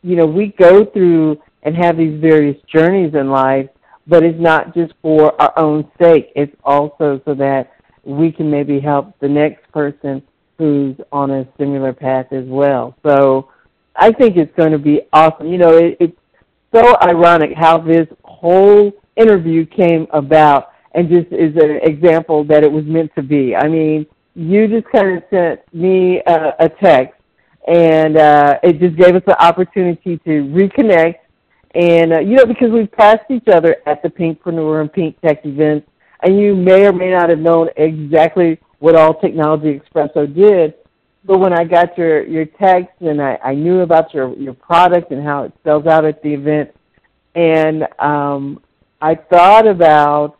you 0.02 0.16
know, 0.16 0.26
we 0.26 0.48
go 0.58 0.84
through 0.84 1.40
and 1.62 1.76
have 1.76 1.96
these 1.96 2.20
various 2.20 2.56
journeys 2.72 3.14
in 3.14 3.30
life, 3.30 3.68
but 4.06 4.22
it's 4.22 4.38
not 4.40 4.74
just 4.74 4.92
for 5.02 5.40
our 5.40 5.58
own 5.58 5.90
sake. 6.00 6.32
It's 6.36 6.54
also 6.64 7.20
so 7.24 7.34
that 7.34 7.72
we 8.04 8.30
can 8.30 8.50
maybe 8.50 8.78
help 8.78 9.18
the 9.18 9.28
next 9.28 9.70
person 9.72 10.22
who's 10.58 10.96
on 11.12 11.30
a 11.30 11.48
similar 11.58 11.92
path 11.92 12.32
as 12.32 12.44
well. 12.46 12.94
So 13.06 13.48
I 13.96 14.12
think 14.12 14.36
it's 14.36 14.54
going 14.56 14.72
to 14.72 14.78
be 14.78 15.02
awesome. 15.12 15.46
You 15.48 15.58
know, 15.58 15.76
it, 15.76 15.96
it's 16.00 16.18
so 16.74 16.96
ironic 17.00 17.52
how 17.56 17.78
this 17.78 18.06
whole 18.24 18.92
interview 19.16 19.64
came 19.66 20.06
about 20.12 20.72
and 20.94 21.08
just 21.08 21.32
is 21.32 21.54
an 21.56 21.78
example 21.82 22.44
that 22.44 22.64
it 22.64 22.70
was 22.70 22.84
meant 22.84 23.14
to 23.14 23.22
be. 23.22 23.54
I 23.54 23.68
mean, 23.68 24.06
you 24.34 24.68
just 24.68 24.86
kind 24.90 25.16
of 25.16 25.22
sent 25.30 25.60
me 25.74 26.20
a, 26.26 26.54
a 26.60 26.68
text, 26.68 27.14
and 27.66 28.16
uh, 28.16 28.58
it 28.62 28.80
just 28.80 28.96
gave 28.96 29.14
us 29.14 29.22
the 29.26 29.40
opportunity 29.42 30.18
to 30.18 30.44
reconnect. 30.44 31.16
And 31.74 32.14
uh, 32.14 32.20
you 32.20 32.36
know, 32.36 32.46
because 32.46 32.70
we've 32.70 32.90
passed 32.90 33.30
each 33.30 33.46
other 33.48 33.76
at 33.86 34.02
the 34.02 34.08
Pinkpreneur 34.08 34.80
and 34.80 34.92
Pink 34.92 35.20
Tech 35.20 35.44
events, 35.44 35.88
and 36.22 36.38
you 36.38 36.56
may 36.56 36.86
or 36.86 36.92
may 36.92 37.10
not 37.10 37.28
have 37.28 37.38
known 37.38 37.68
exactly 37.76 38.58
what 38.78 38.94
all 38.94 39.14
Technology 39.14 39.80
Expresso 39.80 40.32
did. 40.32 40.74
But 41.24 41.38
when 41.38 41.52
I 41.52 41.64
got 41.64 41.98
your 41.98 42.24
your 42.26 42.44
text 42.44 43.00
and 43.00 43.20
I, 43.20 43.38
I 43.44 43.54
knew 43.54 43.80
about 43.80 44.14
your 44.14 44.34
your 44.36 44.54
product 44.54 45.10
and 45.10 45.22
how 45.22 45.44
it 45.44 45.52
sells 45.64 45.86
out 45.86 46.04
at 46.04 46.22
the 46.22 46.32
event, 46.32 46.70
and 47.34 47.86
um, 47.98 48.62
I 49.00 49.14
thought 49.14 49.66
about 49.66 50.38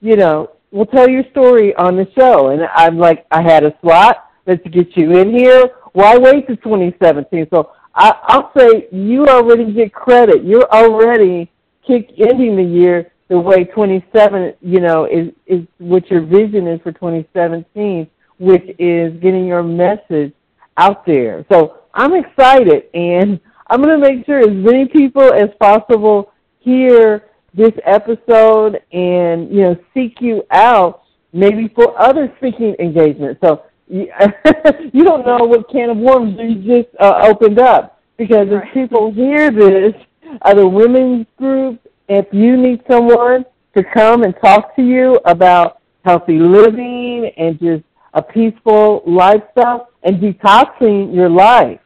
you 0.00 0.16
know, 0.16 0.52
we'll 0.70 0.86
tell 0.86 1.08
your 1.08 1.24
story 1.30 1.74
on 1.74 1.96
the 1.96 2.08
show. 2.16 2.48
And 2.48 2.62
I'm 2.74 2.98
like, 2.98 3.26
I 3.30 3.42
had 3.42 3.64
a 3.64 3.76
slot. 3.80 4.30
Let's 4.46 4.66
get 4.68 4.96
you 4.96 5.18
in 5.18 5.36
here. 5.36 5.70
Why 5.92 6.16
wait 6.16 6.46
to 6.46 6.56
2017? 6.56 7.48
So 7.52 7.72
I, 7.94 8.14
I'll 8.24 8.52
say 8.56 8.88
you 8.92 9.26
already 9.26 9.72
get 9.72 9.92
credit. 9.92 10.44
You're 10.44 10.70
already 10.70 11.50
kick 11.86 12.12
ending 12.18 12.56
the 12.56 12.62
year 12.62 13.10
the 13.28 13.38
way 13.38 13.64
27, 13.64 14.54
you 14.60 14.80
know, 14.80 15.04
is 15.04 15.28
is 15.46 15.66
what 15.78 16.10
your 16.10 16.22
vision 16.22 16.66
is 16.66 16.80
for 16.82 16.92
2017, 16.92 18.08
which 18.38 18.64
is 18.78 19.12
getting 19.20 19.46
your 19.46 19.62
message 19.62 20.32
out 20.76 21.04
there. 21.04 21.44
So 21.50 21.78
I'm 21.94 22.14
excited, 22.14 22.84
and 22.94 23.38
I'm 23.66 23.82
going 23.82 24.00
to 24.00 24.06
make 24.08 24.24
sure 24.24 24.40
as 24.40 24.54
many 24.54 24.86
people 24.86 25.32
as 25.32 25.50
possible 25.60 26.32
hear 26.60 27.24
this 27.54 27.72
episode 27.84 28.80
and 28.92 29.50
you 29.50 29.62
know 29.62 29.76
seek 29.94 30.20
you 30.20 30.42
out 30.50 31.02
maybe 31.32 31.68
for 31.74 32.00
other 32.00 32.32
speaking 32.38 32.74
engagements. 32.78 33.40
So 33.42 33.64
you, 33.88 34.10
you 34.92 35.04
don't 35.04 35.26
know 35.26 35.44
what 35.44 35.68
can 35.70 35.90
of 35.90 35.96
worms 35.96 36.36
you 36.38 36.82
just 36.82 36.94
uh, 37.00 37.20
opened 37.22 37.58
up 37.58 38.00
because 38.16 38.48
right. 38.48 38.66
if 38.66 38.74
people 38.74 39.12
hear 39.12 39.50
this, 39.50 39.94
other 40.42 40.68
women's 40.68 41.26
groups, 41.36 41.86
if 42.08 42.26
you 42.32 42.56
need 42.56 42.82
someone 42.90 43.44
to 43.76 43.84
come 43.84 44.22
and 44.22 44.34
talk 44.42 44.74
to 44.76 44.82
you 44.82 45.20
about 45.24 45.80
healthy 46.04 46.38
living 46.38 47.30
and 47.36 47.58
just 47.58 47.84
a 48.14 48.22
peaceful 48.22 49.02
lifestyle 49.06 49.90
and 50.02 50.16
detoxing 50.16 51.14
your 51.14 51.28
life, 51.28 51.80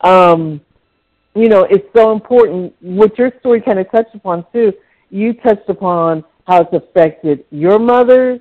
um, 0.00 0.60
you 1.34 1.48
know, 1.48 1.64
it's 1.64 1.86
so 1.94 2.12
important. 2.12 2.74
What 2.80 3.18
your 3.18 3.30
story 3.40 3.60
kind 3.60 3.78
of 3.78 3.90
touched 3.90 4.14
upon 4.14 4.46
too, 4.52 4.72
you 5.10 5.34
touched 5.34 5.68
upon 5.68 6.24
how 6.46 6.62
it's 6.62 6.72
affected 6.72 7.44
your 7.50 7.78
mother, 7.78 8.40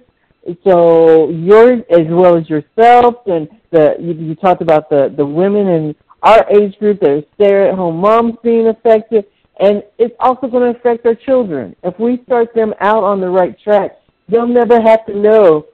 so 0.63 1.29
yours 1.29 1.81
as 1.89 2.05
well 2.07 2.37
as 2.37 2.47
yourself, 2.49 3.15
and 3.25 3.49
the 3.71 3.95
you, 3.99 4.13
you 4.13 4.35
talked 4.35 4.61
about 4.61 4.89
the 4.89 5.13
the 5.17 5.25
women 5.25 5.67
in 5.67 5.95
our 6.21 6.45
age 6.49 6.77
group 6.79 6.99
that 7.01 7.09
are 7.09 7.23
stay-at-home 7.35 7.97
moms 7.97 8.35
being 8.43 8.67
affected, 8.67 9.25
and 9.59 9.83
it's 9.97 10.15
also 10.19 10.47
going 10.47 10.73
to 10.73 10.77
affect 10.77 11.05
our 11.05 11.15
children. 11.15 11.75
If 11.83 11.97
we 11.99 12.21
start 12.25 12.53
them 12.53 12.73
out 12.81 13.03
on 13.03 13.21
the 13.21 13.29
right 13.29 13.57
track, 13.59 13.97
they'll 14.27 14.47
never 14.47 14.81
have 14.81 15.05
to 15.05 15.17
know 15.17 15.67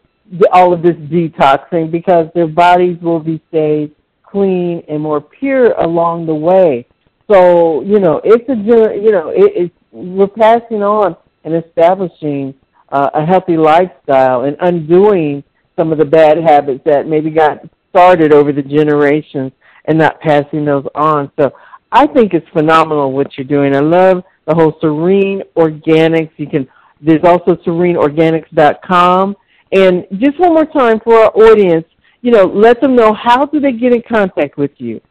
all 0.52 0.74
of 0.74 0.82
this 0.82 0.96
detoxing 0.96 1.92
because 1.92 2.28
their 2.34 2.48
bodies 2.48 2.98
will 3.02 3.20
be 3.20 3.42
stayed 3.50 3.94
clean 4.24 4.84
and 4.88 5.02
more 5.02 5.20
pure 5.20 5.74
along 5.74 6.26
the 6.26 6.36
way. 6.36 6.88
So 7.30 7.82
you 7.82 8.00
know, 8.00 8.22
it's 8.24 8.48
a 8.50 8.56
you 8.56 9.12
know, 9.12 9.30
it, 9.30 9.52
it's 9.56 9.76
we're 9.92 10.28
passing 10.28 10.84
on 10.84 11.16
and 11.44 11.56
establishing 11.56 12.54
uh, 12.90 13.10
a 13.14 13.26
healthy 13.26 13.58
lifestyle 13.58 14.44
and 14.44 14.56
undoing 14.62 15.44
some 15.76 15.92
of 15.92 15.98
the 15.98 16.06
bad 16.06 16.38
habits 16.38 16.82
that 16.86 17.08
maybe 17.08 17.30
got 17.30 17.60
started 17.90 18.34
over 18.34 18.52
the 18.52 18.62
generations 18.62 19.52
and 19.86 19.98
not 19.98 20.20
passing 20.22 20.66
those 20.66 20.86
on. 20.96 21.32
So 21.40 21.52
I 21.92 22.08
think 22.08 22.34
it's 22.34 22.48
phenomenal 22.54 23.12
what 23.12 23.38
you're 23.38 23.48
doing. 23.48 23.76
I 23.76 23.82
love 23.82 24.24
the 24.48 24.56
whole 24.56 24.78
Serene 24.80 25.42
Organics. 25.58 26.32
You 26.38 26.48
can 26.48 26.68
there's 27.02 27.24
also 27.24 27.56
sereneorganics.com. 27.56 29.36
And 29.72 30.06
just 30.20 30.40
one 30.40 30.54
more 30.54 30.66
time 30.66 31.00
for 31.04 31.16
our 31.16 31.32
audience, 31.36 31.86
you 32.22 32.32
know, 32.32 32.46
let 32.46 32.80
them 32.82 32.96
know 32.96 33.14
how 33.14 33.46
do 33.46 33.60
they 33.60 33.72
get 33.72 33.94
in 33.94 34.04
contact 34.08 34.58
with 34.58 34.72
you. 34.78 35.02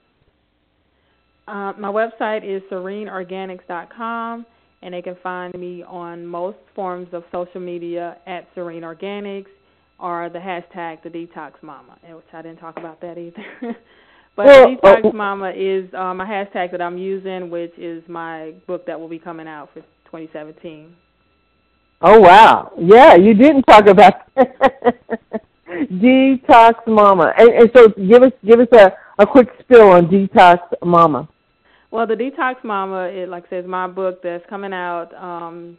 Uh, 1.49 1.73
my 1.77 1.89
website 1.89 2.45
is 2.45 2.63
sereneorganics.com, 2.71 4.47
and 4.83 4.95
they 4.95 5.03
can 5.03 5.17
find 5.23 5.53
me 5.55 5.83
on 5.83 6.25
most 6.25 6.59
forms 6.77 7.09
of 7.13 7.25
social 7.33 7.61
media 7.61 8.19
at 8.27 8.47
Serene 8.55 8.83
Organics 8.83 9.47
or 9.99 10.31
the 10.31 10.39
hashtag 10.39 11.03
the 11.03 11.11
Detox 11.11 11.55
Momma, 11.63 11.99
which 12.09 12.25
I 12.33 12.43
didn't 12.43 12.59
talk 12.59 12.77
about 12.77 13.01
that 13.01 13.19
either. 13.19 13.45
but 14.45 14.83
well, 14.83 14.97
Detox 14.97 15.05
uh, 15.05 15.17
Mama 15.17 15.51
is 15.51 15.93
um, 15.95 16.21
a 16.21 16.25
hashtag 16.25 16.71
that 16.73 16.81
I'm 16.81 16.97
using, 16.97 17.51
which 17.51 17.73
is 17.77 18.03
my 18.09 18.55
book 18.67 18.87
that 18.87 18.99
will 18.99 19.09
be 19.09 19.19
coming 19.19 19.47
out 19.47 19.69
for 19.73 19.81
2017. 20.07 20.95
Oh 22.03 22.19
wow! 22.21 22.73
Yeah, 22.79 23.17
you 23.17 23.35
didn't 23.35 23.65
talk 23.65 23.87
about 23.87 24.15
Detox 25.69 26.75
Momma, 26.87 27.35
and, 27.37 27.51
and 27.51 27.71
so 27.77 27.89
give 27.89 28.23
us 28.23 28.33
give 28.47 28.61
us 28.61 28.69
a, 28.73 28.93
a 29.19 29.27
quick 29.27 29.49
spill 29.61 29.91
on 29.91 30.07
Detox 30.07 30.61
Momma. 30.83 31.29
Well, 31.91 32.07
the 32.07 32.15
Detox 32.15 32.65
Momma, 32.65 33.09
it 33.09 33.29
like 33.29 33.45
I 33.47 33.51
said, 33.51 33.65
is 33.65 33.71
my 33.71 33.87
book 33.87 34.23
that's 34.23 34.45
coming 34.49 34.73
out 34.73 35.13
um 35.15 35.77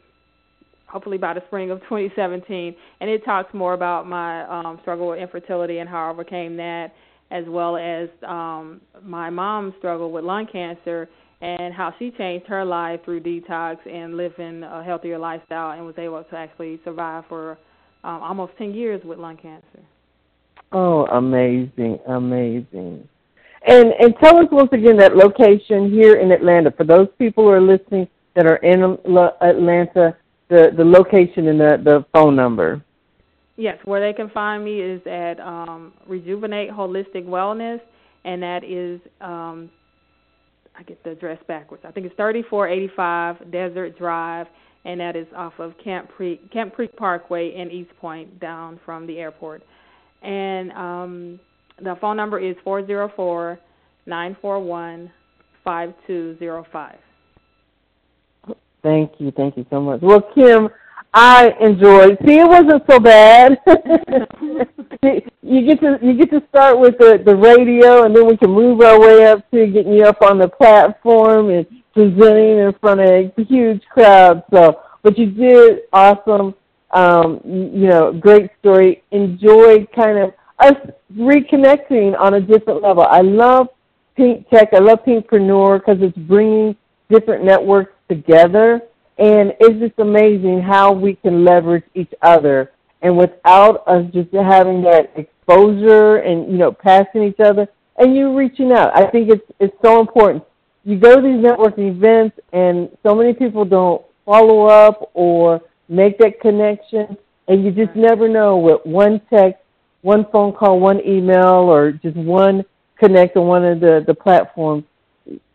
hopefully 0.85 1.17
by 1.17 1.33
the 1.33 1.41
spring 1.47 1.71
of 1.71 1.79
2017, 1.89 2.75
and 2.99 3.09
it 3.09 3.25
talks 3.25 3.51
more 3.53 3.73
about 3.73 4.07
my 4.07 4.43
um 4.43 4.77
struggle 4.83 5.09
with 5.09 5.19
infertility 5.19 5.79
and 5.79 5.89
how 5.89 6.07
I 6.07 6.11
overcame 6.11 6.55
that, 6.57 6.93
as 7.31 7.45
well 7.47 7.77
as 7.77 8.09
um 8.27 8.81
my 9.03 9.29
mom's 9.29 9.73
struggle 9.79 10.11
with 10.11 10.23
lung 10.23 10.47
cancer 10.51 11.09
and 11.41 11.73
how 11.73 11.93
she 11.97 12.11
changed 12.11 12.45
her 12.47 12.63
life 12.63 12.99
through 13.03 13.21
detox 13.21 13.77
and 13.91 14.15
living 14.15 14.63
a 14.63 14.83
healthier 14.83 15.17
lifestyle 15.17 15.71
and 15.71 15.85
was 15.85 15.95
able 15.97 16.23
to 16.23 16.35
actually 16.35 16.79
survive 16.83 17.23
for 17.27 17.57
um, 18.03 18.21
almost 18.21 18.53
10 18.57 18.73
years 18.73 19.01
with 19.03 19.17
lung 19.17 19.37
cancer. 19.37 19.79
Oh, 20.71 21.05
amazing, 21.07 21.99
amazing. 22.07 23.07
And 23.67 23.93
and 23.99 24.15
tell 24.23 24.37
us 24.37 24.47
once 24.51 24.69
again 24.71 24.97
that 24.97 25.15
location 25.15 25.91
here 25.91 26.15
in 26.15 26.31
Atlanta 26.31 26.71
for 26.71 26.83
those 26.83 27.07
people 27.19 27.43
who 27.43 27.49
are 27.49 27.61
listening 27.61 28.07
that 28.35 28.47
are 28.47 28.55
in 28.57 28.81
Atlanta, 28.81 30.17
the 30.49 30.71
the 30.75 30.83
location 30.83 31.47
and 31.47 31.59
the 31.59 31.79
the 31.83 32.05
phone 32.11 32.35
number. 32.35 32.83
Yes, 33.61 33.77
where 33.85 34.01
they 34.01 34.11
can 34.11 34.27
find 34.31 34.65
me 34.65 34.81
is 34.81 35.05
at 35.05 35.39
um, 35.39 35.93
Rejuvenate 36.07 36.71
Holistic 36.71 37.27
Wellness, 37.27 37.79
and 38.25 38.41
that 38.41 38.63
is 38.63 38.99
um, 39.21 39.69
I 40.75 40.81
get 40.81 41.03
the 41.03 41.11
address 41.11 41.37
backwards. 41.47 41.83
I 41.85 41.91
think 41.91 42.07
it's 42.07 42.15
3485 42.15 43.51
Desert 43.51 43.99
Drive, 43.99 44.47
and 44.83 44.99
that 44.99 45.15
is 45.15 45.27
off 45.35 45.53
of 45.59 45.75
Camp 45.77 46.09
Creek 46.09 46.51
Camp 46.51 46.73
Creek 46.73 46.95
Parkway 46.95 47.53
in 47.55 47.69
East 47.69 47.91
Point, 47.99 48.39
down 48.39 48.79
from 48.83 49.05
the 49.05 49.19
airport. 49.19 49.61
And 50.23 50.71
um, 50.71 51.39
the 51.83 51.95
phone 52.01 52.17
number 52.17 52.39
is 52.39 52.55
four 52.63 52.83
zero 52.87 53.11
four 53.15 53.59
nine 54.07 54.35
four 54.41 54.59
one 54.59 55.11
five 55.63 55.93
two 56.07 56.35
zero 56.39 56.65
five. 56.73 56.97
Thank 58.81 59.11
you, 59.19 59.29
thank 59.37 59.55
you 59.55 59.67
so 59.69 59.79
much. 59.79 60.01
Well, 60.01 60.23
Kim, 60.33 60.67
I 61.13 61.53
enjoyed. 61.59 62.17
See, 62.25 62.39
it 62.39 62.47
wasn't 62.47 62.83
so 62.89 62.99
bad. 62.99 63.59
you 65.41 65.65
get 65.65 65.81
to 65.81 65.99
you 66.01 66.13
get 66.13 66.31
to 66.31 66.41
start 66.49 66.79
with 66.79 66.97
the 66.97 67.21
the 67.25 67.35
radio, 67.35 68.03
and 68.03 68.15
then 68.15 68.27
we 68.27 68.37
can 68.37 68.51
move 68.51 68.81
our 68.81 68.99
way 68.99 69.25
up 69.25 69.49
to 69.51 69.67
getting 69.67 69.93
you 69.93 70.05
up 70.05 70.21
on 70.21 70.37
the 70.37 70.47
platform 70.47 71.49
and 71.49 71.65
presenting 71.93 72.59
in 72.59 72.73
front 72.79 73.01
of 73.01 73.09
a 73.09 73.33
huge 73.43 73.83
crowd. 73.89 74.43
So, 74.53 74.79
but 75.03 75.17
you 75.17 75.27
did 75.31 75.81
awesome. 75.91 76.55
Um, 76.91 77.41
you 77.45 77.87
know, 77.87 78.13
great 78.13 78.49
story. 78.59 79.03
Enjoyed 79.11 79.87
kind 79.93 80.17
of 80.17 80.33
us 80.59 80.75
reconnecting 81.15 82.17
on 82.19 82.35
a 82.35 82.41
different 82.41 82.81
level. 82.81 83.03
I 83.03 83.21
love 83.21 83.67
Pink 84.15 84.47
Tech. 84.49 84.69
I 84.73 84.79
love 84.79 84.99
Pinkpreneur 85.05 85.79
because 85.79 85.97
it's 86.01 86.17
bringing 86.17 86.75
different 87.09 87.43
networks 87.43 87.93
together, 88.09 88.81
and 89.21 89.53
it's 89.59 89.79
just 89.79 89.99
amazing 89.99 90.61
how 90.61 90.91
we 90.91 91.13
can 91.13 91.45
leverage 91.45 91.83
each 91.93 92.11
other. 92.23 92.71
And 93.03 93.15
without 93.17 93.87
us 93.87 94.03
just 94.11 94.33
having 94.33 94.81
that 94.81 95.11
exposure 95.15 96.17
and 96.17 96.51
you 96.51 96.57
know 96.57 96.71
passing 96.71 97.23
each 97.23 97.39
other, 97.39 97.67
and 97.97 98.15
you 98.15 98.35
reaching 98.35 98.71
out, 98.71 98.91
I 98.95 99.05
think 99.05 99.29
it's 99.29 99.45
it's 99.59 99.75
so 99.83 99.99
important. 99.99 100.43
You 100.83 100.97
go 100.97 101.15
to 101.17 101.21
these 101.21 101.37
networking 101.37 101.95
events, 101.95 102.39
and 102.51 102.89
so 103.03 103.13
many 103.13 103.33
people 103.33 103.63
don't 103.63 104.01
follow 104.25 104.65
up 104.65 105.11
or 105.13 105.61
make 105.87 106.17
that 106.17 106.39
connection, 106.39 107.15
and 107.47 107.63
you 107.63 107.71
just 107.71 107.91
mm-hmm. 107.91 108.01
never 108.01 108.27
know 108.27 108.57
what 108.57 108.85
one 108.87 109.21
text 109.31 109.61
one 110.01 110.25
phone 110.31 110.51
call, 110.51 110.79
one 110.79 110.99
email, 111.07 111.69
or 111.69 111.91
just 111.91 112.17
one 112.17 112.65
connect 112.97 113.37
on 113.37 113.45
one 113.45 113.63
of 113.65 113.79
the 113.79 114.03
the 114.07 114.15
platforms, 114.15 114.83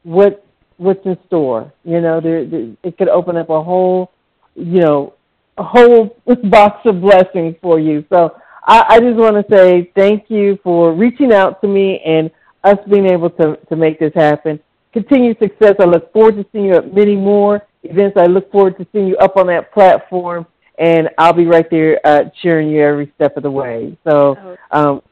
what 0.05 0.46
what's 0.77 1.05
in 1.05 1.19
store? 1.27 1.73
You 1.85 2.01
know, 2.01 2.21
there, 2.21 2.45
there 2.45 2.73
it 2.83 2.99
could 2.99 3.09
open 3.09 3.37
up 3.37 3.51
a 3.51 3.63
whole, 3.63 4.13
you 4.55 4.81
know, 4.81 5.15
a 5.59 5.63
whole 5.63 6.17
box 6.45 6.81
of 6.87 7.01
blessings 7.01 7.57
for 7.61 7.79
you. 7.79 8.05
So 8.13 8.37
I, 8.65 8.85
I 8.89 9.01
just 9.01 9.17
want 9.17 9.37
to 9.37 9.55
say 9.55 9.91
thank 9.95 10.31
you 10.31 10.59
for 10.63 10.93
reaching 10.93 11.33
out 11.33 11.61
to 11.63 11.69
me 11.69 12.01
and 12.05 12.31
us 12.65 12.79
being 12.91 13.07
able 13.07 13.31
to 13.31 13.57
to 13.69 13.77
make 13.77 13.99
this 13.99 14.13
happen. 14.15 14.61
Continued 14.93 15.39
success. 15.39 15.75
I 15.79 15.85
look 15.85 16.13
forward 16.13 16.37
to 16.37 16.47
seeing 16.53 16.67
you 16.67 16.75
at 16.75 16.95
many 16.95 17.17
more 17.17 17.67
events. 17.83 18.17
I 18.17 18.27
look 18.27 18.51
forward 18.51 18.79
to 18.79 18.87
seeing 18.93 19.07
you 19.07 19.17
up 19.19 19.37
on 19.37 19.47
that 19.49 19.73
platform 19.73 20.47
and 20.79 21.09
I'll 21.19 21.33
be 21.33 21.47
right 21.47 21.69
there 21.71 22.01
uh, 22.05 22.25
cheering 22.43 22.69
you 22.69 22.83
every 22.83 23.13
step 23.15 23.37
of 23.37 23.43
the 23.43 23.51
way. 23.51 23.97
So, 24.05 24.37
oh. 24.39 24.57
um, 24.71 25.03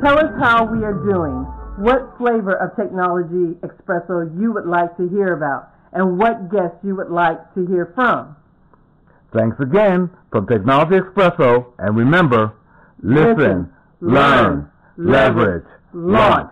Tell 0.04 0.18
us 0.18 0.32
how 0.40 0.66
we 0.66 0.84
are 0.84 0.94
doing, 0.94 1.46
what 1.82 2.16
flavor 2.18 2.56
of 2.56 2.74
Technology 2.76 3.58
Expresso 3.66 4.30
you 4.40 4.52
would 4.54 4.66
like 4.66 4.96
to 4.98 5.08
hear 5.10 5.34
about, 5.34 5.70
and 5.92 6.18
what 6.18 6.50
guests 6.52 6.78
you 6.84 6.96
would 6.96 7.10
like 7.10 7.54
to 7.56 7.66
hear 7.68 7.92
from. 7.96 8.36
Thanks 9.34 9.60
again 9.60 10.10
from 10.32 10.46
Technology 10.48 10.96
Expresso, 10.96 11.66
and 11.80 11.98
remember, 11.98 12.54
listen, 13.02 13.70
learn, 14.00 14.70
leverage, 14.98 15.66
launch. 15.94 16.52